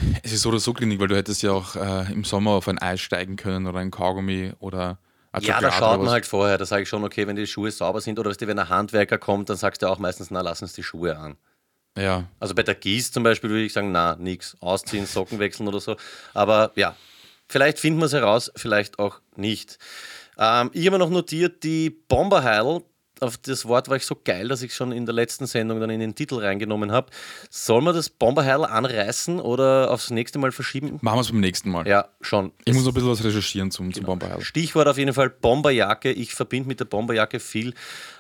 Es 0.24 0.32
ist 0.32 0.42
so 0.42 0.50
oder 0.50 0.60
so 0.60 0.74
klinik, 0.74 1.00
weil 1.00 1.08
du 1.08 1.16
hättest 1.16 1.42
ja 1.42 1.52
auch 1.52 1.76
äh, 1.76 2.12
im 2.12 2.24
Sommer 2.24 2.52
auf 2.52 2.68
ein 2.68 2.80
Eis 2.80 3.02
steigen 3.02 3.36
können 3.36 3.68
oder 3.68 3.80
ein 3.80 3.92
Kaugummi 3.92 4.54
oder 4.60 4.98
ein 5.32 5.42
Ja, 5.44 5.60
da 5.60 5.72
schaut 5.72 6.00
man 6.00 6.10
halt 6.10 6.26
vorher. 6.26 6.58
Da 6.58 6.66
sage 6.66 6.84
ich 6.84 6.90
schon, 6.90 7.04
okay, 7.04 7.28
wenn 7.28 7.36
die 7.36 7.48
Schuhe 7.48 7.72
sauber 7.72 8.02
sind 8.02 8.20
oder 8.20 8.30
weißt 8.30 8.42
du, 8.42 8.48
wenn 8.48 8.60
ein 8.60 8.70
Handwerker 8.70 9.18
kommt, 9.18 9.50
dann 9.50 9.58
sagst 9.58 9.82
du 9.82 9.88
auch 9.88 10.00
meistens, 10.00 10.32
na, 10.32 10.42
lass 10.42 10.62
uns 10.62 10.74
die 10.74 10.84
Schuhe 10.84 11.18
an. 11.18 11.38
Ja. 11.98 12.26
Also 12.40 12.56
bei 12.56 12.64
der 12.64 12.76
Gieß 12.76 13.12
zum 13.12 13.24
Beispiel 13.24 13.50
würde 13.50 13.64
ich 13.64 13.74
sagen, 13.74 13.92
na, 13.92 14.16
nix. 14.16 14.56
Ausziehen, 14.60 15.06
Socken 15.06 15.40
wechseln 15.40 15.68
oder 15.68 15.80
so. 15.80 15.98
Aber 16.34 16.72
ja, 16.76 16.96
vielleicht 17.50 17.80
finden 17.80 18.00
wir 18.00 18.06
es 18.06 18.14
heraus, 18.14 18.52
vielleicht 18.56 19.00
auch 19.00 19.20
nicht. 19.36 19.78
Ähm, 20.38 20.72
ich 20.74 20.86
habe 20.86 20.98
mir 20.98 21.04
noch 21.04 21.10
notiert, 21.10 21.64
die 21.64 21.90
Bomberheil, 21.90 22.82
auf 23.22 23.38
das 23.38 23.66
Wort 23.66 23.88
war 23.88 23.98
ich 23.98 24.06
so 24.06 24.18
geil, 24.22 24.48
dass 24.48 24.64
ich 24.64 24.74
schon 24.74 24.92
in 24.92 25.06
der 25.06 25.14
letzten 25.14 25.46
Sendung 25.46 25.80
dann 25.80 25.92
in 25.92 26.00
den 26.00 26.16
Titel 26.16 26.36
reingenommen 26.36 26.92
habe. 26.92 27.12
Soll 27.50 27.82
man 27.82 27.94
das 27.94 28.10
Bomberheil 28.10 28.66
anreißen 28.66 29.40
oder 29.40 29.92
aufs 29.92 30.10
nächste 30.10 30.40
Mal 30.40 30.52
verschieben? 30.52 30.98
Machen 31.02 31.18
wir 31.18 31.22
es 31.22 31.32
beim 31.32 31.40
nächsten 31.40 31.70
Mal. 31.70 31.88
Ja, 31.88 32.10
schon. 32.20 32.52
Ich 32.66 32.74
muss 32.74 32.84
noch 32.84 32.92
ein 32.92 32.96
bisschen 32.96 33.12
was 33.12 33.24
recherchieren 33.24 33.70
zum, 33.70 33.94
zum 33.94 34.06
Bomberheil. 34.06 34.42
Stichwort 34.42 34.88
auf 34.88 34.98
jeden 34.98 35.14
Fall 35.14 35.30
Bomberjacke. 35.30 36.12
Ich 36.12 36.34
verbinde 36.34 36.68
mit 36.68 36.80
der 36.80 36.86
Bomberjacke 36.86 37.40
viel 37.40 37.76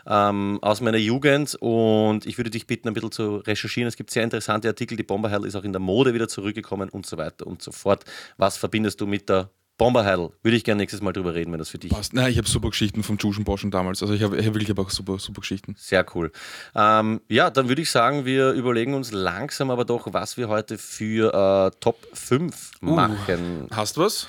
ähm, 0.05 0.59
aus 0.61 0.81
meiner 0.81 0.99
Jugend 0.99 1.55
und 1.55 2.27
ich 2.27 2.37
würde 2.37 2.51
dich 2.51 2.67
bitten, 2.67 2.87
ein 2.87 2.93
bisschen 2.93 3.11
zu 3.11 3.37
recherchieren. 3.37 3.87
Es 3.87 3.97
gibt 3.97 4.11
sehr 4.11 4.23
interessante 4.23 4.67
Artikel. 4.67 4.97
Die 4.97 5.03
Bomberheil 5.03 5.45
ist 5.45 5.55
auch 5.55 5.63
in 5.63 5.73
der 5.73 5.81
Mode 5.81 6.13
wieder 6.13 6.27
zurückgekommen 6.27 6.89
und 6.89 7.07
so 7.07 7.17
weiter 7.17 7.47
und 7.47 7.63
so 7.63 7.71
fort. 7.71 8.05
Was 8.37 8.57
verbindest 8.57 9.01
du 9.01 9.07
mit 9.07 9.29
der 9.29 9.49
Bomberheil? 9.81 10.29
Würde 10.43 10.55
ich 10.55 10.63
gerne 10.63 10.77
nächstes 10.79 11.01
Mal 11.01 11.11
drüber 11.11 11.33
reden, 11.33 11.51
wenn 11.51 11.57
das 11.57 11.69
für 11.69 11.79
dich 11.79 11.89
Passt. 11.89 12.13
Nein, 12.13 12.29
ich 12.31 12.37
habe 12.37 12.47
super 12.47 12.69
Geschichten 12.69 13.01
vom 13.01 13.17
Juschen 13.17 13.43
Boschen 13.43 13.71
damals. 13.71 14.03
Also 14.03 14.13
ich 14.13 14.21
habe 14.21 14.37
ich 14.37 14.45
hab 14.45 14.53
wirklich 14.53 14.69
aber 14.69 14.83
auch 14.83 14.91
super, 14.91 15.17
super 15.17 15.41
Geschichten. 15.41 15.73
Sehr 15.75 16.05
cool. 16.13 16.31
Ähm, 16.75 17.19
ja, 17.29 17.49
dann 17.49 17.67
würde 17.67 17.81
ich 17.81 17.89
sagen, 17.89 18.23
wir 18.23 18.51
überlegen 18.51 18.93
uns 18.93 19.11
langsam 19.11 19.71
aber 19.71 19.83
doch, 19.83 20.13
was 20.13 20.37
wir 20.37 20.49
heute 20.49 20.77
für 20.77 21.33
äh, 21.33 21.71
Top 21.79 21.97
5 22.13 22.73
machen. 22.81 23.69
Hast 23.71 23.97
du 23.97 24.01
was? 24.01 24.27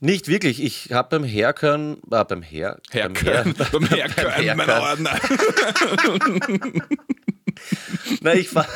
Nicht 0.00 0.26
wirklich. 0.26 0.60
Ich 0.60 0.90
habe 0.92 1.10
beim 1.10 1.22
Herkönnen, 1.22 1.98
äh, 2.10 2.24
beim 2.24 2.42
Her, 2.42 2.80
beim 2.92 3.14
Her- 3.14 3.44
Herkönnen. 3.44 3.54
Beim 3.72 3.86
Herkönnen, 3.86 4.56
mein. 4.56 4.70
Ordner. 4.70 5.10
Na, 8.20 8.34
ich 8.34 8.48
fahr 8.48 8.66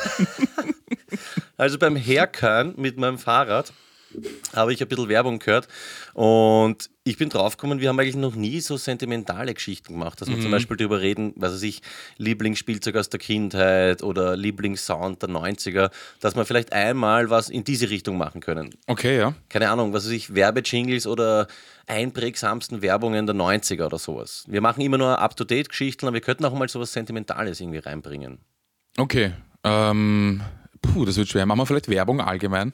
also 1.57 1.77
beim 1.77 1.97
Herkönnen 1.97 2.75
mit 2.77 2.97
meinem 2.97 3.17
Fahrrad 3.17 3.73
habe 4.53 4.73
ich 4.73 4.81
ein 4.81 4.87
bisschen 4.87 5.09
Werbung 5.09 5.39
gehört 5.39 5.67
und 6.13 6.89
ich 7.03 7.17
bin 7.17 7.29
draufgekommen, 7.29 7.79
wir 7.79 7.89
haben 7.89 7.99
eigentlich 7.99 8.15
noch 8.15 8.35
nie 8.35 8.59
so 8.59 8.77
sentimentale 8.77 9.53
Geschichten 9.53 9.93
gemacht, 9.93 10.21
dass 10.21 10.29
wir 10.29 10.39
zum 10.39 10.51
Beispiel 10.51 10.77
darüber 10.77 11.01
reden, 11.01 11.33
was 11.35 11.53
weiß 11.53 11.63
ich, 11.63 11.81
Lieblingsspielzeug 12.17 12.95
aus 12.95 13.09
der 13.09 13.19
Kindheit 13.19 14.03
oder 14.03 14.37
Lieblingssound 14.37 15.21
der 15.21 15.29
90er, 15.29 15.89
dass 16.19 16.35
wir 16.35 16.45
vielleicht 16.45 16.73
einmal 16.73 17.31
was 17.31 17.49
in 17.49 17.63
diese 17.63 17.89
Richtung 17.89 18.17
machen 18.17 18.39
können. 18.39 18.75
Okay, 18.85 19.17
ja. 19.17 19.33
Keine 19.49 19.71
Ahnung, 19.71 19.93
was 19.93 20.05
weiß 20.05 20.11
ich, 20.11 20.35
Werbejingles 20.35 21.07
oder 21.07 21.47
einprägsamsten 21.87 22.83
Werbungen 22.83 23.25
der 23.25 23.35
90er 23.35 23.85
oder 23.85 23.97
sowas. 23.97 24.45
Wir 24.47 24.61
machen 24.61 24.81
immer 24.81 24.99
nur 24.99 25.17
Up-to-Date-Geschichten, 25.17 26.05
aber 26.05 26.13
wir 26.13 26.21
könnten 26.21 26.45
auch 26.45 26.53
mal 26.53 26.69
sowas 26.69 26.93
Sentimentales 26.93 27.59
irgendwie 27.59 27.79
reinbringen. 27.79 28.39
Okay. 28.97 29.33
Ähm, 29.63 30.41
puh, 30.81 31.05
das 31.05 31.17
wird 31.17 31.29
schwer. 31.29 31.45
Machen 31.45 31.59
wir 31.59 31.65
vielleicht 31.65 31.89
Werbung 31.89 32.21
allgemein. 32.21 32.73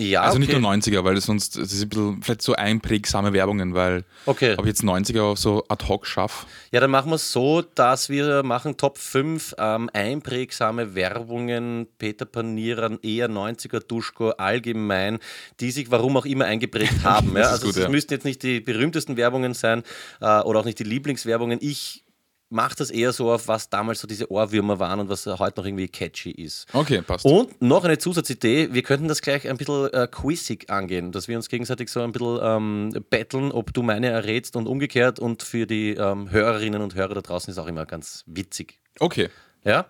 Ja, 0.00 0.22
also 0.22 0.36
okay. 0.36 0.46
nicht 0.46 0.58
nur 0.58 0.70
90er, 0.70 1.04
weil 1.04 1.14
das 1.14 1.26
sonst 1.26 1.58
das 1.58 1.72
ist 1.72 1.82
ein 1.82 1.88
bisschen 1.90 2.22
vielleicht 2.22 2.40
so 2.40 2.54
einprägsame 2.54 3.34
Werbungen, 3.34 3.74
weil 3.74 4.04
Okay. 4.24 4.54
ob 4.56 4.64
ich 4.64 4.68
jetzt 4.68 4.82
90er 4.82 5.20
auch 5.22 5.36
so 5.36 5.64
ad 5.68 5.86
hoc 5.88 6.06
schaffe. 6.06 6.46
Ja, 6.72 6.80
dann 6.80 6.90
machen 6.90 7.10
wir 7.10 7.16
es 7.16 7.32
so, 7.32 7.62
dass 7.62 8.08
wir 8.08 8.42
machen 8.42 8.78
Top 8.78 8.96
5 8.96 9.56
ähm, 9.58 9.90
einprägsame 9.92 10.94
Werbungen, 10.94 11.86
Peter 11.98 12.24
Panierern, 12.24 12.98
eher 13.02 13.28
90er 13.28 13.80
Duschko 13.80 14.30
allgemein, 14.30 15.18
die 15.60 15.70
sich 15.70 15.90
warum 15.90 16.16
auch 16.16 16.24
immer 16.24 16.46
eingeprägt 16.46 16.94
haben. 17.04 17.36
Ja? 17.36 17.50
Also 17.50 17.68
es 17.68 17.76
ja. 17.76 17.88
müssten 17.88 18.14
jetzt 18.14 18.24
nicht 18.24 18.42
die 18.42 18.60
berühmtesten 18.60 19.18
Werbungen 19.18 19.52
sein 19.52 19.82
äh, 20.22 20.40
oder 20.40 20.60
auch 20.60 20.64
nicht 20.64 20.78
die 20.78 20.84
Lieblingswerbungen. 20.84 21.58
Ich 21.60 22.04
mache 22.50 22.74
das 22.76 22.90
eher 22.90 23.12
so 23.12 23.30
auf, 23.32 23.48
was 23.48 23.70
damals 23.70 24.00
so 24.00 24.08
diese 24.08 24.30
Ohrwürmer 24.30 24.78
waren 24.78 25.00
und 25.00 25.08
was 25.08 25.24
heute 25.26 25.60
noch 25.60 25.66
irgendwie 25.66 25.88
catchy 25.88 26.30
ist. 26.32 26.66
Okay, 26.72 27.00
passt. 27.00 27.24
Und 27.24 27.62
noch 27.62 27.84
eine 27.84 27.98
Zusatzidee, 27.98 28.68
wir 28.72 28.82
könnten 28.82 29.08
das 29.08 29.22
gleich 29.22 29.48
ein 29.48 29.56
bisschen 29.56 29.92
äh, 29.92 30.08
quizig 30.10 30.68
angehen, 30.68 31.12
dass 31.12 31.28
wir 31.28 31.36
uns 31.36 31.48
gegenseitig 31.48 31.88
so 31.90 32.02
ein 32.02 32.12
bisschen 32.12 32.38
ähm, 32.42 33.04
battlen, 33.08 33.52
ob 33.52 33.72
du 33.72 33.82
meine 33.82 34.08
errätst 34.08 34.56
und 34.56 34.66
umgekehrt 34.66 35.18
und 35.18 35.42
für 35.42 35.66
die 35.66 35.94
ähm, 35.94 36.30
Hörerinnen 36.30 36.82
und 36.82 36.94
Hörer 36.94 37.14
da 37.14 37.20
draußen 37.22 37.50
ist 37.50 37.58
auch 37.58 37.68
immer 37.68 37.86
ganz 37.86 38.24
witzig. 38.26 38.80
Okay. 38.98 39.30
Ja? 39.64 39.86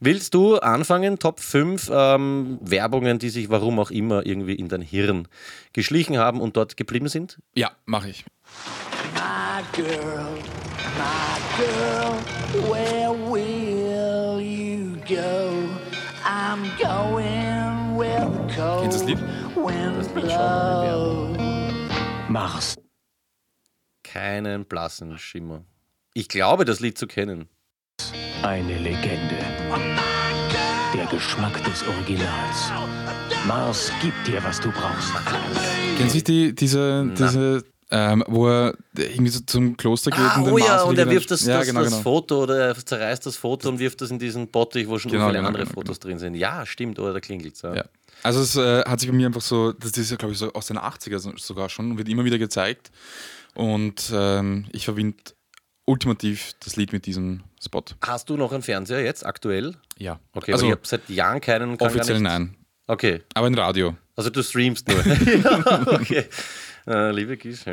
Willst 0.00 0.34
du 0.34 0.56
anfangen, 0.56 1.18
Top 1.18 1.40
5 1.40 1.90
ähm, 1.92 2.58
Werbungen, 2.60 3.18
die 3.18 3.30
sich 3.30 3.50
warum 3.50 3.78
auch 3.78 3.90
immer 3.90 4.26
irgendwie 4.26 4.54
in 4.54 4.68
dein 4.68 4.82
Hirn 4.82 5.28
geschlichen 5.72 6.18
haben 6.18 6.40
und 6.40 6.56
dort 6.56 6.76
geblieben 6.76 7.08
sind? 7.08 7.38
Ja, 7.54 7.70
mache 7.84 8.08
ich. 8.08 8.24
My 9.60 9.66
girl, 9.76 10.38
my 10.96 11.38
girl, 11.58 12.14
where 12.70 13.12
will 13.12 14.40
you 14.40 14.96
go? 15.06 15.68
I'm 16.24 16.62
going 16.78 17.94
where 17.94 18.24
the 18.24 18.54
cold 18.54 18.82
Kennst 18.84 19.06
du 19.06 19.14
das 19.14 19.20
Lied? 19.20 19.20
mal 19.54 20.04
blows. 20.14 21.36
Mars. 22.30 22.76
Keinen 24.02 24.64
blassen 24.64 25.18
Schimmer. 25.18 25.66
Ich 26.14 26.28
glaube, 26.30 26.64
das 26.64 26.80
Lied 26.80 26.96
zu 26.96 27.06
kennen. 27.06 27.46
Eine 28.42 28.78
Legende. 28.78 29.36
Der 30.94 31.06
Geschmack 31.10 31.62
des 31.64 31.86
Originals. 31.86 32.72
Mars 33.46 33.92
gibt 34.00 34.26
dir, 34.26 34.42
was 34.42 34.58
du 34.58 34.70
brauchst. 34.70 35.12
Kennen 35.98 36.08
Sie 36.08 36.24
die, 36.24 36.54
diese, 36.54 37.12
diese 37.14 37.62
ähm, 37.90 38.22
wo 38.28 38.48
er 38.48 38.74
irgendwie 38.96 39.30
so 39.30 39.40
zum 39.46 39.76
Kloster 39.76 40.10
geht 40.10 40.20
Ah, 40.20 40.42
oh 40.42 40.58
ja, 40.58 40.82
und 40.82 40.98
er 40.98 41.10
wirft 41.10 41.30
das, 41.30 41.44
ja, 41.44 41.58
das, 41.58 41.66
genau, 41.66 41.80
das 41.80 41.90
genau. 41.90 42.02
Foto 42.02 42.42
oder 42.44 42.68
er 42.68 42.74
zerreißt 42.76 43.26
das 43.26 43.36
Foto 43.36 43.68
und 43.68 43.78
wirft 43.78 44.00
das 44.00 44.10
in 44.10 44.18
diesen 44.18 44.48
Bottich, 44.48 44.88
wo 44.88 44.98
schon 44.98 45.10
Genau, 45.10 45.26
viele 45.26 45.38
genau, 45.38 45.48
andere 45.48 45.64
genau, 45.64 45.74
Fotos 45.74 45.98
drin 45.98 46.18
sind. 46.18 46.34
Ja, 46.34 46.64
stimmt, 46.66 46.98
oder 46.98 47.12
da 47.12 47.20
klingelt 47.20 47.54
es. 47.54 47.62
Ja. 47.62 47.74
Ja. 47.74 47.84
Also 48.22 48.40
es 48.40 48.54
äh, 48.56 48.82
hat 48.84 49.00
sich 49.00 49.08
bei 49.10 49.16
mir 49.16 49.26
einfach 49.26 49.40
so, 49.40 49.72
das 49.72 49.92
ist 49.92 50.10
ja 50.10 50.16
glaube 50.16 50.32
ich 50.32 50.38
so 50.38 50.52
aus 50.52 50.66
den 50.66 50.78
80er 50.78 51.18
so- 51.18 51.36
sogar 51.36 51.68
schon, 51.68 51.96
wird 51.98 52.08
immer 52.08 52.24
wieder 52.24 52.38
gezeigt. 52.38 52.90
Und 53.54 54.10
ähm, 54.14 54.66
ich 54.72 54.84
verbinde 54.84 55.16
ultimativ 55.86 56.52
das 56.62 56.76
Lied 56.76 56.92
mit 56.92 57.06
diesem 57.06 57.42
Spot. 57.62 57.82
Hast 58.02 58.30
du 58.30 58.36
noch 58.36 58.52
einen 58.52 58.62
Fernseher 58.62 59.02
jetzt, 59.02 59.26
aktuell? 59.26 59.74
Ja. 59.98 60.20
Okay, 60.34 60.52
also 60.52 60.66
ich 60.66 60.70
habe 60.72 60.82
seit 60.84 61.08
Jahren 61.08 61.40
keinen. 61.40 61.76
offiziell 61.80 62.20
nein. 62.20 62.54
Okay, 62.86 63.22
Aber 63.34 63.46
ein 63.46 63.54
Radio. 63.54 63.96
also 64.16 64.30
du 64.30 64.42
streamst 64.42 64.88
nur. 64.88 65.04
ja, 65.06 65.82
okay. 65.92 66.24
Äh, 66.90 67.12
liebe 67.12 67.36
Gies, 67.36 67.64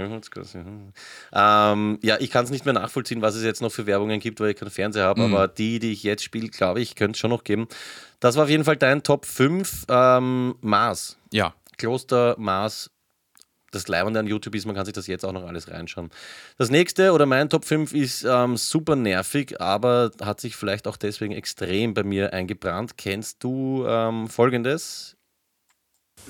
ähm, 1.33 1.99
ja, 2.03 2.17
ich 2.19 2.29
kann 2.29 2.45
es 2.45 2.51
nicht 2.51 2.65
mehr 2.65 2.73
nachvollziehen, 2.75 3.21
was 3.23 3.33
es 3.35 3.43
jetzt 3.43 3.61
noch 3.61 3.71
für 3.71 3.87
Werbungen 3.87 4.19
gibt, 4.19 4.39
weil 4.39 4.51
ich 4.51 4.57
keinen 4.57 4.69
Fernseher 4.69 5.05
habe, 5.05 5.21
Mhm. 5.21 5.33
aber 5.33 5.47
die, 5.47 5.79
die 5.79 5.91
ich 5.91 6.03
jetzt 6.03 6.23
spiele, 6.23 6.49
glaube 6.49 6.81
ich, 6.81 6.95
könnte 6.95 7.13
es 7.15 7.19
schon 7.19 7.31
noch 7.31 7.43
geben. 7.43 7.67
Das 8.19 8.35
war 8.35 8.43
auf 8.43 8.49
jeden 8.49 8.63
Fall 8.63 8.77
dein 8.77 9.01
Top 9.01 9.25
5 9.25 9.85
ähm, 9.89 10.55
Mars. 10.61 11.17
Ja. 11.31 11.55
Kloster 11.77 12.35
Mars. 12.37 12.91
Das 13.71 13.87
Leibende 13.87 14.19
an 14.19 14.27
YouTube 14.27 14.55
ist, 14.55 14.65
man 14.65 14.75
kann 14.75 14.85
sich 14.85 14.93
das 14.93 15.07
jetzt 15.07 15.25
auch 15.25 15.33
noch 15.33 15.45
alles 15.45 15.69
reinschauen. 15.69 16.09
Das 16.57 16.69
nächste 16.69 17.11
oder 17.11 17.25
mein 17.25 17.49
Top 17.49 17.65
5 17.65 17.93
ist 17.93 18.23
ähm, 18.23 18.55
super 18.55 18.95
nervig, 18.95 19.59
aber 19.59 20.11
hat 20.21 20.39
sich 20.39 20.55
vielleicht 20.55 20.87
auch 20.87 20.95
deswegen 20.95 21.33
extrem 21.33 21.93
bei 21.93 22.03
mir 22.03 22.33
eingebrannt. 22.33 22.97
Kennst 22.97 23.43
du 23.43 23.83
ähm, 23.87 24.27
folgendes? 24.29 25.17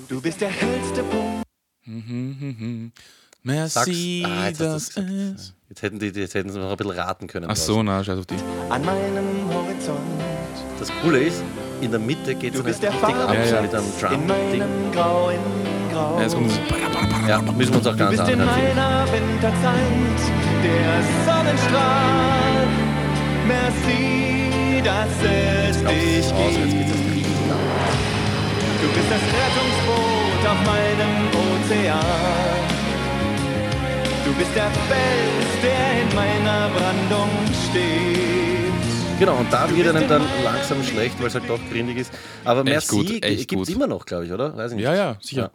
Du 0.10 0.22
bist 0.22 0.42
der 0.42 0.50
hellste 0.50 1.04
Punkt. 1.04 1.47
Sag's. 1.88 2.92
Merci, 3.44 4.26
Ah, 4.28 4.48
jetzt 4.48 4.60
das 4.60 4.90
ist. 4.90 5.54
Jetzt 5.70 5.82
hätten, 5.82 6.00
die, 6.00 6.08
jetzt 6.08 6.34
hätten 6.34 6.50
sie 6.50 6.60
noch 6.60 6.72
ein 6.72 6.78
bisschen 6.78 6.92
raten 6.94 7.28
können. 7.28 7.48
Ach 7.50 7.56
so, 7.56 7.82
na, 7.84 8.04
scheiß 8.04 8.20
auf 8.20 8.26
die. 8.26 8.36
an 8.70 8.84
meinem 8.86 9.50
Horizont. 9.54 10.00
Das 10.80 10.90
Coole 11.02 11.20
ist, 11.20 11.42
in 11.82 11.92
der 11.92 12.00
Mitte 12.00 12.36
geht 12.36 12.54
es 12.54 12.60
Du 12.60 12.64
bist 12.66 12.84
richtig 12.84 13.00
der 13.00 13.08
ab 13.28 13.34
Ja, 13.34 13.44
ja. 13.46 13.62
mit 13.62 13.74
einem 13.74 13.86
In 13.86 13.92
Drum-Ding. 14.28 14.60
meinem 14.60 14.92
grauen 14.92 15.36
Grau. 15.92 16.18
Ja, 16.18 16.24
jetzt 16.24 16.36
kommt 16.36 16.52
das. 16.52 16.58
Ja, 17.28 17.42
müssen 17.42 17.72
wir 17.72 17.78
uns 17.78 17.88
auch 17.88 17.96
bist 17.96 18.14
in 18.14 18.42
anhören. 18.42 18.50
der 20.64 21.02
Sonnenstrahl. 21.26 22.68
Merci, 23.48 24.82
dass 24.84 25.10
es 25.24 25.78
dich 25.84 26.28
gibt. 26.36 26.90
Du 28.82 28.88
bist 28.94 29.10
das 29.10 29.22
Rettungsboot 29.22 30.27
auf 30.48 30.60
meinem 30.66 31.28
Ozean. 31.44 32.00
Du 34.26 34.34
bist 34.34 34.56
der 34.56 34.70
Fels, 34.90 35.50
der 35.62 36.02
in 36.02 36.16
meiner 36.16 36.70
Brandung 36.70 37.30
steht. 37.70 38.48
Genau, 39.20 39.36
und 39.38 39.52
da 39.52 39.68
wird 39.76 39.88
einem 39.88 40.04
in 40.04 40.08
dann 40.08 40.24
langsam 40.44 40.84
schlecht, 40.84 41.20
weil 41.20 41.28
es 41.28 41.34
halt 41.34 41.50
doch 41.50 41.60
grindig 41.72 41.98
ist. 41.98 42.14
Aber 42.46 42.62
Echt 42.62 42.92
Merci 42.92 43.20
gibt 43.48 43.64
es 43.64 43.70
immer 43.70 43.88
noch, 43.88 44.06
glaube 44.06 44.26
ich, 44.26 44.32
oder? 44.32 44.56
Weiß 44.56 44.72
ich 44.72 44.78
nicht. 44.78 44.86
Ja, 44.86 44.96
ja, 44.96 45.18
sicher. 45.22 45.52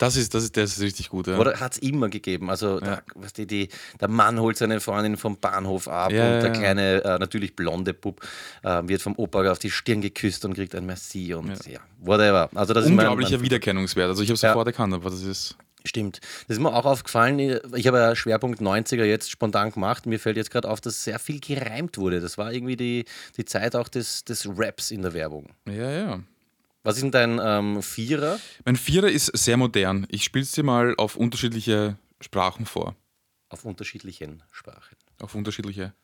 Ja. 0.00 0.06
Das 0.06 0.16
ist, 0.16 0.32
das 0.32 0.44
ist, 0.44 0.56
das 0.56 0.76
ist 0.76 0.80
richtig 0.80 1.08
gut. 1.10 1.26
Ja. 1.26 1.38
Oder 1.38 1.58
hat 1.58 1.72
es 1.72 1.78
immer 1.78 2.08
gegeben? 2.08 2.50
Also, 2.50 2.78
da, 2.78 3.02
was 3.16 3.32
die, 3.32 3.46
die, 3.46 3.68
der 4.00 4.08
Mann 4.08 4.38
holt 4.38 4.56
seine 4.56 4.80
Freundin 4.80 5.16
vom 5.16 5.38
Bahnhof 5.38 5.88
ab 5.88 6.12
Ja, 6.12 6.24
und 6.26 6.32
ja, 6.34 6.40
der 6.40 6.52
ja. 6.52 6.58
kleine, 6.58 7.04
äh, 7.04 7.18
natürlich 7.18 7.56
blonde 7.56 7.94
Bub, 7.94 8.20
äh, 8.62 8.82
wird 8.84 9.02
vom 9.02 9.14
Opa 9.16 9.50
auf 9.50 9.58
die 9.58 9.70
Stirn 9.70 10.00
geküsst 10.00 10.44
und 10.44 10.54
kriegt 10.54 10.74
ein 10.74 10.86
Merci 10.86 11.34
und 11.34 11.48
ja, 11.66 11.80
whatever. 12.00 12.48
Also, 12.54 12.74
das 12.74 12.86
Unglaublicher 12.86 13.30
ist 13.32 13.36
mein, 13.38 13.44
Wiedererkennungswert. 13.44 14.08
Also 14.08 14.22
ich 14.22 14.30
habe 14.30 14.38
Ja. 14.40 14.50
sofort 14.50 14.68
erkannt, 14.68 14.94
aber 14.94 15.10
das 15.10 15.22
ist. 15.22 15.56
Stimmt. 15.84 16.20
Das 16.48 16.56
ist 16.56 16.62
mir 16.62 16.72
auch 16.74 16.84
aufgefallen. 16.84 17.38
Ich 17.74 17.86
habe 17.86 17.98
ja 17.98 18.14
Schwerpunkt 18.16 18.60
90er 18.60 19.04
jetzt 19.04 19.30
spontan 19.30 19.70
gemacht. 19.70 20.06
Mir 20.06 20.18
fällt 20.18 20.36
jetzt 20.36 20.50
gerade 20.50 20.68
auf, 20.68 20.80
dass 20.80 21.04
sehr 21.04 21.18
viel 21.18 21.40
gereimt 21.40 21.96
wurde. 21.98 22.20
Das 22.20 22.36
war 22.36 22.52
irgendwie 22.52 22.76
die, 22.76 23.04
die 23.36 23.44
Zeit 23.44 23.74
auch 23.74 23.88
des, 23.88 24.24
des 24.24 24.48
Raps 24.56 24.90
in 24.90 25.02
der 25.02 25.14
Werbung. 25.14 25.50
Ja, 25.66 25.90
ja. 25.90 26.20
Was 26.82 26.96
ist 26.96 27.02
denn 27.02 27.10
dein 27.10 27.40
ähm, 27.42 27.82
Vierer? 27.82 28.38
Mein 28.64 28.76
Vierer 28.76 29.08
ist 29.08 29.26
sehr 29.26 29.56
modern. 29.56 30.06
Ich 30.10 30.24
spiele 30.24 30.44
es 30.44 30.52
dir 30.52 30.64
mal 30.64 30.94
auf 30.96 31.16
unterschiedliche 31.16 31.98
Sprachen 32.20 32.66
vor. 32.66 32.94
Auf 33.48 33.64
unterschiedlichen 33.64 34.42
Sprachen. 34.50 34.96
Auf 35.20 35.34
unterschiedliche. 35.34 35.94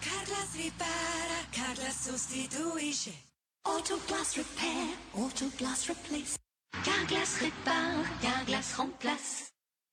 Carlas 0.00 0.54
repara, 0.56 1.40
Carlas 1.52 2.04
substituisce. 2.04 3.10
Autoglas 3.64 4.36
repair, 4.36 4.88
Autoglas 5.14 5.88
replace. 5.88 6.36
Carglass 6.84 7.40
repare, 7.40 8.04
Carglass 8.20 8.78
remplace. 8.78 9.48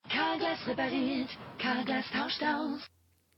Carglass 0.10 0.68
repariert, 0.68 1.30
Carglass 1.58 2.06
tauscht 2.12 2.44
aus. 2.44 2.82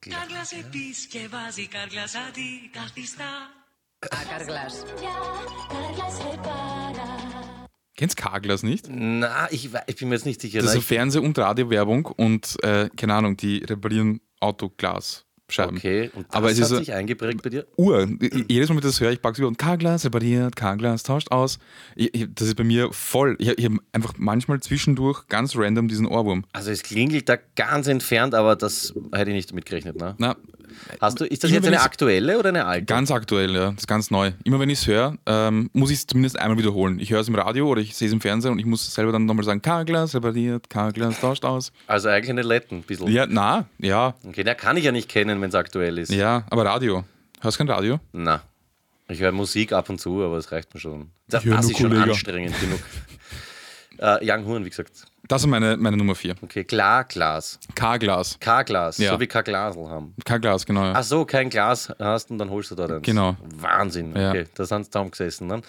Carglass 0.02 0.54
episce, 0.54 1.10
quasi 1.30 1.68
Carglass 1.68 2.16
adi, 2.16 2.72
Cartista. 2.74 3.63
Ja, 4.12 4.20
Carglass 5.70 6.20
repara. 6.26 7.68
Kennst 7.96 8.18
Carglass 8.18 8.64
nicht? 8.64 8.88
Na, 8.90 9.48
ich, 9.52 9.70
ich 9.88 9.96
bin 9.98 10.10
mir 10.10 10.16
jetzt 10.16 10.26
nicht 10.26 10.42
sicher. 10.42 10.60
Das 10.60 10.68
ist 10.68 10.72
Na, 10.74 10.78
eine 10.80 10.82
Fernseh- 10.82 11.20
und 11.20 11.38
Radiowerbung 11.38 12.06
und 12.08 12.58
äh, 12.64 12.90
keine 12.98 13.14
Ahnung, 13.14 13.38
die 13.38 13.60
reparieren 13.60 14.20
Autoglasscheiben. 14.40 15.78
Okay, 15.78 16.10
und 16.16 16.26
das 16.28 16.36
Aber 16.36 16.50
es 16.50 16.58
hat 16.58 16.64
ist 16.64 16.70
so- 16.70 16.78
sich 16.78 16.92
eingeprägt 16.94 17.42
bei 17.44 17.50
dir? 17.50 17.66
Ur. 17.78 18.08
Jedes 18.50 18.68
Mal, 18.70 18.76
wenn 18.76 18.78
ich 18.80 18.84
das 18.86 19.00
höre, 19.00 19.12
ich 19.12 19.22
packe 19.22 19.34
es 19.34 19.40
über 19.40 19.48
und 19.48 19.58
Carglass 19.58 20.04
repariert, 20.06 20.56
Carglass 20.56 21.04
tauscht 21.04 21.32
aus. 21.32 21.60
Ich, 21.96 22.14
ich, 22.14 22.28
das 22.34 22.48
ist 22.50 22.56
bei 22.56 22.64
mir 22.64 22.92
voll. 22.92 23.36
Ich, 23.40 23.48
ich 23.58 23.66
habe 23.66 23.78
einfach 23.94 24.16
manchmal 24.18 24.60
zwischendurch 24.60 25.28
ganz 25.28 25.56
random 25.56 25.88
diesen 25.88 26.08
Ohrwurm. 26.08 26.44
Also 26.52 26.72
es 26.72 26.84
klingelt 26.84 27.30
da 27.30 27.38
ganz 27.56 27.88
entfernt, 27.88 28.34
aber 28.36 28.56
das 28.56 28.94
hätte 29.14 29.30
ich 29.30 29.36
nicht 29.36 29.52
damit 29.52 29.66
gerechnet. 29.66 29.96
Ne? 29.98 30.16
Na, 30.18 30.36
Hast 31.02 31.20
du, 31.20 31.26
ist 31.26 31.44
das 31.44 31.52
jetzt 31.52 31.68
eine 31.68 31.82
aktuelle 31.82 32.38
oder 32.40 32.50
eine 32.50 32.66
alte? 32.66 32.86
ganz 32.86 33.12
aktuell, 33.12 33.54
ja. 33.56 33.72
Das 33.72 33.82
ist 33.82 33.88
ganz 33.88 34.12
neu. 34.12 34.32
Immer 34.44 34.60
wenn 34.60 34.70
ich 34.70 34.80
es 34.80 34.88
höre, 34.88 35.16
ähm, 35.26 35.70
muss 35.74 35.90
ich 35.92 35.98
es 36.00 36.08
zumindest 36.08 36.38
einmal 36.40 36.58
wiederholen. 36.58 37.00
Ich 37.00 37.10
höre 37.12 37.20
es 37.22 37.28
im 37.28 37.36
Radio 37.36 37.68
oder 37.68 37.82
ich 37.82 37.96
sehe 37.96 38.08
es 38.08 38.14
im 38.14 38.22
Fernsehen 38.22 38.52
und 38.52 38.60
ich 38.60 38.66
muss 38.66 38.94
selber 38.94 39.12
dann 39.12 39.26
nochmal 39.26 39.46
sagen, 39.46 39.62
Carglass 39.62 40.14
repariert, 40.16 40.70
Carglass 40.70 41.20
tauscht 41.20 41.46
aus. 41.46 41.72
Also 41.88 42.10
eigentlich 42.10 42.30
eine 42.32 42.42
Letten, 42.44 42.78
ein 42.78 42.82
bisschen. 42.84 43.08
Ja, 43.10 43.26
na, 43.28 43.66
ja, 43.80 44.16
Okay, 44.26 44.44
der 44.44 44.56
kann 44.56 44.78
ich 44.78 44.84
ja 44.86 44.92
nicht 44.92 45.10
kennen, 45.10 45.42
wenn 45.42 45.50
es 45.50 45.56
aktuell 45.56 45.98
ist. 45.98 46.12
ja, 46.12 46.44
aber 46.50 46.66
Radio. 46.66 47.04
Hörst 47.42 47.58
kein 47.58 47.70
Radio? 47.70 48.00
Na, 48.14 48.42
ich 49.10 49.20
höre 49.20 49.32
Musik 49.32 49.74
ab 49.74 49.90
und 49.90 50.00
zu, 50.00 50.24
aber 50.24 50.38
es 50.38 50.52
reicht 50.52 50.74
mir 50.74 50.80
schon. 50.80 51.12
Das, 51.28 51.44
Ich 51.44 51.52
das 51.52 51.70
ist 51.70 51.78
schon 51.78 51.94
anstrengend 51.96 52.60
genug. 52.60 52.80
äh, 54.04 54.18
Young 54.22 54.46
Horn, 54.46 54.66
wie 54.66 54.70
gesagt. 54.70 55.06
Das 55.30 55.42
ist 55.42 55.48
meine, 55.48 55.78
meine 55.78 55.96
Nummer 55.96 56.16
4. 56.16 56.36
Okay, 56.42 56.66
Klarglas. 56.66 57.58
K-Glas. 57.76 58.36
K-Glas, 58.42 58.98
Ja. 58.98 59.14
so 59.14 59.20
wie 59.22 59.28
K-Glasel 59.28 59.88
haben. 59.90 60.14
K-Glas, 60.26 60.66
genau. 60.66 60.84
ja. 60.84 60.94
Ach 60.98 61.04
so, 61.04 61.24
kein 61.24 61.50
Glas 61.50 61.94
hast 61.98 62.30
und 62.30 62.40
dann 62.40 62.50
holst 62.50 62.72
du 62.72 62.76
dort 62.76 62.92
eins. 62.92 63.04
Genau. 63.04 63.38
Wahnsinn. 63.56 64.14
Ja. 64.16 64.32
Okay, 64.32 64.46
da 64.54 64.66
sind 64.66 64.84
sie 64.86 64.92
da 64.92 65.04
gesessen. 65.04 65.48
Dann. 65.48 65.62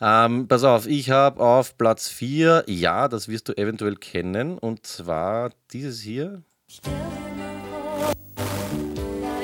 Ähm, 0.00 0.46
pass 0.46 0.62
auf, 0.62 0.86
ich 0.86 1.10
habe 1.10 1.40
auf 1.40 1.76
Platz 1.76 2.06
4, 2.08 2.62
ja, 2.68 3.08
das 3.08 3.26
wirst 3.26 3.48
du 3.48 3.54
eventuell 3.56 3.96
kennen, 3.96 4.56
und 4.56 4.86
zwar 4.86 5.50
dieses 5.72 6.00
hier. 6.00 6.42
Stell 6.68 6.92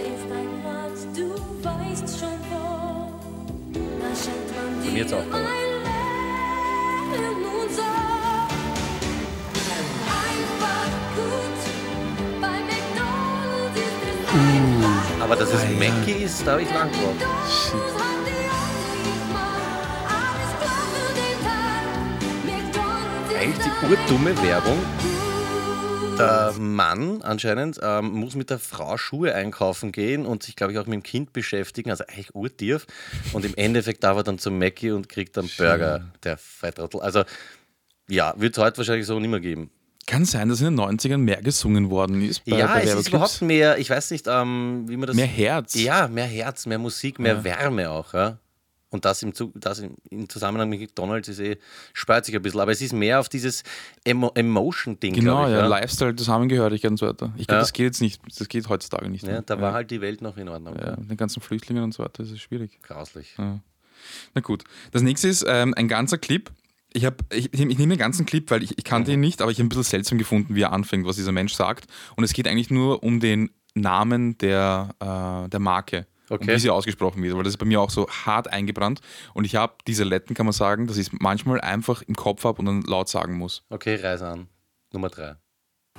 dir 0.04 0.18
vor, 0.18 0.38
da 1.62 1.92
ist 1.92 2.22
ein 5.14 5.67
Aber 15.20 15.36
dass 15.36 15.52
es 15.52 15.62
Mackie 15.78 16.24
ist, 16.24 16.46
da 16.46 16.52
habe 16.52 16.62
ich 16.62 16.70
lang 16.70 16.90
gebraucht. 16.90 17.16
Eigentlich 23.38 23.64
die 23.64 23.86
urdumme 23.86 24.42
Werbung. 24.42 24.78
Der 26.18 26.52
Mann 26.58 27.22
anscheinend 27.22 27.78
ähm, 27.80 28.10
muss 28.10 28.34
mit 28.34 28.50
der 28.50 28.58
Frau 28.58 28.96
Schuhe 28.96 29.34
einkaufen 29.34 29.92
gehen 29.92 30.26
und 30.26 30.42
sich, 30.42 30.56
glaube 30.56 30.72
ich, 30.72 30.78
auch 30.80 30.86
mit 30.86 30.94
dem 30.94 31.02
Kind 31.04 31.32
beschäftigen, 31.32 31.90
also 31.90 32.04
eigentlich 32.08 32.34
urtief. 32.34 32.86
Und 33.32 33.44
im 33.44 33.54
Endeffekt 33.54 34.02
darf 34.02 34.16
er 34.16 34.24
dann 34.24 34.38
zum 34.38 34.58
Mackie 34.58 34.90
und 34.90 35.08
kriegt 35.08 35.36
dann 35.36 35.48
Burger, 35.56 36.08
der 36.24 36.36
Feitrottel. 36.36 37.00
Also, 37.00 37.22
ja, 38.08 38.34
wird 38.36 38.56
es 38.56 38.62
heute 38.62 38.78
wahrscheinlich 38.78 39.06
so 39.06 39.20
nicht 39.20 39.30
mehr 39.30 39.38
geben. 39.38 39.70
Kann 40.08 40.24
sein, 40.24 40.48
dass 40.48 40.62
in 40.62 40.74
den 40.74 40.80
90ern 40.80 41.18
mehr 41.18 41.42
gesungen 41.42 41.90
worden 41.90 42.22
ist. 42.22 42.42
Bei, 42.46 42.56
ja, 42.56 42.66
bei 42.66 42.82
es 42.82 42.94
ist 42.94 43.08
überhaupt 43.08 43.42
mehr, 43.42 43.76
ich 43.76 43.90
weiß 43.90 44.10
nicht, 44.10 44.26
ähm, 44.26 44.86
wie 44.88 44.96
man 44.96 45.06
das. 45.06 45.14
Mehr 45.14 45.26
Herz. 45.26 45.74
Ja, 45.74 46.08
mehr 46.08 46.24
Herz, 46.24 46.64
mehr 46.64 46.78
Musik, 46.78 47.18
mehr 47.18 47.44
Wärme 47.44 47.90
auch. 47.90 48.14
Ja? 48.14 48.38
Und 48.88 49.04
das, 49.04 49.22
im, 49.22 49.34
das 49.54 49.80
im, 50.08 50.28
Zusammenhang 50.30 50.70
mit 50.70 50.80
McDonalds 50.80 51.28
ist 51.28 51.40
eh, 51.40 51.58
spart 51.92 52.24
sich 52.24 52.34
ein 52.34 52.40
bisschen. 52.40 52.58
Aber 52.58 52.72
es 52.72 52.80
ist 52.80 52.94
mehr 52.94 53.20
auf 53.20 53.28
dieses 53.28 53.64
Emo 54.02 54.32
Emotion-Ding. 54.34 55.12
Genau, 55.12 55.44
ich, 55.44 55.52
ja, 55.52 55.58
ja. 55.58 55.66
Lifestyle, 55.66 56.16
Zusammengehörigkeit 56.16 56.90
und 56.90 56.96
so 56.96 57.06
weiter. 57.06 57.30
Ich 57.36 57.46
glaube, 57.46 57.58
Ja. 57.58 57.60
das 57.60 57.74
geht 57.74 57.84
jetzt 57.84 58.00
nicht, 58.00 58.22
das 58.38 58.48
geht 58.48 58.66
heutzutage 58.70 59.10
nicht. 59.10 59.26
Ja, 59.26 59.42
da 59.42 59.60
war 59.60 59.74
halt 59.74 59.90
die 59.90 60.00
Welt 60.00 60.22
noch 60.22 60.38
in 60.38 60.48
Ordnung. 60.48 60.74
ja, 60.78 60.96
mit 60.98 61.10
den 61.10 61.18
ganzen 61.18 61.42
Flüchtlingen 61.42 61.84
und 61.84 61.92
so 61.92 62.02
weiter, 62.02 62.22
das 62.22 62.30
ist 62.30 62.40
schwierig. 62.40 62.78
Grauslich. 62.82 63.34
Na 63.36 64.40
gut. 64.40 64.64
Das 64.92 65.02
nächste 65.02 65.28
ist 65.28 65.44
ähm, 65.46 65.74
ein 65.74 65.86
ganzer 65.86 66.16
Clip. 66.16 66.50
Ich, 66.92 67.04
hab, 67.04 67.22
ich, 67.32 67.52
ich 67.52 67.78
nehme 67.78 67.94
den 67.94 67.98
ganzen 67.98 68.24
Clip, 68.26 68.50
weil 68.50 68.62
ich, 68.62 68.76
ich 68.78 68.84
kannte 68.84 69.12
ihn 69.12 69.20
nicht, 69.20 69.42
aber 69.42 69.50
ich 69.50 69.58
habe 69.58 69.66
ein 69.66 69.68
bisschen 69.68 69.84
seltsam 69.84 70.18
gefunden, 70.18 70.54
wie 70.54 70.62
er 70.62 70.72
anfängt, 70.72 71.06
was 71.06 71.16
dieser 71.16 71.32
Mensch 71.32 71.52
sagt. 71.52 71.86
Und 72.16 72.24
es 72.24 72.32
geht 72.32 72.48
eigentlich 72.48 72.70
nur 72.70 73.02
um 73.02 73.20
den 73.20 73.50
Namen 73.74 74.38
der, 74.38 74.94
äh, 75.00 75.48
der 75.48 75.60
Marke. 75.60 76.06
Und 76.30 76.42
Okay. 76.42 76.54
wie 76.54 76.58
sie 76.58 76.68
ausgesprochen 76.68 77.22
wird, 77.22 77.34
weil 77.36 77.42
das 77.42 77.54
ist 77.54 77.56
bei 77.56 77.64
mir 77.64 77.80
auch 77.80 77.88
so 77.88 78.06
hart 78.06 78.52
eingebrannt. 78.52 79.00
Und 79.32 79.46
ich 79.46 79.56
habe 79.56 79.76
diese 79.86 80.04
Letten, 80.04 80.34
kann 80.34 80.44
man 80.44 80.52
sagen, 80.52 80.86
dass 80.86 80.98
ich 80.98 81.06
es 81.06 81.12
manchmal 81.18 81.58
einfach 81.58 82.02
im 82.02 82.16
Kopf 82.16 82.44
habe 82.44 82.58
und 82.58 82.66
dann 82.66 82.82
laut 82.82 83.08
sagen 83.08 83.38
muss. 83.38 83.64
Okay, 83.70 83.94
Reise 83.94 84.28
an. 84.28 84.48
Nummer 84.92 85.08
drei. 85.08 85.36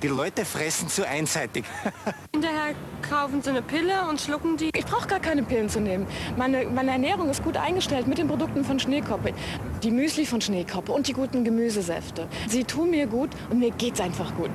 Die 0.02 0.08
Leute 0.08 0.46
fressen 0.46 0.88
zu 0.88 1.06
einseitig. 1.06 1.64
Hinterher 2.32 2.74
kaufen 3.06 3.42
sie 3.42 3.50
eine 3.50 3.60
Pille 3.60 4.08
und 4.08 4.18
schlucken 4.18 4.56
die. 4.56 4.70
Ich 4.74 4.86
brauche 4.86 5.06
gar 5.06 5.20
keine 5.20 5.42
Pillen 5.42 5.68
zu 5.68 5.78
nehmen. 5.78 6.06
Meine, 6.38 6.64
meine 6.64 6.92
Ernährung 6.92 7.28
ist 7.28 7.44
gut 7.44 7.58
eingestellt 7.58 8.06
mit 8.06 8.16
den 8.16 8.26
Produkten 8.26 8.64
von 8.64 8.80
Schneekoppe. 8.80 9.34
Die 9.82 9.90
Müsli 9.90 10.24
von 10.24 10.40
Schneekoppe 10.40 10.92
und 10.92 11.06
die 11.06 11.12
guten 11.12 11.44
Gemüsesäfte. 11.44 12.28
Sie 12.48 12.64
tun 12.64 12.90
mir 12.90 13.06
gut 13.06 13.28
und 13.50 13.58
mir 13.58 13.72
geht's 13.72 14.00
einfach 14.00 14.34
gut. 14.36 14.50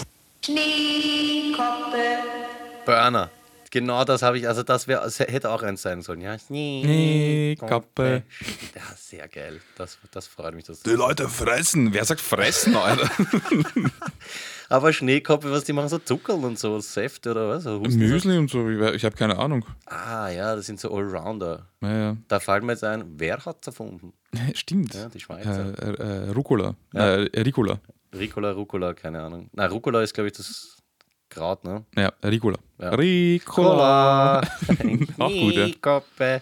Burner. 2.85 3.29
Genau 3.75 4.05
das 4.05 4.21
habe 4.21 4.37
ich, 4.37 4.47
also 4.47 4.63
das 4.63 4.87
wär, 4.87 5.01
das 5.01 5.19
hätte 5.19 5.49
auch 5.49 5.61
eins 5.61 5.81
sein 5.81 6.01
sollen. 6.01 6.21
Ja, 6.21 6.39
Schneekoppe. 6.39 8.23
Ja, 8.73 8.81
sehr 8.95 9.27
geil. 9.27 9.59
Das, 9.75 9.97
das 10.11 10.27
freut 10.27 10.55
mich. 10.55 10.63
Das 10.63 10.79
Die 10.79 10.91
Leute 10.91 11.27
fressen. 11.27 11.93
Wer 11.93 12.05
sagt 12.05 12.21
fressen, 12.21 12.77
Alter? 12.77 13.11
Aber 14.69 14.93
Schneekoppe, 14.93 15.51
was 15.51 15.65
die 15.65 15.73
machen, 15.73 15.89
so 15.89 15.97
Zuckerl 15.97 16.45
und 16.45 16.57
so, 16.57 16.79
Säfte 16.79 17.31
oder 17.31 17.49
was? 17.49 17.65
Müsli 17.65 18.37
und 18.37 18.49
so, 18.49 18.69
ich, 18.69 19.03
habe 19.03 19.17
keine 19.17 19.37
Ahnung. 19.37 19.65
Ah 19.87 20.29
ja, 20.29 20.55
das 20.55 20.67
sind 20.67 20.79
so 20.79 20.95
Allrounder. 20.95 21.67
Naja, 21.81 22.15
Da 22.29 22.39
fällt 22.39 22.63
mir 22.63 22.71
jetzt 22.71 22.85
ein, 22.85 23.03
wer 23.17 23.45
hat 23.45 23.57
es 23.59 23.67
erfunden? 23.67 24.13
stimmt. 24.53 24.93
Ja, 24.93 25.09
die 25.09 25.19
Schweizer. 25.19 25.77
Äh, 25.83 26.01
äh, 26.01 26.27
äh, 26.27 26.29
Rucola. 26.29 26.75
Äh, 26.93 27.27
Ricola. 27.41 27.81
Ricola, 28.13 28.51
Rucola, 28.51 28.93
keine 28.93 29.21
Ahnung. 29.21 29.49
Na, 29.51 29.65
Rucola 29.65 30.01
ist, 30.01 30.13
glaube 30.13 30.29
ich, 30.29 30.37
das 30.37 30.77
Kraut, 31.29 31.63
ne? 31.63 31.83
Ja, 31.95 32.11
Ricola. 32.23 32.57
Ja. 32.79 32.89
Ricola. 32.89 34.41
Auch 35.19 35.29
gut, 35.29 35.53
ja. 35.55 35.65
Schneekoppe. 35.67 36.41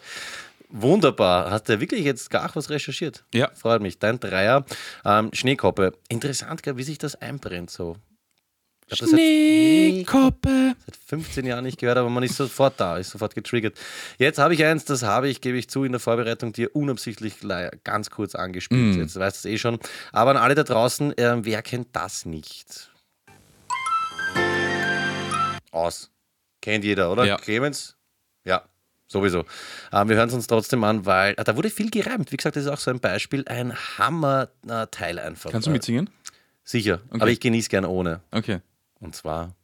Wunderbar. 0.70 1.52
Hast 1.52 1.70
du 1.70 1.80
wirklich 1.80 2.04
jetzt 2.04 2.30
gar 2.30 2.50
was 2.56 2.70
recherchiert? 2.70 3.24
Ja. 3.34 3.52
Freut 3.54 3.82
mich. 3.82 4.00
Dein 4.00 4.20
Dreier. 4.20 4.66
Ähm, 5.06 5.30
Schneekoppe. 5.34 5.94
Interessant, 6.10 6.62
wie 6.66 6.84
sich 6.84 6.98
das 6.98 7.16
einbrennt 7.16 7.70
so. 7.70 7.98
Ich 8.88 9.00
das 9.00 9.10
seit- 9.12 9.20
Schneekoppe. 9.20 10.76
seit 10.86 10.96
15 11.08 11.46
Jahren 11.46 11.64
nicht 11.64 11.80
gehört, 11.80 11.98
aber 11.98 12.10
man 12.10 12.24
ist 12.24 12.36
sofort 12.36 12.80
da, 12.80 12.98
ist 12.98 13.12
sofort 13.12 13.34
getriggert. 13.34 13.78
Jetzt 14.18 14.40
habe 14.40 14.54
ich 14.56 14.64
eins, 14.66 14.84
das 14.86 15.04
habe 15.04 15.30
ich, 15.30 15.42
gebe 15.42 15.58
ich 15.58 15.70
zu, 15.70 15.84
in 15.84 15.92
der 15.94 16.00
Vorbereitung 16.02 16.52
dir 16.54 16.76
unabsichtlich 16.76 17.36
ganz 17.84 18.10
kurz 18.10 18.36
angespielt. 18.36 18.98
Jetzt 18.98 19.16
weißt 19.18 19.46
du 19.46 19.48
es 19.48 19.54
eh 19.54 19.58
schon. 19.58 19.80
Aber 20.12 20.32
an 20.32 20.38
alle 20.38 20.56
da 20.56 20.64
draußen, 20.64 21.14
ähm, 21.18 21.46
wer 21.46 21.62
kennt 21.62 21.90
das 21.94 22.26
nicht? 22.26 22.90
Aus. 25.74 26.12
Kennt 26.62 26.86
jeder, 26.86 27.12
oder? 27.12 27.26
Ja. 27.26 27.38
Clemens? 27.38 27.98
Ja, 28.46 28.64
sowieso. 29.08 29.46
Ähm, 29.92 30.08
wir 30.08 30.16
hören 30.16 30.30
es 30.30 30.36
uns 30.36 30.48
trotzdem 30.48 30.84
an, 30.84 31.06
weil 31.06 31.34
ah, 31.38 31.44
da 31.44 31.56
wurde 31.58 31.70
viel 31.70 31.90
gereimt. 31.90 32.32
Wie 32.32 32.38
gesagt, 32.38 32.56
das 32.56 32.66
ist 32.66 32.70
auch 32.70 32.78
so 32.78 32.92
ein 32.92 33.00
Beispiel, 33.00 33.44
ein 33.48 33.74
Hammer-Teil 33.98 35.20
einfach. 35.20 35.52
Kannst 35.52 35.68
du 35.68 35.72
mitsingen? 35.72 36.10
Sicher, 36.64 37.02
aber 37.10 37.28
ich 37.28 37.40
genieße 37.40 37.70
gern 37.70 37.86
ohne. 37.86 38.22
Okay. 38.32 38.62
Und 39.00 39.16
zwar 39.16 39.56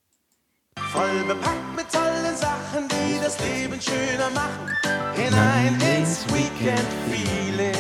Voll 0.92 1.24
bepackt 1.28 1.76
mit 1.76 1.92
tollen 1.92 2.36
Sachen, 2.36 2.88
die 2.90 3.20
das 3.22 3.40
Leben 3.40 3.80
schöner 3.80 4.30
machen. 4.32 4.68
Hinein 5.16 5.80
ins 5.98 6.26
Weekend-Feeling. 6.34 7.76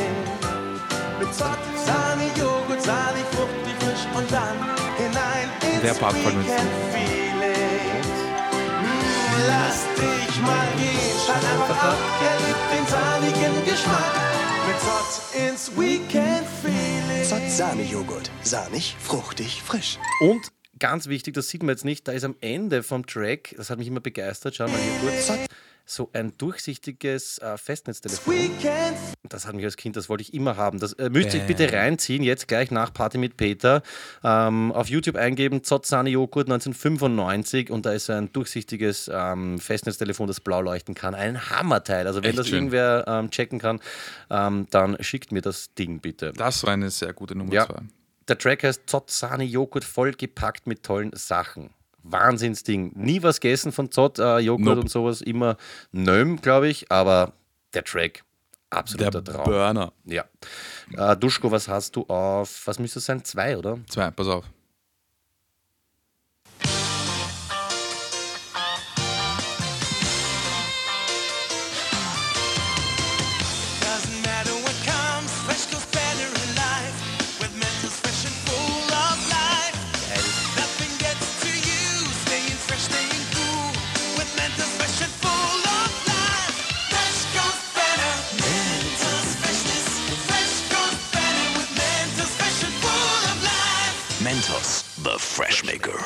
Mit 1.20 1.34
Zott, 1.34 1.58
Sahne, 1.86 2.30
Joghurt, 2.38 2.82
sahnig, 2.82 3.26
fruchtig, 3.32 3.76
frisch 3.80 4.06
und 4.16 4.32
dann 4.32 4.56
hinein 4.98 5.50
ins. 5.82 6.00
Weekend-Feeling. 6.00 7.19
Lass 9.48 9.86
dich 9.96 10.42
mal 10.42 10.68
gehen, 10.78 11.18
schalt 11.26 11.46
einfach 11.46 11.84
ab, 11.84 11.98
erlebt 12.22 12.60
den 12.74 12.86
sahnigen 12.88 13.66
Geschmack. 13.66 14.14
Mit 14.68 14.80
Zott 14.82 15.50
ins 15.50 15.72
Weekend-Feeling. 15.78 17.24
Zott 17.24 17.50
Sahnejoghurt. 17.50 18.30
Sahnig, 18.44 18.96
fruchtig, 19.00 19.62
frisch. 19.64 19.98
Und 20.20 20.52
ganz 20.80 21.08
wichtig, 21.08 21.36
das 21.36 21.48
sieht 21.50 21.64
man 21.64 21.70
jetzt 21.70 21.86
nicht, 21.86 22.08
da 22.08 22.12
ist 22.12 22.24
am 22.24 22.36
Ende 22.42 22.84
vom 22.84 23.06
Track, 23.06 23.54
das 23.58 23.70
hat 23.70 23.80
mich 23.80 23.88
immer 23.88 24.02
begeistert, 24.02 24.56
schau 24.56 24.68
mal 24.68 24.78
hier 24.78 25.10
kurz, 25.12 25.32
so 25.90 26.10
ein 26.14 26.38
durchsichtiges 26.38 27.40
äh, 27.40 27.58
Festnetztelefon. 27.58 28.34
Das 29.28 29.48
hat 29.48 29.56
mich 29.56 29.66
als 29.66 29.76
Kind, 29.78 29.96
das 29.96 30.08
wollte 30.10 30.22
ich 30.22 30.34
immer 30.34 30.56
haben. 30.58 30.80
Das 30.80 30.94
äh, 30.94 31.10
müsst 31.10 31.34
ihr 31.34 31.42
bitte 31.42 31.72
reinziehen, 31.74 32.24
jetzt 32.24 32.48
gleich 32.48 32.72
nach 32.72 32.94
Party 32.94 33.18
mit 33.18 33.38
Peter. 33.38 33.82
Ähm, 34.24 34.72
auf 34.72 34.88
YouTube 34.90 35.16
eingeben, 35.16 35.64
Zotzani 35.64 36.12
Joghurt 36.12 36.48
1995 36.48 37.70
und 37.72 37.86
da 37.86 37.94
ist 37.94 38.10
ein 38.10 38.32
durchsichtiges 38.32 39.10
ähm, 39.14 39.60
Festnetztelefon, 39.60 40.28
das 40.28 40.40
blau 40.40 40.62
leuchten 40.62 40.96
kann. 40.96 41.16
Ein 41.16 41.50
Hammerteil. 41.50 42.08
Also 42.08 42.22
wenn 42.24 42.30
Echt 42.32 42.40
das 42.40 42.48
schön. 42.48 42.56
irgendwer 42.60 43.06
ähm, 43.08 43.32
checken 43.32 43.60
kann, 43.60 43.80
ähm, 44.30 44.68
dann 44.70 44.98
schickt 45.02 45.32
mir 45.32 45.42
das 45.42 45.74
Ding 45.74 46.00
bitte. 46.00 46.34
Das 46.34 46.64
war 46.64 46.74
eine 46.74 46.90
sehr 46.90 47.14
gute 47.14 47.36
Nummer 47.36 47.54
Ja. 47.54 47.66
zwei. 47.66 47.82
Der 48.28 48.38
Track 48.38 48.64
heißt 48.64 48.84
Zott 48.88 49.10
Sahne 49.10 49.44
Joghurt 49.44 49.84
vollgepackt 49.84 50.68
mit 50.68 50.84
tollen 50.84 51.12
Sachen. 51.16 51.72
Wahnsinnsding. 52.04 52.92
Nie 52.96 53.22
was 53.24 53.40
gegessen 53.40 53.72
von 53.72 53.92
Zott 53.92 54.20
äh, 54.20 54.40
Joghurt 54.40 54.66
Nope. 54.66 54.80
und 54.82 54.90
sowas. 54.90 55.22
Immer 55.22 55.58
Nöm, 55.92 56.42
glaube 56.42 56.68
ich. 56.70 56.92
Aber 56.92 57.34
der 57.74 57.84
Track, 57.84 58.24
Der 58.72 58.78
absoluter 58.80 59.24
Traum. 59.24 59.44
Burner. 59.44 59.94
Ja. 60.06 60.26
Äh, 60.96 61.16
Duschko, 61.18 61.52
was 61.52 61.68
hast 61.68 61.96
du 61.96 62.04
auf, 62.08 62.62
was 62.66 62.80
müsste 62.80 63.00
es 63.00 63.06
sein? 63.06 63.24
Zwei, 63.24 63.58
oder? 63.58 63.80
Zwei, 63.90 64.12
pass 64.12 64.28
auf. 64.28 64.46
Freshmaker. 95.20 96.00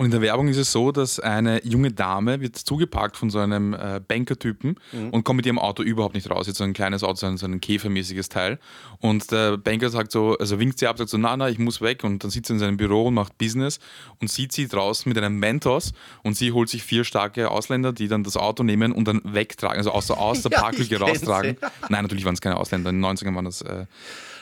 Und 0.00 0.06
in 0.06 0.10
der 0.12 0.20
Werbung 0.22 0.46
ist 0.46 0.58
es 0.58 0.70
so, 0.70 0.92
dass 0.92 1.18
eine 1.18 1.64
junge 1.64 1.90
Dame 1.90 2.40
wird 2.40 2.56
zugeparkt 2.56 3.16
von 3.16 3.30
so 3.30 3.40
einem 3.40 3.74
äh, 3.74 4.00
Bankertypen 4.06 4.76
und 5.10 5.24
kommt 5.24 5.38
mit 5.38 5.46
ihrem 5.46 5.58
Auto 5.58 5.82
überhaupt 5.82 6.14
nicht 6.14 6.30
raus. 6.30 6.46
Jetzt 6.46 6.58
so 6.58 6.64
ein 6.64 6.72
kleines 6.72 7.02
Auto, 7.02 7.16
so 7.16 7.26
ein, 7.26 7.36
so 7.36 7.46
ein 7.46 7.60
käfermäßiges 7.60 8.28
Teil. 8.28 8.60
Und 9.00 9.32
der 9.32 9.56
Banker 9.56 9.90
sagt 9.90 10.12
so, 10.12 10.38
also 10.38 10.60
winkt 10.60 10.78
sie 10.78 10.86
ab, 10.86 10.98
sagt 10.98 11.10
so, 11.10 11.18
na, 11.18 11.36
na, 11.36 11.48
ich 11.48 11.58
muss 11.58 11.80
weg. 11.80 12.04
Und 12.04 12.22
dann 12.22 12.30
sitzt 12.30 12.46
sie 12.46 12.52
in 12.52 12.58
seinem 12.60 12.76
Büro 12.76 13.06
und 13.06 13.14
macht 13.14 13.36
Business 13.38 13.80
und 14.20 14.30
sieht 14.30 14.52
sie 14.52 14.68
draußen 14.68 15.10
mit 15.10 15.18
einem 15.18 15.40
Mentos 15.40 15.92
und 16.22 16.36
sie 16.36 16.52
holt 16.52 16.68
sich 16.68 16.84
vier 16.84 17.02
starke 17.02 17.50
Ausländer, 17.50 17.92
die 17.92 18.06
dann 18.06 18.22
das 18.22 18.36
Auto 18.36 18.62
nehmen 18.62 18.92
und 18.92 19.08
dann 19.08 19.20
wegtragen, 19.24 19.78
also 19.78 19.90
aus, 19.90 20.10
aus 20.12 20.42
der 20.42 20.52
Ja, 20.52 20.60
Parklücke 20.60 20.96
kenn's, 20.96 21.10
raustragen. 21.10 21.56
Nein, 21.88 22.02
natürlich 22.02 22.24
waren 22.24 22.34
es 22.34 22.40
keine 22.40 22.56
Ausländer. 22.56 22.90
In 22.90 23.02
den 23.02 23.04
90ern 23.04 23.34
waren 23.34 23.46
das 23.46 23.62
äh, 23.62 23.86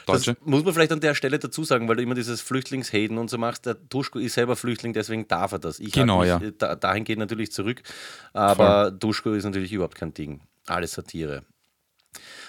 Das 0.07 0.23
Deutsche. 0.23 0.37
muss 0.45 0.65
man 0.65 0.73
vielleicht 0.73 0.93
an 0.93 1.01
der 1.01 1.15
Stelle 1.15 1.39
dazu 1.39 1.65
sagen, 1.65 1.89
weil 1.89 1.97
du 1.97 2.03
immer 2.03 2.15
dieses 2.15 2.41
Flüchtlingshaten 2.41 3.19
und 3.19 3.29
so 3.29 3.39
machst. 3.39 3.67
Der 3.67 3.75
Duschko 3.75 4.19
ist 4.19 4.35
selber 4.35 4.57
Flüchtling, 4.57 4.93
deswegen 4.93 5.27
darf 5.29 5.53
er 5.53 5.59
das. 5.59 5.81
Ich 5.81 5.93
Genau, 5.93 6.21
halt 6.21 6.29
ja. 6.29 6.39
mich, 6.39 6.55
Da, 6.59 6.75
dahin 6.77 7.05
geht 7.05 7.19
natürlich 7.19 7.53
zurück, 7.53 7.83
aber 8.33 8.91
Duschko 8.91 9.33
ist 9.33 9.45
natürlich 9.45 9.73
überhaupt 9.73 9.97
kein 9.97 10.15
Ding. 10.15 10.41
Alles 10.67 10.93
Satire. 10.93 11.43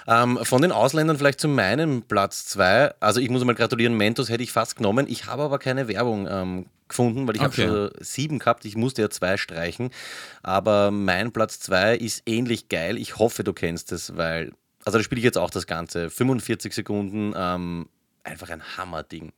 Ähm, 0.07 0.39
von 0.43 0.61
den 0.61 0.71
Ausländern 0.71 1.17
vielleicht 1.17 1.41
zu 1.41 1.49
meinem 1.49 2.01
Platz 2.03 2.45
2. 2.45 2.93
Also 3.01 3.19
ich 3.19 3.29
muss 3.29 3.43
mal 3.43 3.55
gratulieren, 3.55 3.97
Mentos 3.97 4.29
hätte 4.29 4.43
ich 4.43 4.51
fast 4.53 4.77
genommen. 4.77 5.05
Ich 5.09 5.25
habe 5.25 5.43
aber 5.43 5.59
keine 5.59 5.87
Werbung 5.89 6.27
ähm, 6.29 6.65
gefunden, 6.87 7.27
weil 7.27 7.35
ich 7.35 7.41
Okay. 7.41 7.63
habe 7.67 7.91
schon 7.91 8.03
sieben 8.05 8.39
gehabt. 8.39 8.63
Ich 8.63 8.77
musste 8.77 9.01
ja 9.01 9.09
zwei 9.09 9.35
streichen. 9.35 9.89
Aber 10.43 10.91
mein 10.91 11.33
Platz 11.33 11.59
2 11.59 11.97
ist 11.97 12.23
ähnlich 12.25 12.69
geil. 12.69 12.97
Ich 12.97 13.17
hoffe, 13.17 13.43
du 13.43 13.51
kennst 13.51 13.91
es, 13.91 14.15
weil, 14.15 14.53
also 14.87 14.99
da 14.99 15.03
spiele 15.03 15.19
ich 15.19 15.25
jetzt 15.25 15.37
auch 15.37 15.49
das 15.49 15.67
Ganze. 15.67 16.09
45 16.09 16.73
Sekunden, 16.73 17.33
ähm, 17.35 17.89
einfach 18.23 18.49
ein 18.49 18.63
Hammerding. 18.77 19.33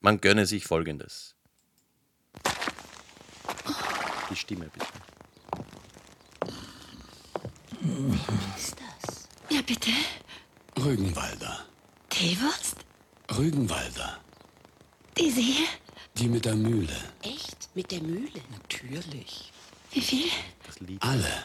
Man 0.00 0.20
gönne 0.20 0.44
sich 0.44 0.66
folgendes. 0.66 1.34
Die 4.28 4.36
Stimme 4.36 4.68
bitte. 4.74 4.86
Ja, 9.48 9.62
bitte. 9.62 9.90
Rügenwalder. 10.78 11.64
Teewurst? 12.10 12.76
Rügenwalder. 13.38 14.18
Diese 15.16 15.40
hier? 15.40 15.66
Die 16.18 16.28
mit 16.28 16.44
der 16.44 16.56
Mühle. 16.56 16.94
Echt? 17.22 17.70
Mit 17.74 17.90
der 17.90 18.02
Mühle? 18.02 18.42
Natürlich. 18.50 19.50
Wie 19.92 20.02
viel? 20.02 20.28
Das 20.66 20.78
Lied. 20.80 21.02
Alle. 21.02 21.44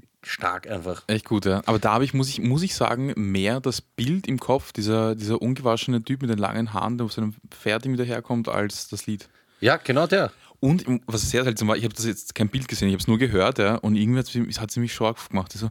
Stark 0.23 0.69
einfach. 0.69 1.03
echt 1.07 1.25
gut, 1.25 1.45
ja. 1.45 1.61
Aber 1.65 1.79
da 1.79 1.93
habe 1.93 2.03
ich, 2.03 2.13
muss 2.13 2.29
ich, 2.29 2.39
muss 2.39 2.61
ich 2.61 2.75
sagen, 2.75 3.13
mehr 3.15 3.59
das 3.59 3.81
Bild 3.81 4.27
im 4.27 4.39
Kopf, 4.39 4.71
dieser, 4.71 5.15
dieser 5.15 5.41
ungewaschene 5.41 6.03
Typ 6.03 6.21
mit 6.21 6.29
den 6.29 6.37
langen 6.37 6.73
Haaren, 6.73 6.97
der 6.97 7.05
auf 7.05 7.13
seinem 7.13 7.33
Pferd 7.49 7.85
wieder 7.85 8.03
herkommt, 8.03 8.47
als 8.47 8.87
das 8.89 9.07
Lied. 9.07 9.27
Ja, 9.61 9.77
genau 9.77 10.07
der. 10.07 10.31
Und 10.59 10.85
was 11.07 11.27
sehr 11.29 11.43
seltsam 11.43 11.69
war, 11.69 11.75
ich 11.75 11.83
habe 11.83 11.95
das 11.95 12.05
jetzt 12.05 12.35
kein 12.35 12.49
Bild 12.49 12.67
gesehen, 12.67 12.87
ich 12.87 12.93
habe 12.93 13.01
es 13.01 13.07
nur 13.07 13.17
gehört, 13.17 13.57
ja, 13.57 13.75
und 13.75 13.95
irgendwie 13.95 14.19
hat 14.59 14.69
es 14.69 14.77
mich 14.77 14.93
stark 14.93 15.29
gemacht. 15.29 15.51
So, 15.53 15.69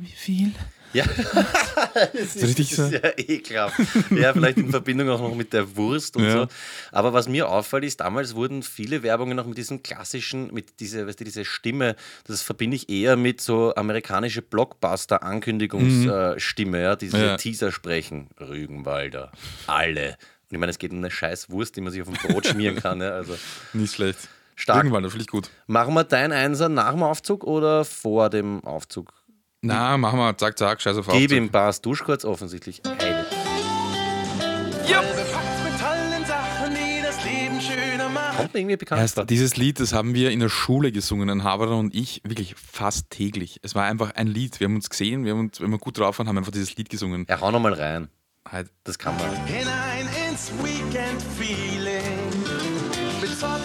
wie 0.00 0.06
viel? 0.06 0.52
Ja. 0.92 1.04
das 2.12 2.34
So 2.34 2.46
richtig 2.46 2.74
so- 2.74 2.86
ja 2.86 3.00
ekelhaft. 3.16 3.78
Ja, 4.10 4.32
vielleicht 4.32 4.58
in 4.58 4.70
Verbindung 4.70 5.08
auch 5.10 5.20
noch 5.20 5.34
mit 5.34 5.52
der 5.52 5.76
Wurst 5.76 6.16
und 6.16 6.24
Ja. 6.24 6.32
so. 6.32 6.46
Aber 6.92 7.12
was 7.12 7.28
mir 7.28 7.48
auffällt, 7.48 7.84
ist, 7.84 8.00
damals 8.00 8.34
wurden 8.34 8.62
viele 8.62 9.02
Werbungen 9.02 9.36
noch 9.36 9.46
mit 9.46 9.58
diesen 9.58 9.82
klassischen, 9.82 10.52
mit 10.54 10.80
dieser, 10.80 11.06
weißt 11.06 11.20
du, 11.20 11.24
diese 11.24 11.44
Stimme, 11.44 11.96
das 12.24 12.42
verbinde 12.42 12.76
ich 12.76 12.88
eher 12.88 13.16
mit 13.16 13.40
so 13.40 13.74
amerikanische 13.74 14.42
Blockbuster-Ankündigungsstimme, 14.42 16.82
ja, 16.82 16.96
diese 16.96 17.18
Ja. 17.18 17.36
Teaser 17.36 17.72
sprechen. 17.72 18.28
Rügenwalder, 18.40 19.32
alle. 19.66 20.16
Und 20.50 20.54
ich 20.54 20.58
meine, 20.58 20.70
es 20.70 20.78
geht 20.78 20.92
um 20.92 20.98
eine 20.98 21.10
scheiß 21.10 21.50
Wurst, 21.50 21.76
die 21.76 21.80
man 21.82 21.92
sich 21.92 22.00
auf 22.02 22.08
dem 22.08 22.16
Brot 22.16 22.46
schmieren 22.46 22.76
kann. 22.82 23.00
Ja, 23.00 23.10
also 23.10 23.36
Nicht 23.72 23.94
schlecht. 23.94 24.18
Stark. 24.56 24.78
Irgendwann, 24.78 25.04
das 25.04 25.12
finde 25.12 25.22
ich 25.22 25.28
gut. 25.30 25.50
machen 25.68 25.94
wir 25.94 26.02
dein 26.02 26.32
Einser 26.32 26.68
nach 26.68 26.90
dem 26.92 27.04
Aufzug 27.04 27.44
oder 27.44 27.84
vor 27.84 28.28
dem 28.28 28.64
Aufzug? 28.64 29.12
Na, 29.60 29.96
machen 29.96 30.18
wir, 30.20 30.36
zack, 30.36 30.56
zack, 30.56 30.80
scheiß 30.80 30.96
auf 30.98 31.08
Gib 31.08 31.32
ihm 31.32 31.50
Bars 31.50 31.80
Duschkurz 31.80 32.24
offensichtlich. 32.24 32.80
Heide. 32.86 33.26
Bepackt 34.86 35.64
mit 35.64 35.80
tollen 35.80 36.24
Sachen, 36.24 36.74
die 36.74 37.02
das 37.02 37.24
Leben 37.24 37.60
schöner 37.60 38.08
machen. 38.08 38.36
Kommt 38.36 38.54
mir 38.54 38.60
irgendwie 38.60 38.76
bekannt 38.76 39.00
Erst 39.00 39.16
vor. 39.16 39.24
dieses 39.26 39.56
Lied, 39.56 39.80
das 39.80 39.92
haben 39.92 40.14
wir 40.14 40.30
in 40.30 40.38
der 40.38 40.48
Schule 40.48 40.92
gesungen, 40.92 41.28
ein 41.28 41.42
Haberer 41.42 41.76
und 41.76 41.92
ich, 41.92 42.20
wirklich 42.24 42.54
fast 42.54 43.10
täglich. 43.10 43.58
Es 43.62 43.74
war 43.74 43.84
einfach 43.84 44.12
ein 44.14 44.28
Lied. 44.28 44.60
Wir 44.60 44.66
haben 44.66 44.76
uns 44.76 44.88
gesehen, 44.90 45.24
wir 45.24 45.32
haben 45.32 45.40
uns, 45.40 45.60
wenn 45.60 45.70
wir 45.70 45.78
gut 45.78 45.98
drauf 45.98 46.18
waren, 46.20 46.28
haben 46.28 46.38
einfach 46.38 46.52
dieses 46.52 46.76
Lied 46.76 46.88
gesungen. 46.88 47.26
Ja, 47.28 47.40
hau 47.40 47.50
nochmal 47.50 47.72
rein. 47.74 48.08
Halt, 48.48 48.70
Das 48.84 48.96
kann 48.98 49.16
man. 49.16 49.44
Hinein 49.46 50.08
ins 50.30 50.52
Weekend-Feeling. 50.62 52.02
Mit 53.20 53.38
Zott, 53.38 53.60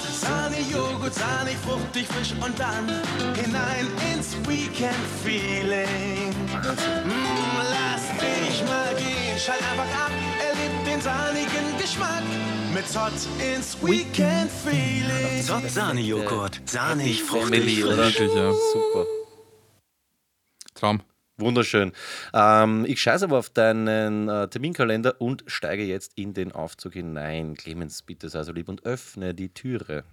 Joghurt, 1.04 1.16
sahnig, 1.16 1.58
fruchtig, 1.58 2.08
frisch 2.08 2.32
und 2.40 2.58
dann 2.58 2.88
hinein 3.36 3.88
ins 4.14 4.38
Weekend-Feeling. 4.48 6.30
Mm, 7.04 7.58
lass 7.58 8.08
dich 8.20 8.64
mal 8.66 8.96
gehen, 8.96 9.38
schalt 9.38 9.62
einfach 9.70 10.06
ab, 10.06 10.12
erlebt 10.40 10.88
den 10.88 11.02
sahnigen 11.02 11.78
Geschmack. 11.78 12.24
Mit 12.74 12.88
Zott 12.88 13.12
ins 13.54 13.76
Weekend-Feeling. 13.82 15.44
Zott 15.44 15.70
Sahnejoghurt. 15.70 16.62
Sahnig, 16.66 17.22
Family, 17.24 17.82
fruchtig, 17.82 17.86
oder? 17.86 17.98
Wirklich, 17.98 18.34
ja. 18.34 18.54
Super. 18.54 19.06
Traum. 20.76 21.02
Wunderschön. 21.36 21.92
Ähm, 22.34 22.86
ich 22.88 23.02
scheiße 23.02 23.26
aber 23.26 23.40
auf 23.40 23.50
deinen 23.50 24.30
äh, 24.30 24.48
Terminkalender 24.48 25.20
und 25.20 25.44
steige 25.48 25.84
jetzt 25.84 26.14
in 26.16 26.34
den 26.34 26.54
Aufzug 26.54 26.94
hinein. 26.94 27.56
Clemens, 27.56 28.04
bitte 28.04 28.30
sei 28.30 28.44
so 28.44 28.54
lieb 28.54 28.70
und 28.70 28.86
öffne 28.86 29.34
die 29.34 29.50
Türe. 29.50 30.06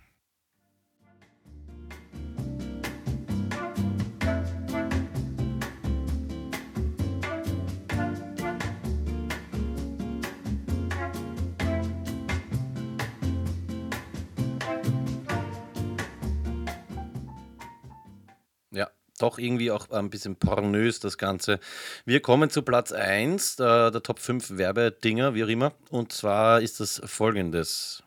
Ja, 18.72 18.88
doch 19.18 19.38
irgendwie 19.38 19.70
auch 19.70 19.90
ein 19.90 20.10
bisschen 20.10 20.36
pornös 20.36 21.00
das 21.00 21.18
Ganze. 21.18 21.58
Wir 22.04 22.20
kommen 22.20 22.50
zu 22.50 22.62
Platz 22.62 22.92
1 22.92 23.56
der, 23.56 23.90
der 23.90 24.02
Top 24.02 24.20
5 24.20 24.56
Werbedinger, 24.56 25.34
wie 25.34 25.44
auch 25.44 25.48
immer. 25.48 25.72
Und 25.90 26.12
zwar 26.12 26.60
ist 26.60 26.80
das 26.80 27.00
folgendes. 27.04 28.02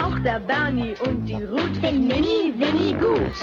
Auch 0.00 0.18
der 0.20 0.40
Bernie 0.40 0.94
und 1.04 1.24
die 1.26 1.34
Ruth 1.34 1.76
finden 1.80 2.08
Mini, 2.08 2.52
Winnie 2.56 2.94
gut. 2.94 3.36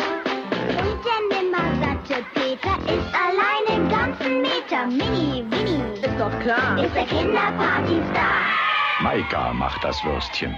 Und 0.81 0.99
der 1.05 1.21
nimmersatte 1.31 2.25
Peter 2.33 2.77
ist 2.91 3.09
allein 3.13 3.77
im 3.77 3.89
ganzen 3.89 4.41
Meter. 4.41 4.85
Mini, 4.87 5.45
Winnie, 5.49 5.81
ist 6.01 6.19
doch 6.19 6.39
klar, 6.41 6.77
ist 6.83 6.95
der 6.95 7.05
Kinderpartystar. 7.05 8.41
Maika 9.01 9.53
macht 9.53 9.83
das 9.83 10.03
Würstchen. 10.03 10.55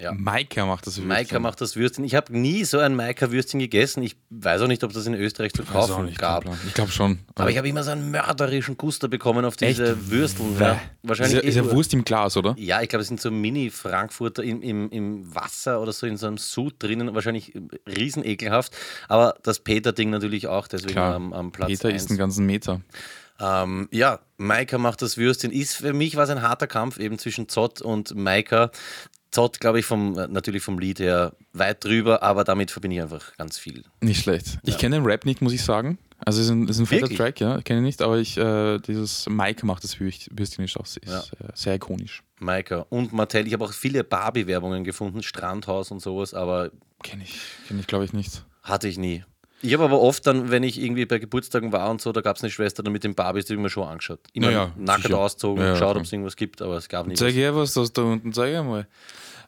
Ja. 0.00 0.12
Maika 0.12 0.64
macht 0.66 0.86
das 0.86 0.94
Würstchen. 0.96 1.08
Maika 1.08 1.38
macht 1.38 1.60
das 1.60 1.76
Würstchen. 1.76 2.04
Ich 2.04 2.14
habe 2.14 2.36
nie 2.36 2.64
so 2.64 2.78
ein 2.78 2.94
Maika-Würstchen 2.94 3.60
gegessen. 3.60 4.02
Ich 4.02 4.16
weiß 4.30 4.62
auch 4.62 4.66
nicht, 4.66 4.82
ob 4.82 4.92
das 4.92 5.06
in 5.06 5.14
Österreich 5.14 5.52
zu 5.52 5.62
kaufen 5.62 6.06
nicht, 6.06 6.18
gab. 6.18 6.44
Ich 6.66 6.74
glaube 6.74 6.90
schon. 6.90 7.18
Aber 7.34 7.50
ich 7.50 7.58
habe 7.58 7.68
immer 7.68 7.82
so 7.82 7.90
einen 7.90 8.10
mörderischen 8.10 8.76
Guster 8.76 9.08
bekommen 9.08 9.44
auf 9.44 9.56
diese 9.56 9.92
Echt? 9.92 10.10
Würsteln. 10.10 10.56
Ja. 10.58 10.80
Wahrscheinlich 11.02 11.38
ist 11.38 11.42
ja, 11.44 11.48
ist 11.62 11.66
ja 11.66 11.72
eh- 11.72 11.74
Wurst 11.76 11.92
im 11.92 12.04
Glas, 12.04 12.36
oder? 12.36 12.54
Ja, 12.58 12.80
ich 12.82 12.88
glaube, 12.88 13.02
es 13.02 13.08
sind 13.08 13.20
so 13.20 13.30
Mini-Frankfurter 13.30 14.42
im, 14.42 14.62
im, 14.62 14.90
im 14.90 15.34
Wasser 15.34 15.80
oder 15.80 15.92
so 15.92 16.06
in 16.06 16.16
so 16.16 16.26
einem 16.26 16.38
Sud 16.38 16.74
drinnen. 16.78 17.14
Wahrscheinlich 17.14 17.52
riesen 17.86 18.24
ekelhaft. 18.24 18.76
Aber 19.08 19.36
das 19.42 19.60
Peter-Ding 19.60 20.10
natürlich 20.10 20.46
auch, 20.46 20.68
deswegen 20.68 20.92
Klar. 20.92 21.14
am, 21.14 21.32
am 21.32 21.52
Platz 21.52 21.68
Peter 21.68 21.88
eins. 21.88 22.02
isst 22.02 22.10
einen 22.10 22.18
ganzen 22.18 22.46
Meter. 22.46 22.80
Ähm, 23.40 23.88
ja, 23.90 24.20
Maika 24.36 24.76
macht 24.78 25.00
das 25.02 25.16
Würstchen. 25.16 25.50
Ist 25.50 25.74
für 25.76 25.92
mich 25.94 26.16
war 26.16 26.24
es 26.24 26.30
ein 26.30 26.42
harter 26.42 26.66
Kampf 26.66 26.98
eben 26.98 27.18
zwischen 27.18 27.48
Zott 27.48 27.80
und 27.80 28.14
Maika. 28.14 28.70
Zott, 29.30 29.60
glaube 29.60 29.78
ich, 29.78 29.86
vom, 29.86 30.12
natürlich 30.12 30.62
vom 30.62 30.78
Lied 30.78 30.98
her 30.98 31.32
weit 31.52 31.84
drüber, 31.84 32.22
aber 32.22 32.42
damit 32.44 32.70
verbinde 32.70 32.96
ich 32.96 33.02
einfach 33.02 33.36
ganz 33.36 33.58
viel. 33.58 33.84
Nicht 34.00 34.22
schlecht. 34.22 34.58
Ich 34.64 34.74
Ja. 34.74 34.80
kenne 34.80 34.96
den 34.96 35.04
Rap 35.04 35.24
nicht, 35.24 35.40
muss 35.40 35.52
ich 35.52 35.62
sagen. 35.62 35.98
Also 36.24 36.40
es 36.40 36.46
ist 36.46 36.50
ein, 36.52 36.64
es 36.64 36.70
ist 36.70 36.80
ein 36.80 36.86
fetter? 36.86 37.08
Track, 37.14 37.40
ja. 37.40 37.56
Ich 37.58 37.64
kenne 37.64 37.80
ihn 37.80 37.84
nicht, 37.84 38.02
aber 38.02 38.18
ich, 38.18 38.36
äh, 38.36 38.78
dieses 38.78 39.26
Mike 39.28 39.64
macht 39.64 39.84
das 39.84 39.98
Würst- 40.00 40.28
Würstchen 40.36 40.66
auch 40.76 40.84
ist, 40.84 40.98
Ja. 41.06 41.20
äh, 41.20 41.52
sehr 41.54 41.74
ikonisch. 41.76 42.22
Maika 42.40 42.84
und 42.90 43.12
Mattel. 43.12 43.46
Ich 43.46 43.52
habe 43.54 43.64
auch 43.64 43.72
viele 43.72 44.04
Barbie-Werbungen 44.04 44.84
gefunden, 44.84 45.22
Strandhaus 45.22 45.90
und 45.90 46.00
sowas, 46.00 46.34
aber 46.34 46.70
Kenne 47.02 47.22
ich, 47.24 47.40
kenn 47.68 47.78
ich 47.78 47.86
glaube 47.86 48.04
ich 48.04 48.12
nicht. 48.12 48.44
hatte 48.62 48.88
ich 48.88 48.98
nie. 48.98 49.24
Ich 49.62 49.74
habe 49.74 49.84
aber 49.84 50.00
oft 50.00 50.26
dann, 50.26 50.50
wenn 50.50 50.62
ich 50.62 50.80
irgendwie 50.80 51.04
bei 51.04 51.18
Geburtstagen 51.18 51.70
war 51.70 51.90
und 51.90 52.00
so, 52.00 52.12
da 52.12 52.22
gab 52.22 52.36
es 52.36 52.42
eine 52.42 52.50
Schwester 52.50 52.82
dann 52.82 52.94
mit 52.94 53.04
den 53.04 53.14
Barbies, 53.14 53.44
die 53.44 53.52
habe 53.52 53.60
ich 53.60 53.62
mir 53.64 53.68
schon 53.70 53.86
angeschaut. 53.86 54.20
Immer 54.32 54.50
Ja, 54.50 54.64
ja, 54.64 54.72
nackt 54.76 55.02
sicher. 55.02 55.18
auszogen, 55.18 55.62
Ja, 55.62 55.72
geschaut, 55.72 55.96
ob 55.96 56.02
es 56.02 56.12
irgendwas 56.12 56.36
gibt, 56.36 56.62
aber 56.62 56.76
es 56.78 56.88
gab 56.88 57.06
nie 57.06 57.14
Zeig 57.14 57.34
her, 57.34 57.54
was 57.54 57.74
das 57.74 57.92
da 57.92 58.02
unten, 58.02 58.32
zeig 58.32 58.50
her 58.52 58.62
mal. 58.62 58.86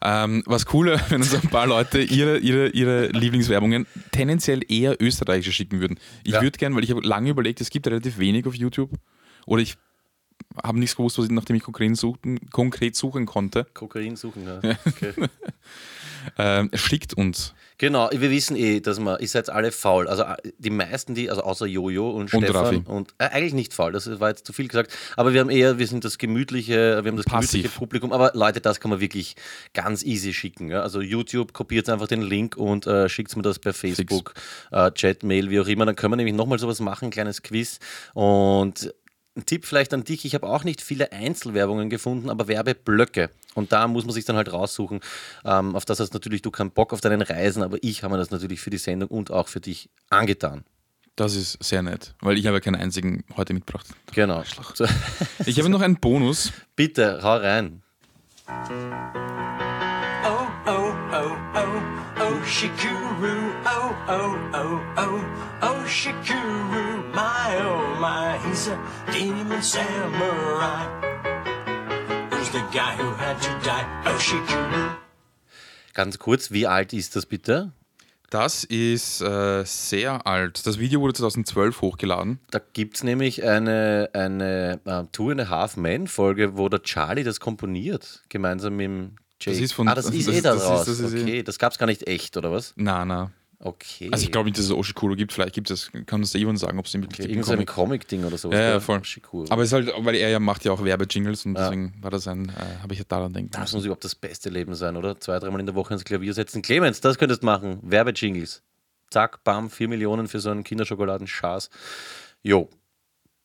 Ähm, 0.05 0.43
was 0.47 0.67
cooler, 0.67 1.01
wenn 1.11 1.21
uns 1.23 1.33
ein 1.35 1.49
paar 1.49 1.67
Leute 1.67 2.01
ihre, 2.03 2.39
ihre, 2.39 2.69
ihre 2.71 3.07
Lieblingswerbungen 3.09 3.87
tendenziell 4.11 4.61
eher 4.69 5.01
österreichische 5.01 5.53
schicken 5.53 5.81
würden. 5.81 5.99
Ich 6.25 6.33
Ja. 6.33 6.43
würde 6.43 6.59
gern, 6.59 6.75
weil 6.75 6.83
ich 6.85 6.91
habe 6.91 7.01
lange 7.07 7.31
überlegt, 7.31 7.61
es 7.61 7.71
gibt 7.71 7.87
relativ 7.87 8.19
wenig 8.19 8.47
auf 8.47 8.55
YouTube. 8.55 8.91
Oder 9.47 9.63
ich 9.63 9.77
habe 10.63 10.79
nichts 10.79 10.97
gewusst, 10.97 11.19
was 11.19 11.27
ich, 11.27 11.31
nachdem 11.31 11.57
ich 11.57 11.63
konkret 11.63 11.97
suchen, 11.97 12.41
konkret 12.51 12.97
suchen 12.97 13.27
konnte. 13.27 13.67
Kokain 13.75 14.17
suchen, 14.17 14.45
ja. 14.45 14.61
Okay. 14.87 15.13
Ähm, 16.39 16.71
schickt 16.75 17.15
uns. 17.15 17.53
Genau, 17.83 18.09
wir 18.13 18.31
wissen 18.31 18.55
eh, 18.55 18.79
dass 18.79 19.01
man, 19.01 19.19
ihr 19.19 19.27
seid 19.27 19.51
alle 19.51 19.73
faul. 19.73 20.07
Also 20.07 20.23
äh, 20.23 20.37
die 20.57 20.71
meisten, 20.71 21.17
die, 21.17 21.29
also 21.29 21.43
außer 21.43 21.67
Jojo 21.67 22.11
und, 22.11 22.33
Und 22.33 22.45
Stefan 22.45 22.65
Raffi. 22.65 22.83
und 22.87 23.13
äh, 23.19 23.25
eigentlich 23.25 23.55
nicht 23.55 23.75
faul, 23.75 23.91
das 23.91 24.21
war 24.21 24.29
jetzt 24.29 24.47
zu 24.47 24.53
viel 24.53 24.69
gesagt, 24.69 24.93
aber 25.17 25.33
wir 25.33 25.41
haben 25.41 25.51
eher, 25.51 25.81
wir 25.81 25.89
sind 25.89 26.05
das 26.05 26.17
gemütliche, 26.17 27.03
wir 27.03 27.11
haben 27.11 27.17
das 27.17 27.27
Passiv. 27.27 27.51
gemütliche 27.51 27.77
Publikum, 27.77 28.13
aber 28.13 28.31
Leute, 28.35 28.61
das 28.61 28.79
kann 28.79 28.93
man 28.93 29.01
wirklich 29.01 29.35
ganz 29.75 30.05
easy 30.05 30.33
schicken. 30.33 30.69
Ja? 30.69 30.83
Also 30.83 31.01
YouTube 31.01 31.55
kopiert 31.55 31.89
einfach 31.89 32.07
den 32.07 32.23
Link 32.23 32.57
und 32.57 32.87
äh, 32.87 33.09
schickt 33.09 33.35
mir 33.35 33.43
das 33.43 33.59
per 33.59 33.75
Facebook, 33.75 34.35
äh, 34.71 34.93
Chat, 34.93 35.25
Mail, 35.25 35.51
wie 35.51 35.59
auch 35.59 35.67
immer, 35.67 35.85
dann 35.85 35.97
können 35.97 36.13
wir 36.13 36.19
nämlich 36.19 36.37
nochmal 36.37 36.61
sowas 36.61 36.79
machen, 36.79 37.07
ein 37.07 37.11
kleines 37.11 37.43
Quiz 37.43 37.81
und 38.15 38.95
ein 39.37 39.47
Tipp 39.47 39.65
vielleicht 39.65 39.95
an 39.95 40.05
dich, 40.05 40.25
ich 40.25 40.35
habe 40.35 40.47
auch 40.47 40.65
nicht 40.65 40.83
viele 40.83 41.13
Einzelwerbungen 41.13 41.89
gefunden, 41.89 42.29
aber 42.29 42.49
Werbeblöcke. 42.49 43.31
Und 43.55 43.73
da 43.73 43.89
muss 43.89 44.05
man 44.05 44.13
sich 44.13 44.25
dann 44.25 44.37
halt 44.37 44.53
raussuchen. 44.53 45.01
Ähm, 45.45 45.75
auf 45.75 45.85
das 45.85 46.01
hast 46.01 46.13
natürlich 46.13 46.43
du 46.43 46.51
keinen 46.51 46.71
Bock 46.71 46.93
auf 46.93 47.01
deinen 47.01 47.23
Reisen, 47.23 47.63
aber 47.63 47.79
ich 47.81 48.03
habe 48.03 48.15
mir 48.15 48.19
das 48.19 48.31
natürlich 48.31 48.61
für 48.61 48.71
die 48.71 48.79
Sendung 48.79 49.09
und 49.09 49.31
auch 49.31 49.49
für 49.49 49.61
dich 49.61 49.89
angetan. 50.11 50.65
Das 51.17 51.35
ist 51.35 51.63
sehr 51.63 51.83
nett, 51.83 52.15
weil 52.21 52.39
ich 52.39 52.47
habe 52.47 52.57
ja 52.57 52.61
keinen 52.61 52.77
einzigen 52.77 53.25
heute 53.37 53.53
mitgebracht. 53.53 53.87
Genau. 54.15 54.43
Ich 55.47 55.59
habe 55.59 55.69
noch 55.69 55.81
einen 55.81 55.97
Bonus. 55.97 56.53
bitte, 56.77 57.21
hau 57.23 57.37
rein. 57.37 57.83
Oh, 60.25 60.47
oh, 60.67 60.95
oh, 61.13 61.37
oh, 61.55 61.83
oh, 62.21 62.45
Shikuru, 62.45 63.53
oh, 63.65 63.95
oh, 64.09 64.37
oh, 64.55 64.81
oh, 64.97 65.21
oh, 65.63 65.87
Shikuru, 65.87 66.92
my, 68.03 68.37
oh, 68.37 68.39
my, 68.39 68.49
he's 68.49 68.69
a 68.69 68.79
demon 69.13 69.63
samurai. 69.63 70.87
Who's 72.31 72.51
the 72.51 72.63
guy 72.73 72.95
who 72.97 73.13
had 73.15 73.41
to 73.41 73.51
die? 73.65 73.87
Oh, 74.07 74.19
Shikuru. 74.19 74.97
Ganz 75.95 76.19
kurz, 76.19 76.51
wie 76.51 76.67
alt 76.67 76.93
ist 76.93 77.15
das 77.17 77.27
bitte? 77.27 77.73
Das 78.31 78.65
ist 78.65 79.21
äh, 79.21 79.63
sehr 79.67 80.27
alt. 80.27 80.67
Das 80.67 80.79
Video 80.79 81.01
wurde 81.03 81.13
2012 81.13 81.83
hochgeladen. 81.83 82.39
Da 82.51 82.61
gibt 82.73 82.97
es 82.97 83.05
nämlich 83.05 83.45
eine, 83.45 84.09
eine 84.15 84.81
äh, 84.87 85.05
Two 85.13 85.31
and 85.31 85.43
a 85.43 85.49
Half 85.51 85.77
Men 85.77 86.07
Folge, 86.07 86.57
wo 86.57 86.71
der 86.71 86.83
Charlie 86.83 87.25
das 87.25 87.41
komponiert, 87.41 88.23
gemeinsam 88.31 88.77
mit 88.77 88.85
dem 88.87 89.17
Jake. 89.39 89.57
Das 89.57 89.63
ist 89.63 89.73
von- 89.73 89.87
ah, 89.89 89.95
das 89.95 90.07
ist 90.09 90.27
das- 90.29 90.35
eh 90.35 90.41
da 90.41 90.55
das 90.55 90.63
ist- 90.63 90.69
raus. 90.69 90.85
das 90.87 91.01
ist 91.01 91.13
eh- 91.15 91.23
okay, 91.23 91.43
das 91.43 91.59
gab 91.59 91.73
es 91.73 91.79
gar 91.79 91.87
nicht 91.87 92.07
echt, 92.09 92.37
oder 92.39 92.51
was? 92.51 92.73
Na, 92.77 93.05
na. 93.05 93.31
Okay. 93.65 94.09
Also 94.11 94.25
ich 94.25 94.33
glaube 94.33 94.47
nicht, 94.47 94.59
dass 94.59 94.65
es 94.65 94.73
Oshikuro 94.73 95.15
gibt. 95.15 95.33
Vielleicht 95.33 95.55
gibt 95.55 95.71
es, 95.71 95.93
kann 96.07 96.21
uns 96.21 96.33
der 96.33 96.41
Ivan 96.41 96.57
sagen, 96.57 96.81
ob 96.81 96.87
es 96.87 96.93
den 96.93 97.03
wirklich 97.03 97.21
okay, 97.21 97.29
gibt. 97.29 97.37
irgend 97.37 97.47
so 97.47 97.53
ein 97.53 97.59
Comic. 97.59 97.69
Comic-Ding 98.09 98.25
oder 98.25 98.37
sowas. 98.37 98.59
Ja, 98.59 98.71
ja, 98.71 98.81
voll. 98.81 99.05
Shikuru. 99.05 99.47
Aber 99.51 99.63
es 99.63 99.69
ist 99.69 99.73
halt, 99.73 99.93
weil 99.99 100.17
er 100.17 100.31
ja 100.31 100.41
macht 100.41 100.65
ja 100.65 100.73
auch 100.73 100.85
Werbejingles 100.85 101.47
und 101.47 101.55
Ja. 101.55 101.63
deswegen 101.65 101.95
war 102.01 102.11
das 102.11 102.27
ein, 102.27 102.49
äh, 102.49 102.83
habe 102.83 102.93
ich 102.93 102.99
ja 102.99 103.05
daran 103.07 103.33
denken 103.33 103.53
Das 103.53 103.73
muss 103.73 103.85
überhaupt 103.85 104.05
das 104.05 104.17
beste 104.17 104.51
Leben 104.51 104.75
sein, 104.75 104.97
oder? 104.97 105.21
Zwei, 105.21 105.39
dreimal 105.39 105.61
in 105.61 105.67
der 105.67 105.77
Woche 105.77 105.95
ins 105.95 106.03
Klavier 106.03 106.35
setzen. 106.35 106.61
Clemens, 106.61 107.01
das 107.01 107.19
könntest 107.19 107.43
du 107.43 107.47
machen. 107.47 107.79
Werbejingles. 107.83 108.63
Zack, 109.11 109.45
bam, 109.45 109.71
4 109.71 109.89
Millionen 109.89 110.27
für 110.27 110.41
so 110.41 110.51
einen 110.51 110.65
Kinderschokoladen-Schaß. 110.65 111.71
Jo. 112.43 112.69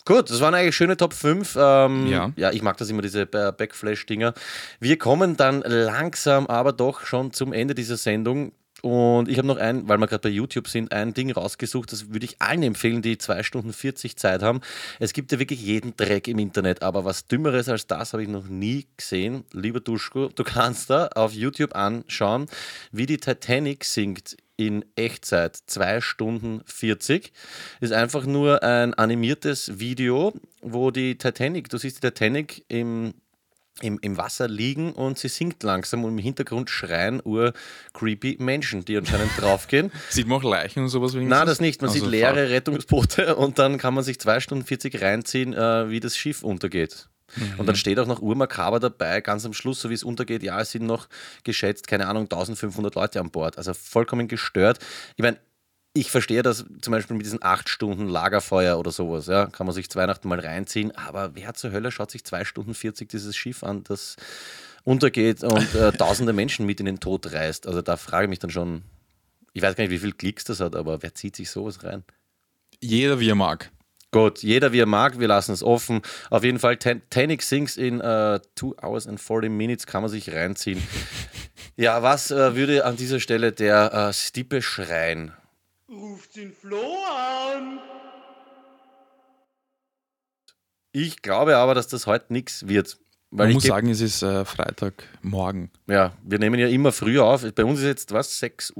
Gut, 0.05 0.29
das 0.31 0.39
waren 0.39 0.55
eigentlich 0.55 0.75
schöne 0.75 0.97
Top 0.97 1.13
5. 1.13 1.57
Ähm, 1.59 2.07
Ja. 2.07 2.31
ja, 2.37 2.51
ich 2.51 2.61
mag 2.63 2.77
das 2.77 2.89
immer, 2.89 3.01
diese 3.01 3.25
Backflash-Dinger. 3.27 4.33
Wir 4.79 4.97
kommen 4.97 5.35
dann 5.37 5.61
langsam 5.61 6.47
aber 6.47 6.71
doch 6.73 7.01
schon 7.05 7.33
zum 7.33 7.51
Ende 7.53 7.75
dieser 7.75 7.97
Sendung. 7.97 8.53
Und 8.81 9.27
ich 9.27 9.37
habe 9.37 9.47
noch 9.47 9.57
ein, 9.57 9.87
weil 9.89 9.97
wir 9.97 10.07
gerade 10.07 10.21
bei 10.21 10.29
YouTube 10.29 10.67
sind, 10.67 10.91
ein 10.91 11.13
Ding 11.13 11.31
rausgesucht, 11.31 11.91
das 11.91 12.09
würde 12.09 12.25
ich 12.25 12.41
allen 12.41 12.63
empfehlen, 12.63 13.01
die 13.01 13.17
2 13.17 13.43
Stunden 13.43 13.73
40 13.73 14.17
Zeit 14.17 14.43
haben. 14.43 14.61
Es 14.99 15.13
gibt 15.13 15.31
ja 15.31 15.39
wirklich 15.39 15.61
jeden 15.61 15.95
Dreck 15.97 16.27
im 16.27 16.39
Internet, 16.39 16.83
aber 16.83 17.03
was 17.03 17.27
Dümmeres 17.27 17.69
als 17.69 17.87
das 17.87 18.13
habe 18.13 18.23
ich 18.23 18.29
noch 18.29 18.47
nie 18.47 18.87
gesehen. 18.95 19.45
Lieber 19.51 19.79
Duschko, 19.79 20.29
du 20.29 20.43
kannst 20.43 20.89
da 20.89 21.07
auf 21.15 21.33
YouTube 21.33 21.75
anschauen, 21.75 22.45
wie 22.91 23.07
die 23.07 23.17
Titanic 23.17 23.83
singt 23.83 24.37
in 24.57 24.83
Echtzeit 24.95 25.55
2 25.55 26.01
Stunden 26.01 26.61
40. 26.65 27.31
Ist 27.79 27.93
einfach 27.93 28.25
nur 28.25 28.63
ein 28.63 28.93
animiertes 28.95 29.79
Video, 29.79 30.33
wo 30.61 30.91
die 30.91 31.17
Titanic, 31.17 31.69
du 31.69 31.77
siehst 31.77 31.97
die 31.97 32.07
Titanic 32.07 32.65
im 32.67 33.13
im, 33.81 33.99
im 34.01 34.17
Wasser 34.17 34.47
liegen 34.47 34.93
und 34.93 35.17
sie 35.19 35.27
sinkt 35.27 35.63
langsam 35.63 36.03
und 36.03 36.11
im 36.11 36.17
Hintergrund 36.17 36.69
schreien 36.69 37.21
ur 37.23 37.53
creepy 37.93 38.37
Menschen, 38.39 38.85
die 38.85 38.97
anscheinend 38.97 39.31
draufgehen. 39.39 39.91
Sieht 40.09 40.27
man 40.27 40.39
auch 40.39 40.43
Leichen 40.43 40.83
und 40.83 40.89
sowas? 40.89 41.13
Nein, 41.13 41.45
das 41.45 41.61
nicht. 41.61 41.81
Man 41.81 41.89
Also 41.89 42.01
sieht 42.01 42.09
leere 42.09 42.43
fuck. 42.43 42.49
Rettungsboote 42.49 43.35
und 43.37 43.59
dann 43.59 43.77
kann 43.77 43.93
man 43.93 44.03
sich 44.03 44.19
2 44.19 44.39
Stunden 44.39 44.65
40 44.65 45.01
reinziehen, 45.01 45.53
äh, 45.53 45.89
wie 45.89 45.99
das 45.99 46.17
Schiff 46.17 46.43
untergeht. 46.43 47.07
Und 47.57 47.65
dann 47.67 47.75
steht 47.75 47.99
auch 47.99 48.07
noch 48.07 48.21
urmakaber 48.21 48.79
dabei, 48.79 49.19
ganz 49.19 49.45
am 49.45 49.51
Schluss, 49.51 49.81
so 49.81 49.89
wie 49.89 49.93
es 49.93 50.03
untergeht, 50.03 50.43
ja, 50.43 50.61
es 50.61 50.71
sind 50.71 50.85
noch 50.85 51.09
geschätzt, 51.43 51.85
keine 51.85 52.07
Ahnung, 52.07 52.23
1500 52.23 52.95
Leute 52.95 53.19
an 53.19 53.31
Bord. 53.31 53.57
Also 53.57 53.73
vollkommen 53.73 54.29
gestört. 54.29 54.79
Ich 55.17 55.23
meine, 55.23 55.37
ich 55.99 56.11
verstehe 56.11 56.43
das 56.43 56.65
zum 56.81 56.91
Beispiel 56.91 57.15
mit 57.17 57.25
diesen 57.25 57.41
acht 57.43 57.69
Stunden 57.69 58.07
Lagerfeuer 58.07 58.77
oder 58.77 58.91
sowas, 58.91 59.27
ja, 59.27 59.47
kann 59.47 59.65
man 59.65 59.73
sich 59.75 59.89
zu 59.89 59.97
Weihnachten 59.97 60.27
mal 60.27 60.39
reinziehen, 60.39 60.95
aber 60.95 61.35
wer 61.35 61.53
zur 61.53 61.71
Hölle 61.71 61.91
schaut 61.91 62.11
sich 62.11 62.23
zwei 62.23 62.45
Stunden 62.45 62.73
40 62.73 63.09
dieses 63.09 63.35
Schiff 63.35 63.63
an, 63.63 63.83
das 63.83 64.15
untergeht 64.83 65.43
und 65.43 65.75
äh, 65.75 65.91
tausende 65.97 66.33
Menschen 66.33 66.65
mit 66.65 66.79
in 66.79 66.85
den 66.85 66.99
Tod 66.99 67.31
reißt. 67.31 67.67
Also 67.67 67.81
da 67.81 67.97
frage 67.97 68.25
ich 68.25 68.29
mich 68.29 68.39
dann 68.39 68.51
schon, 68.51 68.83
ich 69.53 69.61
weiß 69.61 69.75
gar 69.75 69.83
nicht, 69.83 69.91
wie 69.91 69.99
viel 69.99 70.13
Klicks 70.13 70.43
das 70.43 70.59
hat, 70.59 70.75
aber 70.75 71.01
wer 71.01 71.13
zieht 71.15 71.35
sich 71.35 71.49
sowas 71.49 71.83
rein? 71.83 72.03
Jeder 72.79 73.19
wie 73.19 73.29
er 73.29 73.35
mag. 73.35 73.71
Gut, 74.11 74.41
jeder 74.41 74.71
wie 74.71 74.79
er 74.79 74.85
mag, 74.85 75.19
wir 75.19 75.27
lassen 75.27 75.51
es 75.51 75.63
offen. 75.63 76.01
Auf 76.29 76.43
jeden 76.43 76.59
Fall, 76.59 76.77
Tan- 76.77 77.01
Titanic 77.09 77.41
Sings 77.41 77.75
in 77.75 77.99
2 77.99 78.39
Hours 78.81 79.05
and 79.07 79.19
40 79.19 79.51
Minutes 79.51 79.85
kann 79.85 80.01
man 80.01 80.09
sich 80.09 80.31
reinziehen. 80.31 80.81
ja, 81.75 82.01
was 82.03 82.31
äh, 82.31 82.55
würde 82.55 82.85
an 82.85 82.95
dieser 82.95 83.19
Stelle 83.19 83.51
der 83.51 83.93
äh, 83.93 84.13
Stippe 84.13 84.61
schreien? 84.61 85.33
Ruft 85.89 86.35
den 86.35 86.51
Flo 86.51 86.81
an. 87.15 87.79
Ich 90.91 91.21
glaube 91.21 91.57
aber, 91.57 91.75
dass 91.75 91.87
das 91.87 92.07
heute 92.07 92.33
nichts 92.33 92.67
wird. 92.67 92.97
Weil 93.29 93.47
Man 93.47 93.49
ich 93.49 93.53
muss 93.55 93.63
sagen, 93.65 93.89
es 93.89 93.99
ist 94.01 94.21
äh, 94.23 94.45
Freitagmorgen. 94.45 95.69
Ja, 95.87 96.13
wir 96.23 96.39
nehmen 96.39 96.59
ja 96.59 96.67
immer 96.67 96.91
früher 96.93 97.25
auf. 97.25 97.45
Bei 97.55 97.65
uns 97.65 97.79
ist 97.79 97.85
jetzt 97.85 98.11
was, 98.13 98.41
6.42 98.41 98.75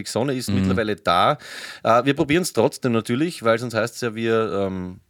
Uhr, 0.00 0.06
Sonne 0.06 0.34
ist 0.34 0.48
Mhm. 0.48 0.56
mittlerweile 0.56 0.96
da. 0.96 1.38
Äh, 1.82 2.04
wir 2.04 2.14
probieren 2.14 2.42
es 2.42 2.52
trotzdem 2.52 2.92
natürlich, 2.92 3.42
weil 3.42 3.58
sonst 3.58 3.74
heißt 3.74 3.94
es 3.94 4.00
ja, 4.02 4.14
wir 4.14 4.52
ähm, 4.66 5.00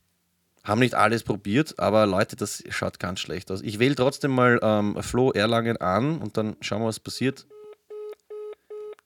haben 0.64 0.78
nicht 0.78 0.94
alles 0.94 1.24
probiert, 1.24 1.78
aber 1.80 2.06
Leute, 2.06 2.36
das 2.36 2.62
schaut 2.70 3.00
ganz 3.00 3.18
schlecht 3.18 3.50
aus. 3.50 3.60
Ich 3.62 3.80
wähle 3.80 3.96
trotzdem 3.96 4.30
mal 4.30 4.60
ähm, 4.62 4.96
Flo 5.02 5.32
Erlangen 5.32 5.76
an 5.78 6.18
und 6.18 6.36
dann 6.36 6.56
schauen 6.60 6.82
wir, 6.82 6.86
was 6.86 7.00
passiert. 7.00 7.46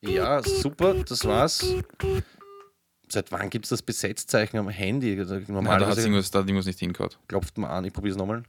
Ja, 0.07 0.42
super, 0.42 0.94
das 0.94 1.24
war's. 1.24 1.74
Seit 3.09 3.30
wann 3.32 3.50
gibt 3.50 3.66
es 3.66 3.70
das 3.70 3.82
Besetzzeichen 3.82 4.59
am 4.59 4.68
Handy? 4.68 5.18
Also 5.18 5.34
Nein, 5.34 5.42
da 5.46 5.54
hat 5.54 5.54
Normalerweise 5.64 6.00
irgendwas, 6.02 6.30
da 6.30 6.40
hat 6.40 6.46
irgendwas 6.46 6.66
nicht 6.66 6.78
hingehört. 6.78 7.18
klopft 7.28 7.57
mal 7.59 7.68
an, 7.68 7.84
ich 7.84 7.92
probiere 7.92 8.12
es 8.12 8.18
nochmal. 8.18 8.42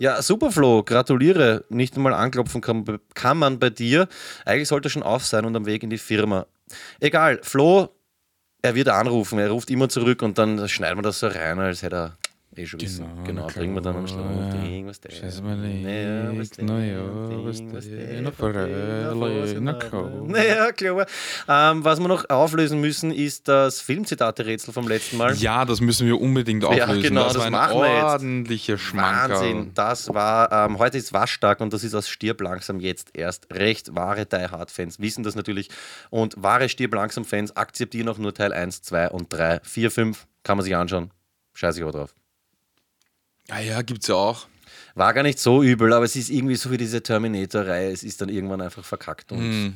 Ja, 0.00 0.20
super 0.22 0.50
Flo, 0.50 0.82
gratuliere. 0.82 1.64
Nicht 1.68 1.96
einmal 1.96 2.14
anklopfen 2.14 2.60
kann, 2.60 2.84
kann 3.14 3.38
man 3.38 3.60
bei 3.60 3.70
dir. 3.70 4.08
Eigentlich 4.44 4.68
sollte 4.68 4.88
er 4.88 4.90
schon 4.90 5.04
auf 5.04 5.24
sein 5.24 5.44
und 5.44 5.54
am 5.54 5.66
Weg 5.66 5.84
in 5.84 5.90
die 5.90 5.98
Firma. 5.98 6.46
Egal, 6.98 7.38
Flo, 7.42 7.90
er 8.62 8.74
wird 8.74 8.88
anrufen, 8.88 9.38
er 9.38 9.50
ruft 9.50 9.70
immer 9.70 9.88
zurück 9.88 10.22
und 10.22 10.38
dann 10.38 10.68
schneiden 10.68 10.98
wir 10.98 11.02
das 11.02 11.20
so 11.20 11.28
rein, 11.28 11.60
als 11.60 11.82
hätte 11.82 11.96
er 11.96 12.18
eh 12.58 12.66
schon. 12.66 12.78
Genau, 12.78 13.08
Genau, 13.24 13.46
na 13.46 13.52
bringen 13.52 13.74
wir 13.74 13.80
dann 13.82 13.96
am. 13.96 14.06
Schluss. 14.06 14.22
Ding, 14.62 14.86
was 14.86 15.00
der. 15.00 15.10
Scheiß 15.10 15.42
mal 15.42 15.56
nicht, 15.56 15.82
Naja, 15.84 16.32
was 16.36 16.50
der, 16.50 16.64
na 19.60 19.72
der. 19.72 19.90
komm. 19.90 20.28
Naja, 20.30 20.72
klar. 20.72 21.06
Ähm, 21.48 21.84
was 21.84 22.00
wir 22.00 22.08
noch 22.08 22.28
auflösen 22.30 22.80
müssen, 22.80 23.10
ist 23.12 23.48
das 23.48 23.80
Filmzitate-Rätsel 23.80 24.72
vom 24.72 24.88
letzten 24.88 25.16
Mal. 25.16 25.34
Ja, 25.36 25.64
das 25.64 25.80
müssen 25.80 26.06
wir 26.06 26.20
unbedingt 26.20 26.62
Ja, 26.62 26.68
auflösen. 26.70 27.02
genau, 27.02 27.24
das, 27.24 27.34
das 27.34 27.52
war 27.52 27.68
ein 27.68 27.72
ordentlicher 27.76 28.78
Schmankerl. 28.78 29.30
Wahnsinn, 29.30 29.70
das 29.74 30.12
war, 30.12 30.50
ähm, 30.52 30.78
heute 30.78 30.98
ist 30.98 31.12
Waschtag 31.12 31.60
und 31.60 31.72
das 31.72 31.84
ist 31.84 31.94
aus 31.94 32.08
Stirb 32.08 32.40
langsam 32.40 32.80
jetzt 32.80 33.10
erst 33.16 33.52
recht. 33.52 33.94
Wahre 33.94 34.26
Die 34.26 34.36
Hard-Fans 34.36 35.00
wissen 35.00 35.22
das 35.24 35.34
natürlich 35.34 35.68
und 36.10 36.34
wahre 36.42 36.68
Stirb 36.68 36.94
langsam-Fans 36.94 37.56
akzeptieren 37.56 38.08
auch 38.08 38.18
nur 38.18 38.34
Teil 38.34 38.52
1, 38.52 38.82
2 38.82 39.10
und 39.10 39.32
3. 39.32 39.60
4, 39.62 39.90
5 39.90 40.26
kann 40.42 40.56
man 40.56 40.64
sich 40.64 40.74
anschauen. 40.76 41.10
Scheiße 41.54 41.78
ich 41.78 41.82
aber 41.84 41.92
drauf. 41.92 42.14
Ja, 43.48 43.58
ja, 43.60 43.82
gibt's 43.82 44.06
ja 44.08 44.14
auch. 44.14 44.46
War 44.94 45.12
gar 45.12 45.22
nicht 45.22 45.38
so 45.38 45.62
übel, 45.62 45.92
aber 45.92 46.04
es 46.04 46.16
ist 46.16 46.30
irgendwie 46.30 46.54
so 46.54 46.70
wie 46.70 46.76
diese 46.76 47.02
Terminator-Reihe. 47.02 47.90
Es 47.90 48.02
ist 48.04 48.20
dann 48.20 48.28
irgendwann 48.28 48.60
einfach 48.60 48.84
verkackt 48.84 49.32
und 49.32 49.38
Hm. 49.40 49.74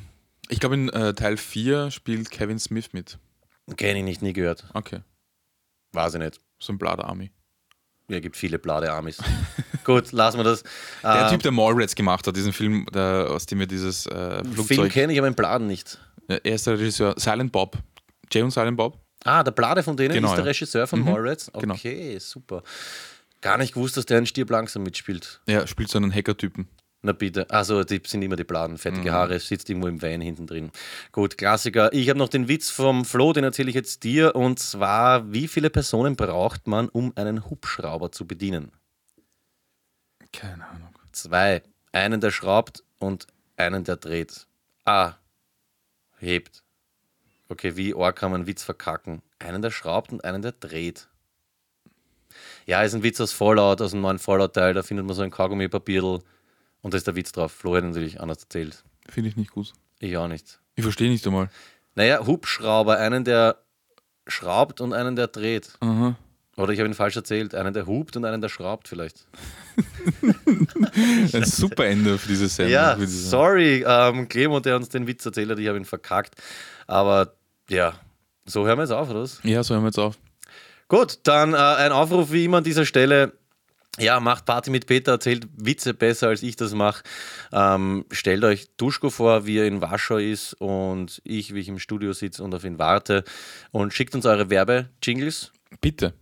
Ich 0.51 0.61
glaube, 0.61 0.77
in 0.77 0.89
äh, 0.89 1.13
Teil 1.13 1.37
4 1.37 1.91
spielt 1.91 2.31
Kevin 2.31 2.59
Smith 2.59 2.93
mit. 2.95 3.19
kenne 3.77 3.99
ich 3.99 4.05
nicht, 4.05 4.23
nie 4.23 4.33
gehört. 4.33 4.65
Okay. 4.73 5.01
Weiß 5.93 6.15
ich 6.15 6.21
nicht. 6.21 6.41
So 6.59 6.73
ein 6.73 6.79
Blood 6.79 7.01
Army. 7.01 7.31
Ja, 8.11 8.21
gibt 8.21 8.39
viele 8.39 8.59
blade 8.59 8.91
Amis. 8.91 9.19
Gut, 9.85 10.13
lassen 10.13 10.39
wir 10.39 10.45
das. 10.45 10.63
Der 11.03 11.25
Ähm, 11.27 11.29
Typ, 11.33 11.43
der 11.43 11.53
Mallrats 11.53 11.95
gemacht 11.95 12.27
hat, 12.27 12.35
diesen 12.35 12.55
Film, 12.55 12.87
der, 12.95 13.27
aus 13.31 13.45
dem 13.45 13.59
wir 13.59 13.67
dieses 13.67 14.07
äh, 14.07 14.43
Film 14.43 14.55
Flugzeug. 14.55 14.93
kenne 14.93 15.13
ich, 15.13 15.19
aber 15.19 15.29
den 15.29 15.35
Bladen 15.35 15.67
nicht. 15.67 15.99
Ja, 16.29 16.37
er 16.37 16.55
ist 16.55 16.67
der 16.67 16.79
Regisseur 16.79 17.15
Silent 17.19 17.53
Bob. 17.53 17.77
Jay 18.33 18.41
und 18.41 18.51
Silent 18.51 18.79
Bob. 18.79 18.99
Ah, 19.25 19.43
der 19.43 19.51
Blade 19.51 19.83
von 19.83 19.95
denen 19.99 20.15
Genau, 20.15 20.29
ist 20.29 20.37
der 20.37 20.45
ja. 20.45 20.49
Regisseur 20.49 20.87
von 20.87 21.01
Mhm, 21.01 21.05
Mallrats? 21.11 21.51
genau. 21.53 21.75
Okay, 21.75 22.19
super. 22.19 22.63
Gar 23.41 23.59
nicht 23.59 23.75
gewusst, 23.75 23.97
dass 23.97 24.07
der 24.07 24.19
in 24.19 24.27
Stirb 24.27 24.51
langsam 24.51 24.83
mitspielt. 24.83 25.41
Ja, 25.47 25.67
spielt 25.67 25.91
so 25.91 25.99
einen 25.99 26.13
Hacker-Typen. 26.13 26.69
Na 27.03 27.13
bitte. 27.13 27.49
Also, 27.51 27.85
die 27.85 28.03
sind 28.05 28.23
immer 28.23 28.35
die 28.35 28.45
Bladen. 28.45 28.73
Mhm. 28.73 28.79
Fettige 28.79 29.13
Haare, 29.13 29.39
sitzt 29.39 29.71
irgendwo 29.71 29.87
im 29.87 30.03
Wein 30.03 30.21
hinten 30.21 30.47
drin. 30.47 30.73
Gut, 31.13 31.39
Klassiker. 31.39 31.93
Ich 31.93 32.09
habe 32.09 32.19
noch 32.19 32.29
den 32.29 32.49
Witz 32.49 32.71
vom 32.71 33.05
Flo, 33.05 33.33
den 33.33 33.45
erzähle 33.45 33.69
ich 33.69 33.77
jetzt 33.77 34.03
dir. 34.03 34.35
Und 34.35 34.59
zwar, 34.59 35.33
wie 35.33 35.47
viele 35.47 35.71
Personen 35.71 36.17
braucht 36.17 36.67
man, 36.67 36.89
um 36.89 37.13
einen 37.17 37.49
Hubschrauber 37.49 38.11
zu 38.11 38.27
bedienen? 38.27 38.73
Keine 40.33 40.67
Ahnung. 40.67 40.95
Zwei. 41.13 41.63
Einen, 41.93 42.21
der 42.21 42.33
schraubt 42.33 42.83
und 42.99 43.29
einen, 43.57 43.85
der 43.85 43.97
dreht. 43.97 44.47
Ah, 44.85 45.15
hebt. 46.19 46.65
Okay, 47.49 47.77
wie 47.77 47.95
arg 47.95 48.17
kann 48.17 48.33
man 48.33 48.41
einen 48.41 48.47
Witz 48.49 48.63
verkacken? 48.65 49.23
Einen, 49.39 49.63
der 49.63 49.71
schraubt 49.71 50.13
und 50.13 50.25
einen, 50.25 50.43
der 50.43 50.53
dreht. 50.53 51.09
Ja, 52.67 52.83
ist 52.83 52.95
ein 52.95 53.03
Witz 53.03 53.21
aus 53.21 53.33
Fallout, 53.33 53.81
aus 53.81 53.93
dem 53.93 54.01
neuen 54.01 54.19
Fallout-Teil. 54.19 54.75
Da 54.75 54.83
findet 54.83 55.07
man 55.07 55.15
so 55.15 55.23
ein 55.23 55.31
Kaugummi-Papierl 55.31 56.21
und 56.83 56.95
da 56.95 56.97
ist 56.97 57.07
der 57.07 57.17
Witz 57.17 57.33
drauf. 57.33 57.53
Flo 57.53 57.77
hat 57.77 57.85
natürlich 57.85 58.21
anders 58.21 58.43
erzählt. 58.43 58.85
Finde 59.09 59.31
ich 59.31 59.37
nicht 59.37 59.51
gut. 59.51 59.73
Ich 60.01 60.17
auch 60.17 60.29
nicht. 60.29 60.61
Ich 60.77 60.83
verstehe 60.83 61.11
nicht 61.11 61.27
einmal. 61.27 61.51
Naja, 61.95 62.25
Hubschrauber, 62.25 62.99
einen, 62.99 63.25
der 63.25 63.57
schraubt 64.27 64.81
und 64.81 64.93
einen, 64.93 65.17
der 65.17 65.27
dreht. 65.27 65.73
Aha. 65.81 66.17
Oder 66.57 66.73
ich 66.73 66.81
habe 66.81 66.89
ihn 66.89 66.95
falsch 66.95 67.17
erzählt. 67.17 67.55
Einen, 67.55 67.73
der 67.73 67.87
hupt 67.87 68.17
und 68.17 68.25
einen, 68.25 68.41
der 68.41 68.49
schraubt 68.49 68.89
vielleicht. 68.89 69.27
Ein 71.33 71.45
super 71.45 71.87
Ende 71.87 72.19
für 72.19 72.29
diese 72.29 72.49
Sendung. 72.49 72.73
Ja, 72.73 72.97
sorry, 73.07 73.85
ähm, 73.87 74.29
Clemo, 74.29 74.59
der 74.59 74.75
uns 74.75 74.89
den 74.89 75.07
Witz 75.07 75.25
erzählt 75.25 75.51
hat, 75.51 75.59
ich 75.61 75.69
habe 75.69 75.79
ihn 75.79 75.85
verkackt. 75.85 76.35
Aber 76.89 77.35
ja, 77.71 77.95
so 78.45 78.67
hören 78.67 78.79
wir 78.79 78.83
jetzt 78.83 78.91
auf, 78.91 79.09
oder 79.09 79.23
was? 79.23 79.41
Ja, 79.45 79.63
so 79.63 79.75
hören 79.75 79.85
wir 79.85 79.89
jetzt 79.89 80.01
auf. 80.01 80.19
Gut, 80.89 81.21
dann 81.25 81.53
äh, 81.53 81.57
ein 81.57 81.93
Aufruf 81.93 82.33
wie 82.33 82.45
immer 82.45 82.59
an 82.59 82.65
dieser 82.65 82.87
Stelle. 82.87 83.35
Ja, 83.99 84.21
macht 84.21 84.45
Party 84.45 84.71
mit 84.71 84.87
Peter, 84.87 85.13
erzählt 85.13 85.49
Witze 85.57 85.93
besser, 85.93 86.29
als 86.29 86.43
ich 86.43 86.57
das 86.57 86.73
mache. 86.73 87.03
Ähm, 87.53 88.05
stellt 88.13 88.45
euch 88.45 88.69
Duschko 88.77 89.11
vor, 89.11 89.45
wie 89.45 89.59
er 89.59 89.67
in 89.67 89.81
Warschau 89.81 90.19
ist 90.19 90.55
und 90.55 91.21
ich, 91.25 91.53
wie 91.53 91.61
ich 91.61 91.69
im 91.69 91.81
Studio 91.81 92.13
sitze 92.13 92.45
und 92.45 92.55
auf 92.55 92.65
ihn 92.65 92.79
warte. 92.79 93.25
Und 93.73 93.93
schickt 93.93 94.15
uns 94.15 94.25
eure 94.25 94.51
Werbe-Jingles. 94.51 95.53
Bitte. 95.81 96.15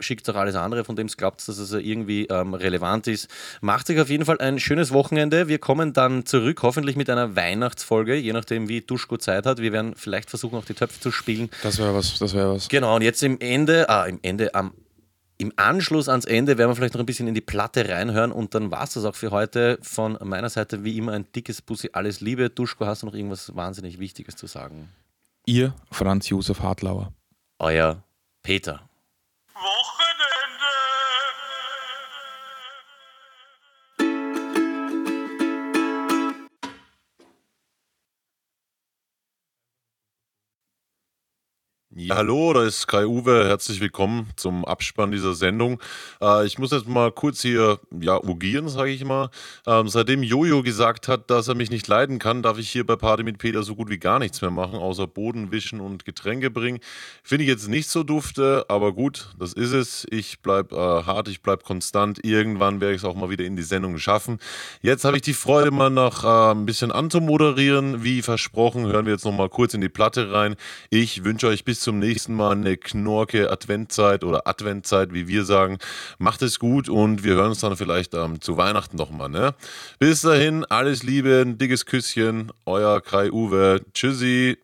Schickt 0.00 0.28
auch 0.30 0.34
alles 0.34 0.54
andere, 0.54 0.84
von 0.84 0.96
dem 0.96 1.06
es 1.06 1.16
glaubt, 1.16 1.46
dass 1.46 1.58
es 1.58 1.72
irgendwie 1.72 2.26
ähm, 2.26 2.54
relevant 2.54 3.06
ist. 3.06 3.28
Macht 3.60 3.86
sich 3.86 4.00
auf 4.00 4.08
jeden 4.08 4.24
Fall 4.24 4.38
ein 4.38 4.58
schönes 4.58 4.92
Wochenende. 4.92 5.48
Wir 5.48 5.58
kommen 5.58 5.92
dann 5.92 6.26
zurück, 6.26 6.62
hoffentlich 6.62 6.96
mit 6.96 7.08
einer 7.10 7.36
Weihnachtsfolge, 7.36 8.14
je 8.16 8.32
nachdem, 8.32 8.68
wie 8.68 8.80
Duschko 8.80 9.16
Zeit 9.16 9.46
hat. 9.46 9.58
Wir 9.58 9.72
werden 9.72 9.94
vielleicht 9.96 10.30
versuchen, 10.30 10.56
auch 10.56 10.64
die 10.64 10.74
Töpfe 10.74 11.00
zu 11.00 11.10
spielen. 11.10 11.50
Das 11.62 11.78
wäre 11.78 11.94
was, 11.94 12.18
das 12.18 12.34
wäre 12.34 12.54
was. 12.54 12.68
Genau, 12.68 12.96
und 12.96 13.02
jetzt 13.02 13.22
im 13.22 13.38
Ende, 13.40 13.88
ah, 13.88 14.04
im 14.04 14.18
Ende, 14.22 14.54
am, 14.54 14.72
im 15.40 15.52
Anschluss 15.56 16.08
ans 16.08 16.26
Ende 16.26 16.58
werden 16.58 16.70
wir 16.70 16.76
vielleicht 16.76 16.94
noch 16.94 17.00
ein 17.00 17.06
bisschen 17.06 17.26
in 17.26 17.34
die 17.34 17.40
Platte 17.40 17.88
reinhören 17.88 18.30
und 18.30 18.54
dann 18.54 18.70
war 18.70 18.84
es 18.84 18.92
das 18.92 19.06
auch 19.06 19.14
für 19.14 19.30
heute. 19.30 19.78
Von 19.80 20.18
meiner 20.22 20.50
Seite 20.50 20.84
wie 20.84 20.98
immer 20.98 21.12
ein 21.12 21.32
dickes 21.34 21.62
Bussi, 21.62 21.90
alles 21.94 22.20
Liebe. 22.20 22.50
Duschko, 22.50 22.84
hast 22.84 23.02
du 23.02 23.06
noch 23.06 23.14
irgendwas 23.14 23.56
wahnsinnig 23.56 23.98
Wichtiges 23.98 24.36
zu 24.36 24.46
sagen? 24.46 24.90
Ihr, 25.46 25.74
Franz 25.90 26.28
Josef 26.28 26.60
Hartlauer. 26.60 27.12
Euer 27.58 28.02
Peter. 28.42 28.89
Ja, 42.02 42.16
hallo, 42.16 42.54
da 42.54 42.64
ist 42.64 42.86
Kai 42.86 43.04
Uwe. 43.04 43.46
Herzlich 43.46 43.78
willkommen 43.78 44.30
zum 44.36 44.64
Abspann 44.64 45.12
dieser 45.12 45.34
Sendung. 45.34 45.82
Äh, 46.22 46.46
ich 46.46 46.58
muss 46.58 46.70
jetzt 46.70 46.88
mal 46.88 47.12
kurz 47.12 47.42
hier 47.42 47.78
ja, 48.00 48.18
ugieren, 48.24 48.70
sage 48.70 48.90
ich 48.90 49.04
mal. 49.04 49.28
Ähm, 49.66 49.86
seitdem 49.86 50.22
Jojo 50.22 50.62
gesagt 50.62 51.08
hat, 51.08 51.30
dass 51.30 51.48
er 51.48 51.56
mich 51.56 51.68
nicht 51.68 51.86
leiden 51.88 52.18
kann, 52.18 52.42
darf 52.42 52.56
ich 52.56 52.70
hier 52.70 52.86
bei 52.86 52.96
Party 52.96 53.22
mit 53.22 53.36
Peter 53.36 53.62
so 53.62 53.74
gut 53.76 53.90
wie 53.90 53.98
gar 53.98 54.18
nichts 54.18 54.40
mehr 54.40 54.50
machen, 54.50 54.76
außer 54.76 55.06
Boden 55.06 55.52
wischen 55.52 55.78
und 55.78 56.06
Getränke 56.06 56.50
bringen. 56.50 56.78
Finde 57.22 57.44
ich 57.44 57.50
jetzt 57.50 57.68
nicht 57.68 57.90
so 57.90 58.02
dufte, 58.02 58.64
aber 58.68 58.94
gut, 58.94 59.34
das 59.38 59.52
ist 59.52 59.72
es. 59.72 60.06
Ich 60.08 60.40
bleib 60.40 60.72
äh, 60.72 60.76
hart, 60.76 61.28
ich 61.28 61.42
bleib 61.42 61.64
konstant. 61.64 62.24
Irgendwann 62.24 62.80
werde 62.80 62.94
ich 62.94 63.02
es 63.02 63.04
auch 63.04 63.14
mal 63.14 63.28
wieder 63.28 63.44
in 63.44 63.56
die 63.56 63.62
Sendung 63.62 63.98
schaffen. 63.98 64.38
Jetzt 64.80 65.04
habe 65.04 65.16
ich 65.16 65.22
die 65.22 65.34
Freude, 65.34 65.70
mal 65.70 65.90
noch 65.90 66.24
äh, 66.24 66.52
ein 66.52 66.64
bisschen 66.64 66.92
anzumoderieren. 66.92 68.02
Wie 68.02 68.22
versprochen, 68.22 68.86
hören 68.86 69.04
wir 69.04 69.12
jetzt 69.12 69.26
noch 69.26 69.36
mal 69.36 69.50
kurz 69.50 69.74
in 69.74 69.82
die 69.82 69.90
Platte 69.90 70.32
rein. 70.32 70.56
Ich 70.88 71.24
wünsche 71.24 71.46
euch 71.46 71.62
bis 71.66 71.80
zum 71.80 71.89
nächsten 71.98 72.34
Mal 72.34 72.52
eine 72.52 72.76
knorke 72.76 73.50
Adventzeit 73.50 74.24
oder 74.24 74.46
Adventzeit, 74.46 75.12
wie 75.12 75.28
wir 75.28 75.44
sagen. 75.44 75.78
Macht 76.18 76.42
es 76.42 76.58
gut 76.58 76.88
und 76.88 77.24
wir 77.24 77.34
hören 77.34 77.50
uns 77.50 77.60
dann 77.60 77.76
vielleicht 77.76 78.14
ähm, 78.14 78.40
zu 78.40 78.56
Weihnachten 78.56 78.96
nochmal. 78.96 79.28
Ne? 79.28 79.54
Bis 79.98 80.22
dahin, 80.22 80.64
alles 80.66 81.02
Liebe, 81.02 81.42
ein 81.44 81.58
dickes 81.58 81.86
Küsschen, 81.86 82.52
euer 82.66 83.00
Kai 83.00 83.30
Uwe. 83.30 83.80
Tschüssi. 83.92 84.58